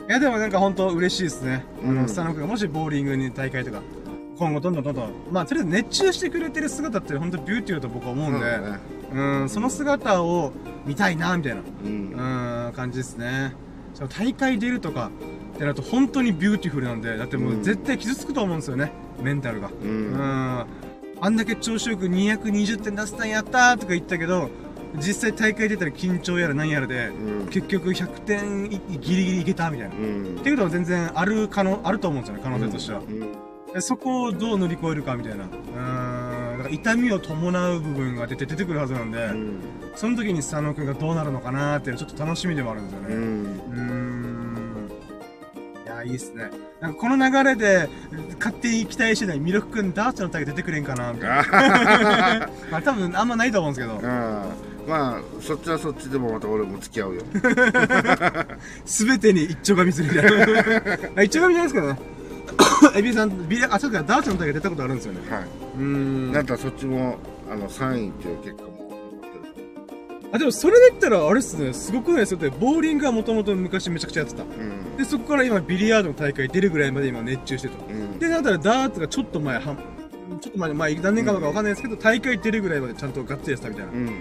[0.09, 1.63] いやでもなんか本当嬉しいですね。
[1.83, 3.81] あの、うん佐野君がもしボーリングに大会とか、
[4.37, 8.79] 今後どんどんどんどん、まあとりあえず熱中してくれてる姿って本当ビューティーだと僕は思うんで、そうだね
[9.13, 10.51] うん、その姿を
[10.85, 11.59] 見たいな、みたいな。
[11.59, 11.63] う。
[11.85, 13.53] うんーん、感じですね。
[14.17, 15.11] 大会出るとか
[15.53, 18.91] ってなると本当に beautiful なんで、だってもう絶対傷つくと思うんですよね、
[19.21, 19.67] メンタルが。
[19.67, 19.71] う。
[19.83, 20.65] うんん。
[21.23, 24.49] あんだけ調子よく220点出せたんやったーとか言ったけど、
[24.97, 27.47] 実際大会出たら緊張やら何やらで、うん。
[27.47, 29.95] 結局100点いギリギリいけたみたいな。
[29.95, 30.39] っうん。
[30.43, 32.99] ていうことは全然ある可能、あると思うんですよね、可能性としては。
[32.99, 33.19] うん。
[33.73, 35.45] でそこをどう乗り越えるかみたいな。
[35.45, 36.57] うーん。
[36.57, 39.59] だから痛みを伴う部分が出て出てくるはずなんで、うん。
[39.95, 43.15] その時に佐野くんがどうなるのかなーっていうのちょっと楽しみでもあるんですよね。
[43.15, 43.61] うん。
[46.03, 46.49] いや、いいっすね。
[46.79, 47.89] なんかこの流れで、
[48.39, 52.49] 勝手に期待してないミルクくんダーツの大会出てくれんかなみたいな。
[52.71, 54.01] まあ多分あんまないと思うんですけど、
[54.87, 57.21] まあそっちはそっちでもまた俺も付き合うよ
[58.85, 60.99] すべてに一丁紙するみたいな。
[61.17, 61.99] あ一丁紙じゃないですけどね。
[62.95, 65.19] エビさん、ビリあ、そうか、ダーツの大会出たことあるんですよね。
[65.29, 66.31] はうーん。
[66.31, 67.17] なんかそっちも
[67.49, 68.70] あの3位っていう結果も残ってる
[70.33, 72.37] あ、でもそれで言ったら、あれっすね、すごくないですよ。
[72.39, 74.43] だってボーリングはもともと昔めちゃくちゃやってた。
[74.43, 77.73] うんで、そこから今ビリヤードの大会出るぐらいまで今熱中してた。
[77.85, 79.77] うんで、なんだらダーツがちょっと前、はん
[80.39, 83.91] ちょっと前、まあ何年かかわかんないですけど、大会出るぐらいまでちゃんとガッツリやってたみたいな。
[83.91, 84.13] うんうん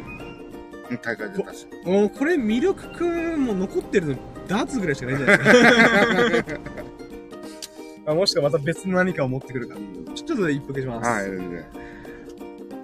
[1.05, 4.17] 大会出たしもうこれ魅力くんも残ってるの
[4.49, 5.45] ダーツぐらいしかないんじゃないで
[6.39, 6.61] すか？
[8.11, 9.77] あもしくはまた別の何かを持ってくるか。
[10.17, 11.09] ちょちょっと一服します。
[11.09, 11.71] はいね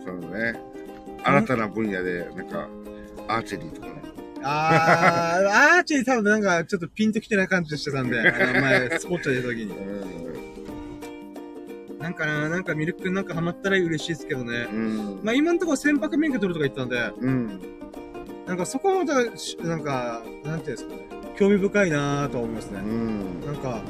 [0.05, 0.61] そうね
[1.25, 2.69] 新たな分野でなんか
[3.29, 3.95] アーチェリーとかね
[4.43, 9.75] あー、アーチェリー多分なんかちょっとピンときてない感じしてたんで、あの前、スポッチャ出た時に。
[11.99, 14.69] なんかな、なんかミルクなんかハマったら嬉しいですけどね。
[14.71, 17.61] うんまあ今のところ船舶免許取るとか言ったんで、うん
[18.47, 21.09] なんかそこはまたし、なんか、なんていうんですかね。
[21.37, 22.79] 興味深いなぁと思いますね。
[22.79, 23.83] うんなんか、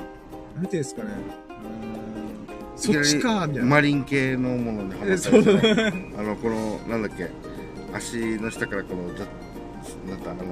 [0.57, 1.11] なんていうんですかね。
[1.51, 3.69] うーんそっちか、みたいな。
[3.69, 6.15] マリン系のものにハっね。
[6.19, 7.29] あのこのなんだっけ
[7.97, 10.45] 足の下からこのなんかあの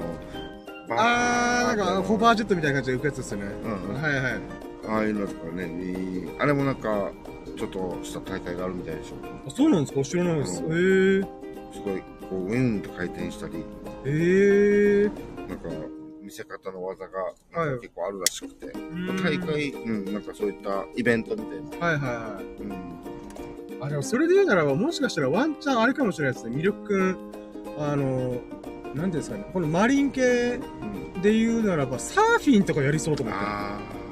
[0.88, 3.46] バあー、なんか、ホバージジェットみたいな感じで浮くやつですよね。
[3.64, 4.32] うんうんはいはい。
[4.86, 7.10] ああいうのとかねいいあれもなんか
[7.56, 9.14] ちょっとした大会があるみたいでしょ
[9.46, 10.02] あ、そうなんですか？
[10.04, 10.62] 知らないです。
[10.62, 11.26] へうー。
[11.72, 13.64] すごいこうウィーンと回転したり
[14.04, 15.10] へー。
[15.48, 15.68] なんか
[16.22, 17.10] 見せ方の技が
[17.80, 22.44] 結構あるらしくて、うん大会うんなんかそういったイベントみたいなはいはいはい。
[22.62, 22.74] うん
[23.84, 26.56] あ、でもそれで言うならば、もしかしたらワンチャンあれかもしれないですね。
[26.56, 27.16] 魅力くん、
[27.78, 28.40] あの、
[28.94, 29.44] なんですかね。
[29.52, 30.60] このマリン系
[31.22, 34.03] で言うならば、サーフィンとかやりそうと思って。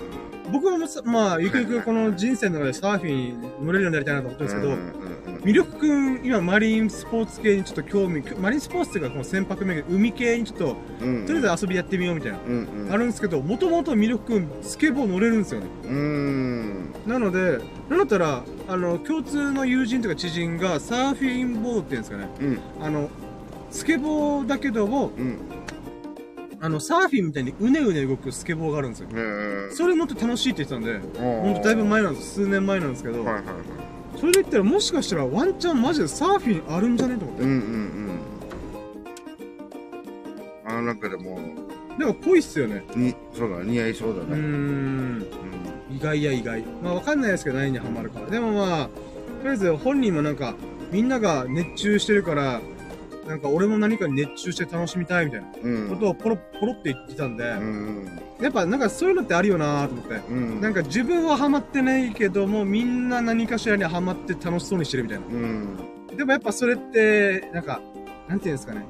[0.53, 12.93] あ僕もさ、まあ、ゆくゆくこの人生の中でサーフィン乗れるようになりたいなと思ってるんですけど、魅力くん、今マリンスポーツ系にちょっと興味、マリンスポーツっていうか、この船舶免許、海系にちょっと、うんとりあえず遊びやってみようみたいな、うんうん。
[12.93, 15.66] あるんですけど、もともと魅力くん、スケボー乗れるんですよね。
[15.85, 16.95] うん。
[17.07, 17.59] なので、
[17.89, 22.61] なんだったら、あの、共通の友人とか知人がサーフィンボードっていうんですかね、うん。
[22.81, 23.11] あの、
[23.70, 25.39] スケボーだけども、うん
[26.65, 29.09] あの、サーフィンみたいにうねうね動くスケボーがあるんですよ。
[29.13, 32.35] うんそれ乗って楽しいって言ってたんで、ほほんとだいぶ前なんです。
[32.35, 33.55] 数年前なんですけど、はいはいはい
[34.21, 37.43] それで言ったらもしかしたらワンチャンマジでサーフィンあるんじゃねと思って。
[37.43, 38.11] うんうんうん
[40.65, 41.41] あなんかでも
[41.99, 42.85] なんかぽいっすよね。
[42.95, 44.37] にそうだ似合いそうだうーね
[45.19, 45.27] ん。
[45.91, 46.63] 意外や意外。
[46.83, 48.21] まあわかんないですけど何にハマるか。
[48.31, 48.93] でもまあ、と
[49.45, 50.55] りあえず本人もなんか、
[50.93, 52.61] みんなが熱中してるから、
[53.27, 55.47] なんか俺も何かに熱中して楽しみたいみたいな。
[55.62, 55.89] うん。
[55.90, 58.20] ことをポロポロって言ってたんで、うん。
[58.40, 60.15] やっぱなんかそういうのってあるよなと思って。
[60.28, 60.61] うん。
[60.61, 65.27] なんか自分はハマってないけども、みんな何かしらにハマって楽しそうにしてるみたいな。
[65.27, 65.77] うん。
[66.16, 67.81] でもやっぱそれって、なんか、
[68.28, 68.85] なんていうんですかね。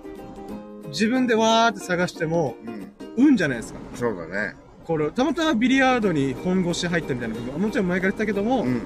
[0.88, 2.92] 自分でわーって探しても、うん。
[3.16, 3.80] 運じゃないですか。
[3.94, 4.54] そうだね。
[4.84, 8.78] これ、たまたまビリヤードに本腰入ったみたいなもちろん前から言ってたけども、うんうん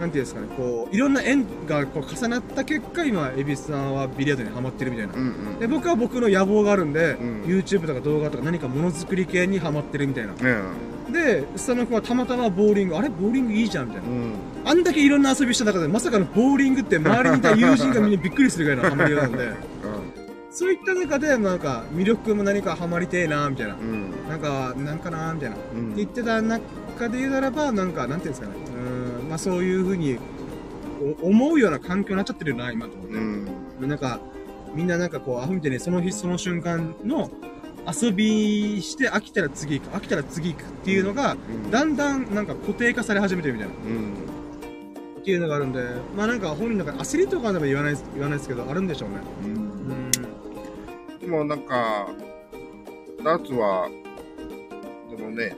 [0.00, 5.14] なんていうんですかね、こう、いろんな縁がこう重なった結果、今、エビスさんはビリヤードにハマってるみたいな。
[5.14, 5.24] うんう
[5.56, 5.58] ん。
[5.58, 10.32] で、僕は僕の野望があるんで、うん YouTube とか動画とか何かものづくり系にハマってるみたいな。
[10.32, 11.12] うん。
[11.12, 14.08] で、スタノ君はたまたまボーリング、あれボーリングいいじゃんみたいな。
[14.08, 14.32] うん。
[14.64, 19.52] あんだけいろんな遊びした中で、まさかのボーリングって周りにいた友人がみんなびっくりするぐらいのハマりなんで、
[20.50, 23.74] そういった中で、なんか、魅力も何かハマりてえなみたいな。
[23.74, 24.12] うん。
[24.28, 25.56] なんか、なんかなみたいな。
[25.56, 25.96] ってうん。
[25.96, 28.52] 言ってた中で言うならば、なんか、なんていうんですかね。
[28.54, 30.18] うーん、まあそういうふうに、
[31.22, 33.14] お思うような環境になっちゃってるな、今と思って。
[33.14, 33.44] うん。
[33.80, 34.20] でなんか、
[34.74, 37.30] みんななんかこう、アホみたいにその日その瞬間の
[37.86, 43.74] 遊びして飽きたら次行く、飽きたら次行くっていうのが、うんだんだんなんか固定化され始めてるみたいな。
[43.74, 44.34] うん。
[45.20, 45.82] っていうのがあるんで、
[46.16, 49.16] まあなんか本人なんか焦りとかでも言わない言わないですけど、あるんでしょうね。
[49.42, 49.46] う。
[49.46, 50.10] うんん。
[51.20, 52.08] でもなんか、
[53.22, 53.88] ダーツは、
[55.10, 55.56] でもね、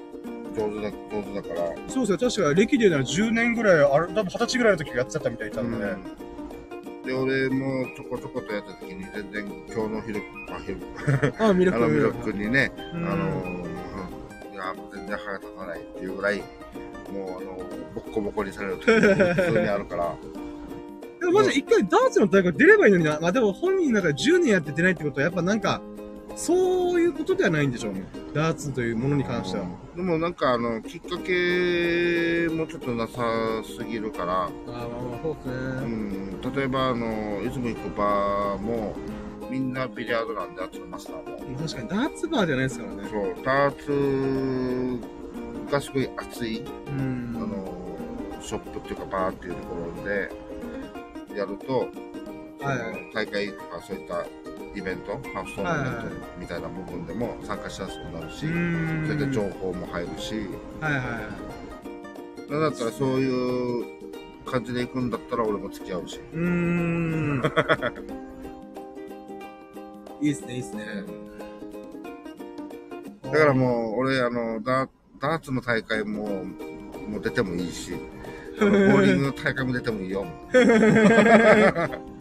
[0.56, 1.74] 上手だ、上手だから。
[1.88, 5.96] そうですね、確か歴でなら10年ぐらい、あれ、多分20歳ぐらいの時やってたみたいなので、
[7.06, 10.20] で、俺もちょこちょことやった時に全然今日の昼、
[10.50, 10.78] あ、昼、
[11.38, 13.02] あ、魅力あの魅力にね、あうん。
[13.04, 13.10] の、
[13.44, 13.66] うん
[14.52, 17.56] いや、全然歯が立たないっていうぐらい、もうあの、
[17.94, 18.94] ボッコボコにされる時も
[19.34, 20.14] 普通にあるから、
[21.20, 23.18] でもマジで一回ダーツの大会出ればいいのにな。
[23.20, 25.80] まあでも本人なんか10年やって出ないってことは、やっぱなんか、
[26.36, 28.04] そういうことではないんでしょうね。
[28.34, 29.64] ダーツというものに関しては。
[29.96, 33.22] でもなんかあの、きっかけもちょっとなさ
[33.64, 34.84] すぎるから、ああ、まあま
[35.18, 35.86] あ、そうですうね。
[35.86, 38.94] ん、例えばあの、いつも行くバーも、
[39.50, 41.58] みんなビリヤードなんで、あっちのマスターも。
[41.58, 43.08] 確かにダーツバーじゃないですからね。
[43.10, 44.98] そう、ダー
[45.66, 47.34] ツがすごい熱い、うん。
[47.36, 47.96] あの、
[48.42, 50.30] ショップっていうかバーっていうところで
[51.34, 51.88] やると、
[52.60, 54.24] はい大会とかそういった
[54.76, 60.34] イベント、ハウストーナメントみたいな部分でも参加しやすくなるし、それで情報も入るし、
[60.80, 62.60] はいはいはい。
[62.60, 63.84] だったらそういう
[64.44, 66.20] 感じで行くんだったら俺も付き合うし。
[66.32, 67.42] うーん。
[70.20, 70.84] いいっすね、いいっすね。
[73.24, 74.88] だからもう、俺、あの、ダー
[75.20, 76.44] ダーツの大会も、
[77.08, 77.92] もう出てもいいし、
[78.60, 80.26] ボーリングの大会も出てもいいよ。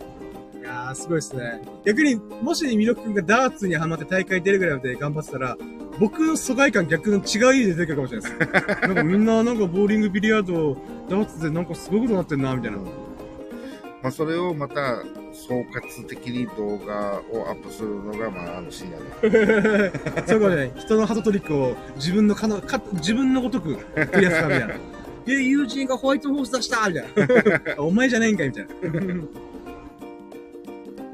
[0.95, 1.61] すごいっすね。
[1.85, 5.57] 逆に、もしミロ君がダーツにハマって大会出るぐらいまで頑張ってたら、
[5.99, 8.81] 僕の疎外感逆の違う意味で出てくるかもしれないです。
[8.87, 10.77] なんかみんななんかボーリング、ビリヤード、
[11.09, 12.77] ダーツでなんかすごいことになってんな、みたいな。
[12.77, 15.03] まあ、それをまた、
[15.33, 19.91] 総括的に動画をアップするのが、まあ、あの深夜ね。
[20.25, 23.77] そういうことね、人のハトトリックを自分のかの、か、自分のごとく
[24.11, 24.73] 取り扱うみたいな。
[25.25, 27.83] で、友人がホワイトホース出したみたいな。
[27.83, 28.69] お前じゃねえんかいみたいな。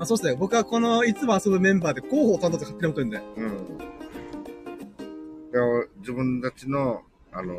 [0.02, 0.34] まあそうっすね。
[0.34, 3.22] 僕はこの、いつも遊ぶメンバーで広報担当って勝手に思ってるんで。
[3.38, 3.78] うん。
[5.52, 7.54] で自分たちの、あの、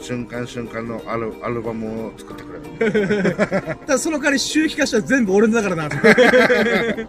[0.00, 3.36] 瞬間瞬間のアルアルバムを作ってくれる。
[3.86, 5.88] ただその代わり収益化したら全部俺のだからな。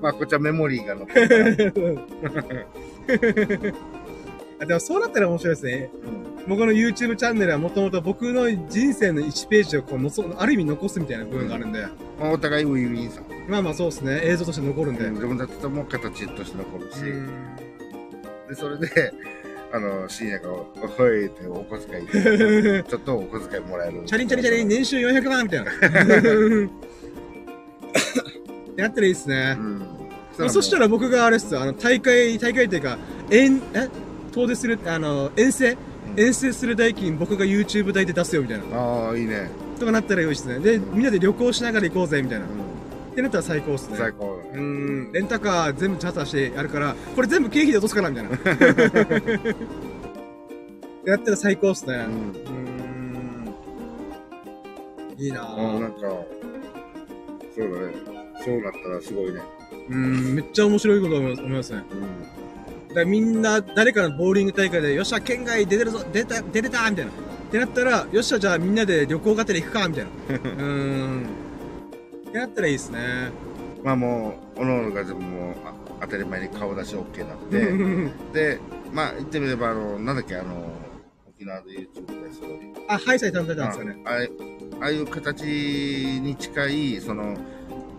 [0.00, 2.04] まあ、こっちはメモリーが残ってる。
[4.62, 5.90] あでもそうなったら面白いですね。
[6.04, 11.86] うん僕の YouTube チャンネルはもともと僕の人生の1ページをこうのそ、ある意味残すみたいな部分があるんで、
[12.18, 13.22] まあ、お互いウィンウィンさ。
[13.48, 14.20] まあまあそうですね。
[14.24, 15.04] 映像として残るんで。
[15.04, 17.30] うん自分たちとも形として残るし、うん
[18.48, 19.12] で、それで、
[19.72, 22.06] あの、深夜が、おほいってお小遣い、
[22.84, 24.02] ちょっとお小遣いもらえる。
[24.04, 25.70] チャリンチャリンチャリン、年収400万みたいな。
[25.70, 25.74] っ
[28.74, 29.62] てなったらいいっすねう。
[29.62, 29.78] ん。
[30.38, 32.98] まあそしたらら僕があれっすよあの、大会、大会っていうか、
[33.30, 33.88] 遠、え？
[34.32, 35.76] 遠出する、あの、遠征？
[36.16, 38.64] 遠征する代金僕が YouTube 代で出すよみたいな。
[38.76, 39.50] ああ、いいね。
[39.78, 40.58] とかなったらよいっすね。
[40.58, 42.44] で、みんなで旅行しながら行こうぜみたいな。
[42.44, 42.48] う
[43.12, 43.92] ってなったら最高っすん。
[43.92, 43.98] ね。
[43.98, 48.30] 最高うーん、レンタカー全部チャーターしてやるから、これ全部経費で落とすからみたいな。
[51.04, 51.96] やったら最高っすね。
[51.96, 52.04] だ。
[52.06, 52.08] う。
[52.08, 55.20] うんーん。
[55.20, 55.90] いいなもうなぁ。
[55.90, 55.98] んか、
[57.54, 57.92] そうだね。
[58.44, 59.40] そうなったらすごいね。
[59.88, 61.82] うーん、めっちゃ面白いこと思い思いますね。
[61.92, 62.41] うん。
[62.92, 67.10] だからみんな、誰かのボーリング大会で、よっしゃ、県外出てるぞ、出た、出れたみたいな。
[67.10, 67.14] っ
[67.50, 70.10] てなったら、よっしゃ、じゃあみんなで旅行がてら行くかみたいな。
[70.28, 71.26] うーん。
[72.28, 73.30] ってなったらいいですね。
[73.82, 78.60] まあもう、おのおのが全部もう、あ当たり前に顔出し OK になって、で、
[78.92, 80.70] まあ言ってみれば、あの、なんだっけ、あの、
[81.28, 82.50] 沖縄で YouTube ですごい。
[82.88, 83.96] あ、ハイサイ担当なんですかね。
[84.04, 84.10] あ
[84.80, 87.36] ああいう形に近い、その、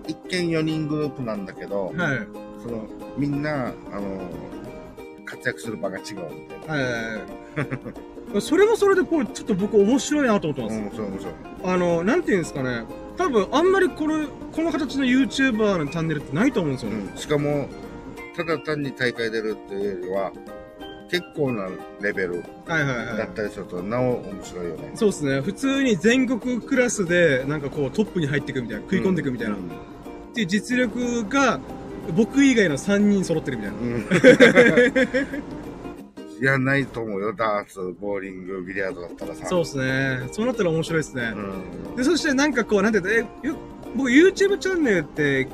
[0.08, 2.28] 一見4人グループなんだけど、はい。
[2.62, 2.88] その、
[3.18, 4.22] みんな、あの、
[5.26, 6.16] 活躍する場が違うみ
[6.48, 8.42] たいな。
[8.42, 10.76] それもそれでこう、ちょっと僕面白いなと思ってます。
[10.76, 11.34] うん、そう面白い。
[11.64, 12.84] あの、なんていうんですかね。
[13.18, 16.98] 多分、あんまりこれ、この形の YouTuber のチャンネルってないと思うんですよね。
[17.12, 17.68] うん、しかも、
[18.36, 20.32] ただ単に大会出るっていうよりは、
[21.12, 21.70] 結構な
[22.02, 23.30] レベルだっ。
[23.36, 24.92] たりすると、なお面白いよね。
[24.96, 25.42] そうですね。
[25.42, 29.56] 普通に全国クラスで、なんかこうトップに入っていくみたいな、食い込んでいくみたいな。
[29.56, 29.70] うん
[30.34, 31.60] っていう実力が、
[32.12, 33.78] 僕以外の3人揃ってるみたいな。
[33.78, 34.08] うん。
[36.42, 37.34] いや、ないと思うよ。
[37.34, 39.46] ダーツ、ボーリング、ビリヤードだったらさ。
[39.46, 40.28] そうですね。
[40.32, 41.34] そうなったら面白いですね。
[41.34, 41.96] うん。
[41.96, 43.56] で、そしてなんかこう、なんていうのえ、よ
[43.96, 45.48] 僕 YouTube チャンネルって、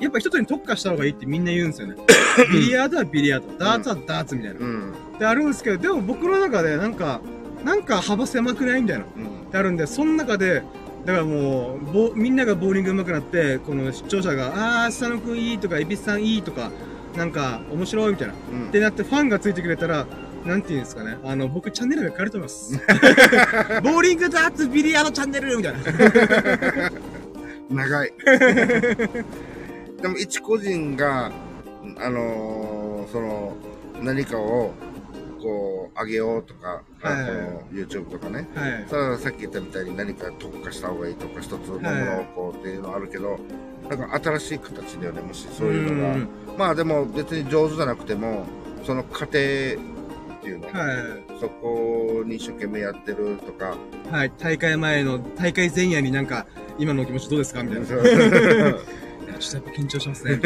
[0.00, 1.96] やっぱ一つに特化した方がいいってみんな言うんですよね。
[2.52, 4.60] ビリヤードはビリヤード、ダーツはダーツみたいな。
[4.60, 4.92] うん。
[5.18, 7.20] で、あるんですけど、でも僕の中でなんか、
[7.64, 9.04] なんか幅狭くないみたいな。
[9.16, 9.24] うん。
[9.48, 10.62] ってあるんで、その中で、
[11.04, 16.70] だからもう、ぼみんながボーリング上手くなって、この視聴者が、あー、佐野くんいいとか、エビスさんいいとか、
[17.16, 18.34] なんか、面白いみたいな。
[18.52, 20.06] うんってなってファンがついてくれたら、
[20.44, 21.16] なんていうんですかね。
[21.24, 22.74] あの、僕チャンネル名変えると思います。
[23.82, 25.78] ボーリングダーツビリヤードチャンネルみたいな。
[27.84, 28.12] 長い。
[30.02, 31.32] でも、一個人が、
[31.96, 33.56] あのーその、
[34.02, 34.72] 何かを、
[35.40, 38.48] こう、上げようとか、あはいこの YouTube とかね。
[38.54, 38.84] はい。
[38.88, 43.38] それはさっき言ったみたいに何か特化した方がいいとか、一つのものをこうっていうのはあるけど、
[43.88, 46.14] なんか新しい形だよね、もしそういうのが。
[46.16, 46.28] ん
[46.58, 48.44] まあでも別に上手じゃなくても、
[48.84, 49.38] その過程って
[50.48, 53.76] いうの、はそこに一生懸命やってるとか、
[54.10, 54.12] い。
[54.12, 54.32] はい。
[54.38, 56.46] 大会前の、大会前夜になんか、
[56.78, 57.62] 今のお気持ちどうですか？
[57.62, 57.86] みたいな。
[59.38, 60.40] ちょっとやっぱ緊張しますね。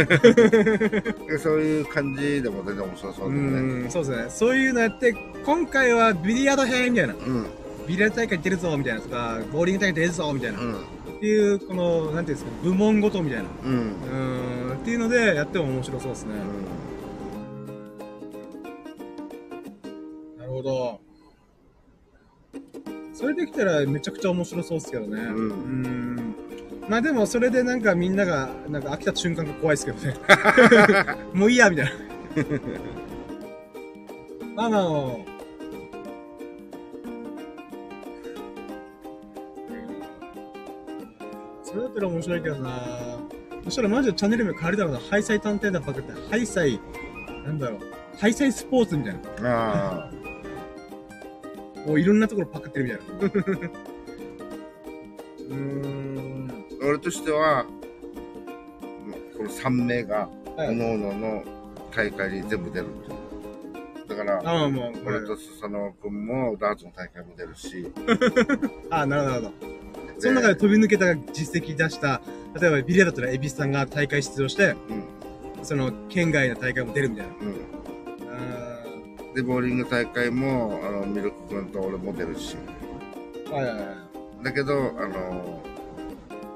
[1.39, 3.86] そういう感じでも全然面白そううだよね。
[3.86, 4.31] ん、そうですね。
[4.31, 5.14] そういうのやって、
[5.44, 7.14] 今回はビリヤード編みたいな。
[7.14, 7.47] うん。
[7.86, 10.60] ビリヤード大会出るぞみたいなとか、ボーリング大会出るぞみたいな。
[10.60, 10.74] うん。
[10.74, 10.77] っ
[11.20, 13.44] ていう、この、なんていうんですか、部門ごとみたいな。
[13.64, 13.73] うん。
[13.73, 16.35] うーん、っていうので、やっても面白そうですね。
[20.39, 21.01] なるほど。
[23.14, 25.23] それできたらめちゃくちゃ面白そうですけどね。
[25.23, 25.48] うん
[25.82, 26.35] ん
[26.88, 30.14] まあでも、それでなんかみんなが、なんか飽きた瞬間が怖いですけどね。
[31.32, 31.92] もういいや、みたいな。
[34.54, 34.82] ま あまあ、
[41.62, 42.70] それだったら面白いけどな
[43.64, 44.98] そしたらマジでチャンネル名変わりだろうな。
[44.98, 46.80] ハイサイ探偵団パクって、ハイサイ、
[47.44, 47.80] なんだろう。
[48.18, 50.10] ハイサイスポーツみたいな。
[51.86, 53.04] もういろんなところパクってるみたいな。
[55.48, 56.41] うーん。
[56.82, 57.64] 俺としては、
[59.36, 61.44] この3名が、はい各々の
[61.96, 64.09] 大会に全部出るっていう。
[64.09, 67.90] だから、ああ、もう、これ俺とスサノオ君もダーツの大会も出るし、
[68.90, 69.72] あ あ、なるほど、なるほど。
[70.20, 72.20] その中で飛び抜けた実績出した、
[72.60, 74.76] 例えばビリヤだったらエビスさんが大会出場して、
[75.56, 77.32] うん、その県外の大会も出るみたいな。
[77.32, 77.54] うん。
[78.30, 82.56] あで、ボーリング大会も、あの、ミルク君と俺も出るし。
[83.46, 84.44] ーはいはいはい。
[84.44, 85.62] だけど、あの、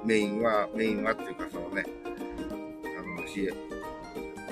[0.06, 3.52] メインは、メインはっていうか、そのね、あの、日、や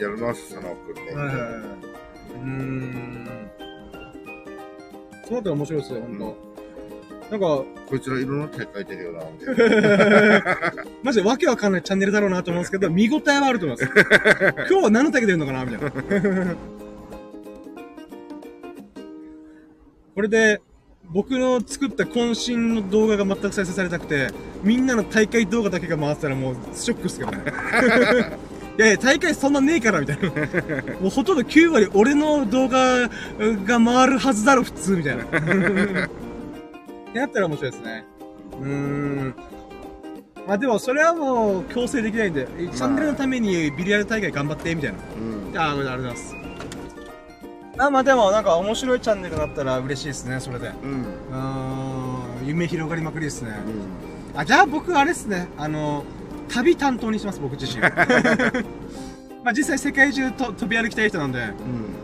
[0.09, 1.15] るのはスサノオ君で。
[1.15, 1.43] はいはいはい。
[1.43, 3.51] うーん。
[5.25, 6.37] そうなったら面白いですよ、ほんと。
[7.31, 9.57] なんか、こいつらいろんな大会出るよな、みたい
[10.43, 10.85] な。
[11.05, 13.93] マジでわけわかんないチャンネルだろうなと思うんですけど、 見応えはあると思います。
[14.69, 15.91] 今日は何の大会出るのかなみたいな。
[20.17, 20.61] これで、
[21.11, 24.31] 僕の作った渾身の動画が全く再生されなくて、
[24.63, 27.43] みんなの大会動画だけが回ってたらもうショックっすけどね。
[28.77, 30.29] いやいや、大会そんなねえから、みたいな。
[31.01, 35.23] もうほとんど9割俺の動画が回るはずだろ、普通、みたいな。
[35.23, 35.39] って
[37.21, 38.05] なったら面白いですね。
[38.61, 39.35] うーん。
[40.49, 44.99] まあでも、それはもう強制できないんで、チャンネルのためにビリヤード大会頑張って、みたいな。
[45.17, 45.57] うん。
[45.57, 46.44] ああ、ありがとうございます。
[47.79, 50.69] あ、まあでも、なんか面白いチャンネルだったら嬉しいですね、それで。
[50.83, 51.03] うん。
[51.03, 53.51] うーん、夢広がりまくりですね。
[54.33, 54.41] うん。
[54.41, 56.05] あ、じゃあ僕、あれですね、あの、
[56.49, 57.81] 旅担当にします、僕自身。
[59.45, 61.39] まあ実際世界中と飛び歩きたい人なんで、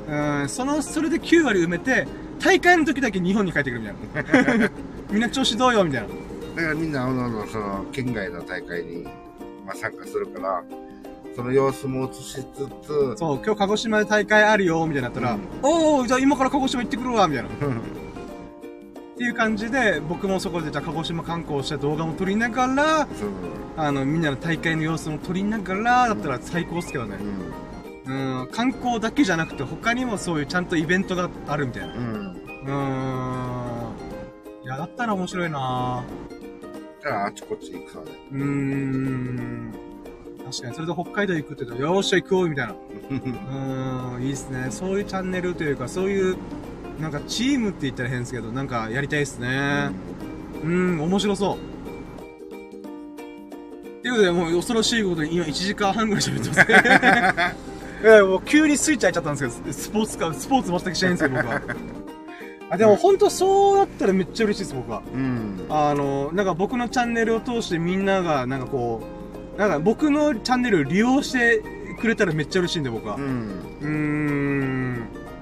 [0.09, 0.41] うん。
[0.43, 2.07] うん、その、それで9割埋めて、
[2.41, 4.71] 大会の時だけ日本に帰ってくるみたいな。
[5.11, 6.09] みんな調子どうよみたいな。
[6.57, 9.05] だからみんな、おのおの、その、県外の大会に、
[9.67, 10.63] まあ、参加するから、
[11.35, 17.49] その様子も映しつつ、そう、今日鹿児島で大会あるよ、みたいになったら、うんおおじゃあ今から鹿児島行ってくるわ、みたいな。
[17.49, 17.81] っうん
[19.21, 23.09] ていう感じで、僕もそこでじゃあ鹿児島観光して動画も撮りながら、
[23.77, 27.19] あの、みんなの大会の様子も撮りながら、だったら最高っすけどね。
[28.07, 31.95] うん、観光だけじゃなくて、他にもそういうちゃんとイベントがあるみたいな。
[31.95, 32.03] うん。
[32.03, 32.35] うん。
[32.65, 32.73] うー
[34.63, 34.65] ん。
[34.65, 36.03] いや、だったら面白いな
[37.03, 38.05] だからあちこち行くさね。
[38.33, 39.73] うーん。
[40.51, 42.75] 確かに、それで北海道行くって言うと、よーしゃ行こうみたいな。
[42.75, 44.67] うーん、いいっすね。
[44.71, 46.37] そういうチャンネルというか、そういう、
[47.01, 49.91] なんかチームって言ったら変ですけど、なんかやりたいっすね。
[50.63, 51.57] うん、面白そう。
[51.57, 51.59] っ
[54.03, 56.75] ていうことで、もう恐ろしいことに今1時間半ぐらい喋ってますね。
[58.03, 61.61] いや、もう急にスイッチ入っちゃったんですけど、スポーツか、スポーツ全くしないんですよ、僕は。
[62.71, 65.03] あ、でも本当そうだったらめっちゃ嬉しいです、僕は。
[65.13, 65.67] うん。
[65.69, 69.20] あの、なんか僕のチャンネルを通してみんなが、なんかこう、
[69.61, 71.63] なんか僕のチャンネルを利用して
[72.01, 73.17] くれたらめっちゃ嬉しいんで、僕は。
[73.17, 73.21] う。
[73.21, 74.95] うんーん。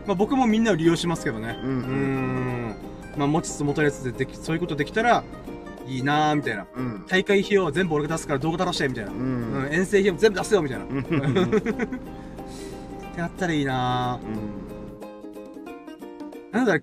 [0.08, 1.56] まあ僕もみんなを利用しますけどね。
[1.62, 2.74] うんうーん。
[3.16, 5.22] まあ持ちつ持たれつででき、そういうことできたら、
[5.86, 6.66] いいなーみたいな。
[6.74, 7.04] うん。
[7.06, 9.12] 大会費用は全部俺が出すから動画出してみたいな。
[9.12, 9.72] ううん、ん。
[9.72, 10.84] 遠征費用も全部出すよみたいな。
[10.84, 11.04] っうん。
[13.14, 16.82] てなったらいいなーなんだろう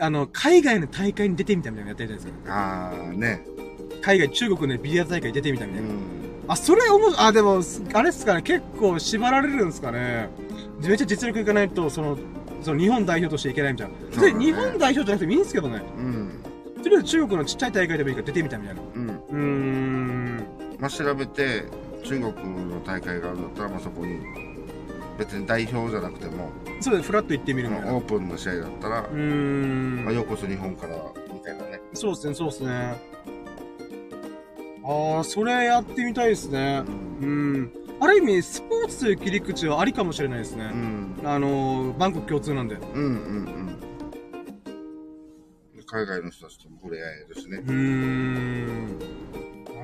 [0.00, 2.54] あの、海外の大会に出てみたみたいなのやってみたいですか？
[2.54, 3.42] ああ、ね。
[4.02, 5.88] 海外、中国のビリヤード大会に出てみたみたいな。
[5.88, 5.98] うん。
[6.48, 7.62] あ、それおも、あ、でも、
[7.92, 10.28] あれっすかね、結構縛られるんですかね。
[10.80, 12.18] めっちゃ実力いかないと、その、
[12.62, 13.94] その日本代表としていけないみたいな。
[14.10, 15.82] で、そね日本代表じゃなくてもいいんですけどね。
[15.96, 16.42] うん。
[16.82, 18.82] とりあえず中国のちっちゃい大会でもいいから出てみたみたいな。
[18.94, 19.08] うん。
[19.08, 20.46] うーん。
[20.78, 21.64] まあ、調べて、
[22.04, 22.32] 中国
[22.68, 24.18] の大会があるんだったら、まあ、そこに、
[25.18, 26.50] 別に代表じゃなくても、
[26.80, 27.92] そうで、フラッと行ってみるみたいな。
[27.92, 30.14] うオープンの試合だったら、ーんまあ、。
[30.14, 30.96] ようこそ日本から、
[31.32, 31.80] みたいなね。
[31.94, 33.13] そうですね、そうですね。
[34.86, 36.82] ああ、それやってみたいですね。
[36.86, 36.90] う
[37.26, 37.72] ん。
[38.00, 40.70] ある意味、スポーツという切り口はありかもしれないですね。
[40.72, 41.14] うん。
[41.24, 42.74] あのー、バンコク共通なんで。
[42.74, 43.78] うんうんうん。
[45.86, 47.60] 海外の人たちとも触れ合えるしねう。
[47.66, 48.98] ーん。
[48.98, 49.04] な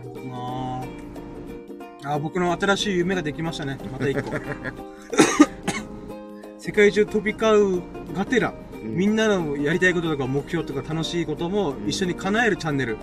[0.02, 0.82] るほどな
[2.12, 3.78] あー僕の新しい夢ができましたね。
[3.92, 4.30] また一個。
[6.58, 7.82] 世界中飛び交う
[8.14, 8.52] がてら、
[8.82, 12.96] みんなのやりたいこととか目標とか楽しいことも一緒に叶えるチャンネル。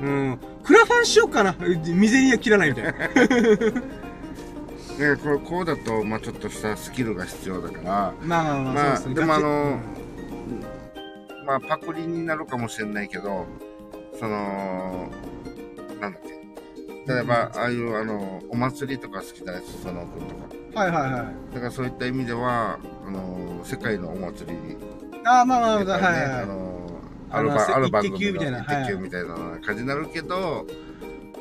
[0.00, 0.08] うん。
[0.08, 0.38] うん。
[0.62, 1.52] クラファンしようかな。
[1.52, 2.92] 未然には切らないみたいな。
[2.92, 2.98] ね、
[5.16, 9.14] これこうだと、まあちょっとしたスキルが必要だから、まあまあまあ、まあそうですね。
[9.14, 9.84] でもあのガチ
[11.46, 13.46] まあパクリになるかもしれないけど、
[14.18, 15.08] その、
[16.00, 16.28] なんだっけ。
[17.12, 20.44] 例えば、ああいうあの、お祭りとか好きだね、その君とか。
[20.54, 21.54] うんはいはいはい。
[21.54, 24.76] だからそういった意味では、あの、世界のお祭りに、
[25.24, 26.42] ああ、まあまあ、やっぱりねはいはいはい。
[26.42, 29.34] あの、あのあるば、ある番イッテ Q 組のみたいなイッテ Q みたいな
[29.64, 30.66] 感じになるけど、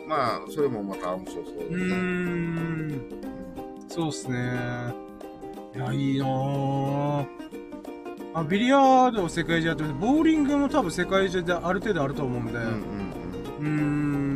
[0.07, 1.95] まあ、それもまた面白そううーですね。
[1.95, 3.01] ん。
[3.89, 4.99] そうっすね。
[5.75, 7.25] いや、いいなぁ。
[8.33, 9.83] あ、ビリヤードを世界中やって。
[9.83, 12.53] ボーリングも多分世界中である程度あると思うんで。
[12.53, 12.73] うんうん
[13.59, 13.67] うー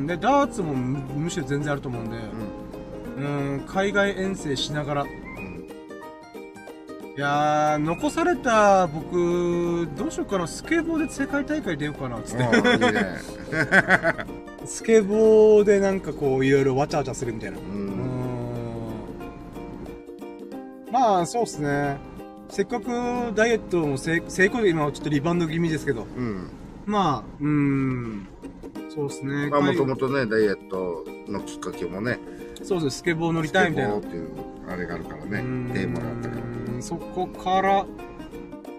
[0.03, 0.07] ん。
[0.07, 2.17] で、ダーツもむむしろ全然あると思うんで。
[2.17, 5.05] うーん、海外遠征しながら。
[7.15, 10.47] いやー、残された僕、どうしようかな。
[10.47, 12.43] スケボーで世界大会出ようかな、つって。
[14.65, 17.57] スケボーでなんかこう、いろいろわちゃわちゃするみたいな。
[20.91, 21.97] まあ、そうっすね。
[22.49, 22.87] せっかく
[23.35, 26.07] ダイエットも成成功で今はちょっとリバウンド気味ですけど。
[26.17, 26.47] うん。
[26.85, 28.27] まあ、うーん。
[28.89, 29.49] そうっすね。
[29.49, 32.17] まあ、もと海もとね、ダイエットのきっかけもね、
[32.63, 32.97] そうです。
[32.97, 33.95] スケボー乗りたいみたいな。
[33.95, 34.29] スケボーっていう、
[34.67, 35.31] あれがあるからね
[35.73, 36.52] テーマがあったから。
[36.83, 37.87] そこから、う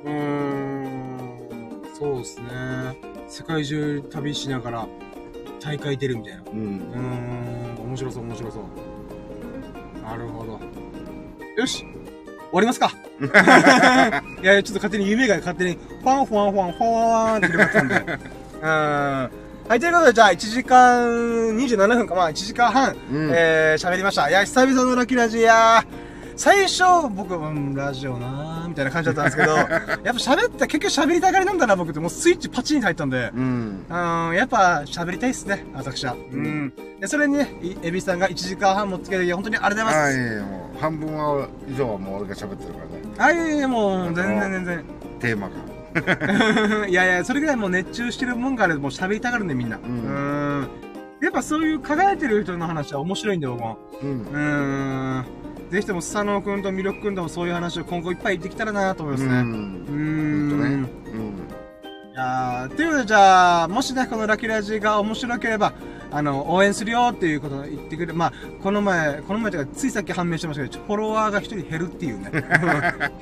[0.04, 2.46] ーん、そうですね。
[3.28, 4.86] 世界中旅しながら
[5.58, 6.42] 大会出るみたいな。
[6.42, 6.80] ううん。
[7.78, 10.02] ーん、面白そう、面白そう。
[10.02, 10.60] なるほど。
[11.56, 11.88] よし終
[12.52, 12.92] わりますか
[14.42, 17.94] いやちょっと勝手に夢が勝手に、ファンファンファンファンって広がったんで。
[18.60, 19.30] うーん。
[19.66, 21.08] はい、ということで、じゃあ、1時間
[21.56, 24.28] 27分か、まあ、1時間半、うんえー、喋りました。
[24.28, 25.82] いや、久々のラッキーラジや
[26.36, 26.82] 最初、
[27.14, 33.86] 僕、うん、ラジオなーみたいな感じだったんですけど、 やっぱ喋った、結局喋りたがりなんだな、僕って、もうスイッチパチンと入ったんで、うん。
[33.88, 36.14] うん、やっぱ喋りたいっすね、私は。
[36.14, 36.72] うん。
[37.00, 40.18] で、それにね、いエビさんが1時間半もつけて、いや、本当にありがとうございます。
[40.18, 42.80] はい、もう、半分は、以上はもう俺が喋ってるか
[43.18, 43.38] らね。
[43.40, 44.84] はい、いやもう、全然全然。
[45.20, 45.54] テーマが。
[46.88, 49.76] いやいや、それぐらいもう熱中してるもんがあるもう喋りたがるね、みんな。
[49.76, 50.68] ううんん。
[51.22, 53.78] やっぱそういう輝いてる人の話は面白いんで、僕も。
[54.02, 54.08] うん。
[54.08, 54.38] うー
[55.20, 55.24] ん。
[55.70, 59.34] ぜひとも、スサノオくんとミロクくんともそういう話を今後いっぱいできたらなと思いますね。
[59.34, 59.46] うん。
[59.46, 60.82] ん。
[60.82, 60.90] ね。
[61.12, 61.34] うん。
[62.14, 65.72] いやーということで、じゃあ、もしね、このラッキーラジが面白ければ、
[66.14, 68.32] あの、応援するよっていうことを言ってくれ、まあ、
[68.62, 72.30] この前、この前というか、ついさっき判明してましたけど、フォロワーが一人減るっていうね。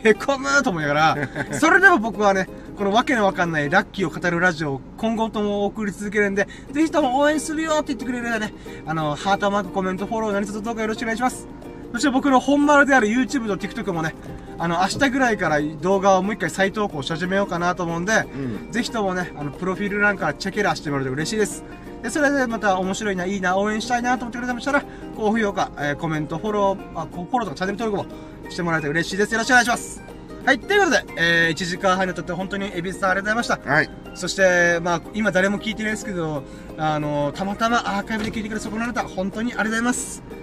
[0.05, 2.47] へこむと思いながら、それでも僕はね、
[2.77, 8.52] このわけのわかんないラッキーを語るラジオを今後とも送り続けるんで、ぜひとも応援するよって言ってくれるよね、
[8.85, 11.61] あの、ハートマーク、コメント、フォロー、何卒どうかよろしくお願いします。
[11.93, 14.14] そして僕の本丸である YouTube と TikTok もね、
[14.59, 18.73] あの、明日ぐらいから動画をもう一回再投稿し始めようかなと思うんで、うん。
[18.73, 21.64] ぜひともね、あの、プロフィール欄からチェケラしてもらうと嬉しいです。
[22.02, 24.82] で、それでまた面白いな、いいな、応援したいなと思ってくれてましたら、
[25.16, 29.32] 高評価、えーコメント、フォロー、あ、フォローとかチャンネル登録もしてもらえて嬉しいです。
[29.32, 30.02] よろしくお願いします。
[30.44, 33.73] はい、ということで、えー、1時間半にわたって本当にエビスさんありがとうございました。
[33.74, 33.90] はい。
[34.14, 36.43] そして、まあ、今誰も聞いてないですけど、
[36.78, 40.41] あの、たまたまアーカイブで聞いてくれたそこのあなた、本当にありがとうございます。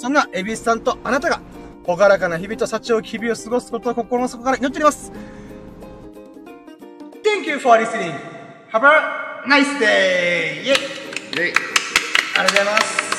[0.00, 1.42] そんなエビスさんとあなたが、
[1.84, 5.12] ほがらかな日々と幸多き日々を過ごすことを心の底から祈っております。
[7.22, 8.14] Thank you for listening.
[8.72, 10.62] Have a nice day!
[10.62, 11.52] イェイで、
[12.38, 13.10] ありがとうございます。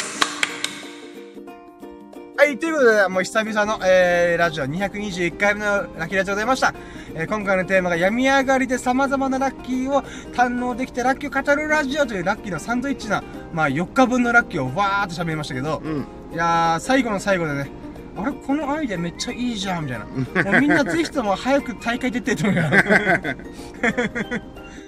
[2.36, 6.74] はい、ということで、もう久々の、えー、ラジオ221回目のラッキーラジオでございました。
[7.14, 10.02] えー、今回のテーマが病み上がりで様々なラッキーを
[10.34, 16.21] 堪能できてラッキーを語るラジオというラッキーのサンドイッチな、まあ4日分のラッキーをわーっと喋りましたけど、うん。
[16.32, 17.72] いやー、最後の最後でね、
[18.16, 20.06] あれこのアイデアめっちゃいいじゃん、みたいな。
[20.52, 22.64] もうみんなぜひとも早く大会出てって思うよ。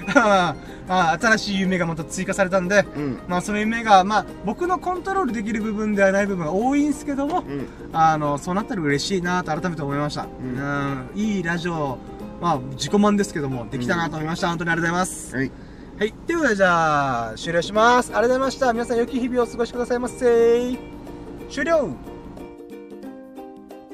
[0.08, 0.56] ま あ、
[0.88, 3.20] まあ、新しい夢がまた追加されたんで、うん。
[3.28, 7.68] まあその夢が、まあ僕のコントロールできる部分ではない部分が多いんですけども、うん。
[7.94, 10.24] あの、そうなったら嬉しいなと改めて思いました。
[10.24, 11.98] うん、いいラジオ、
[12.42, 14.50] まあ自己満ですけども、できたなと思いました。
[14.50, 15.36] 本当にありがとうございます。
[15.36, 15.52] はい。
[16.00, 16.12] はい。
[16.12, 18.10] ということでじゃあ、終了します。
[18.10, 18.74] ありがとうございました。
[18.74, 21.03] 皆さん良き日々をお過ごしくださいませ。
[21.50, 22.13] 終了。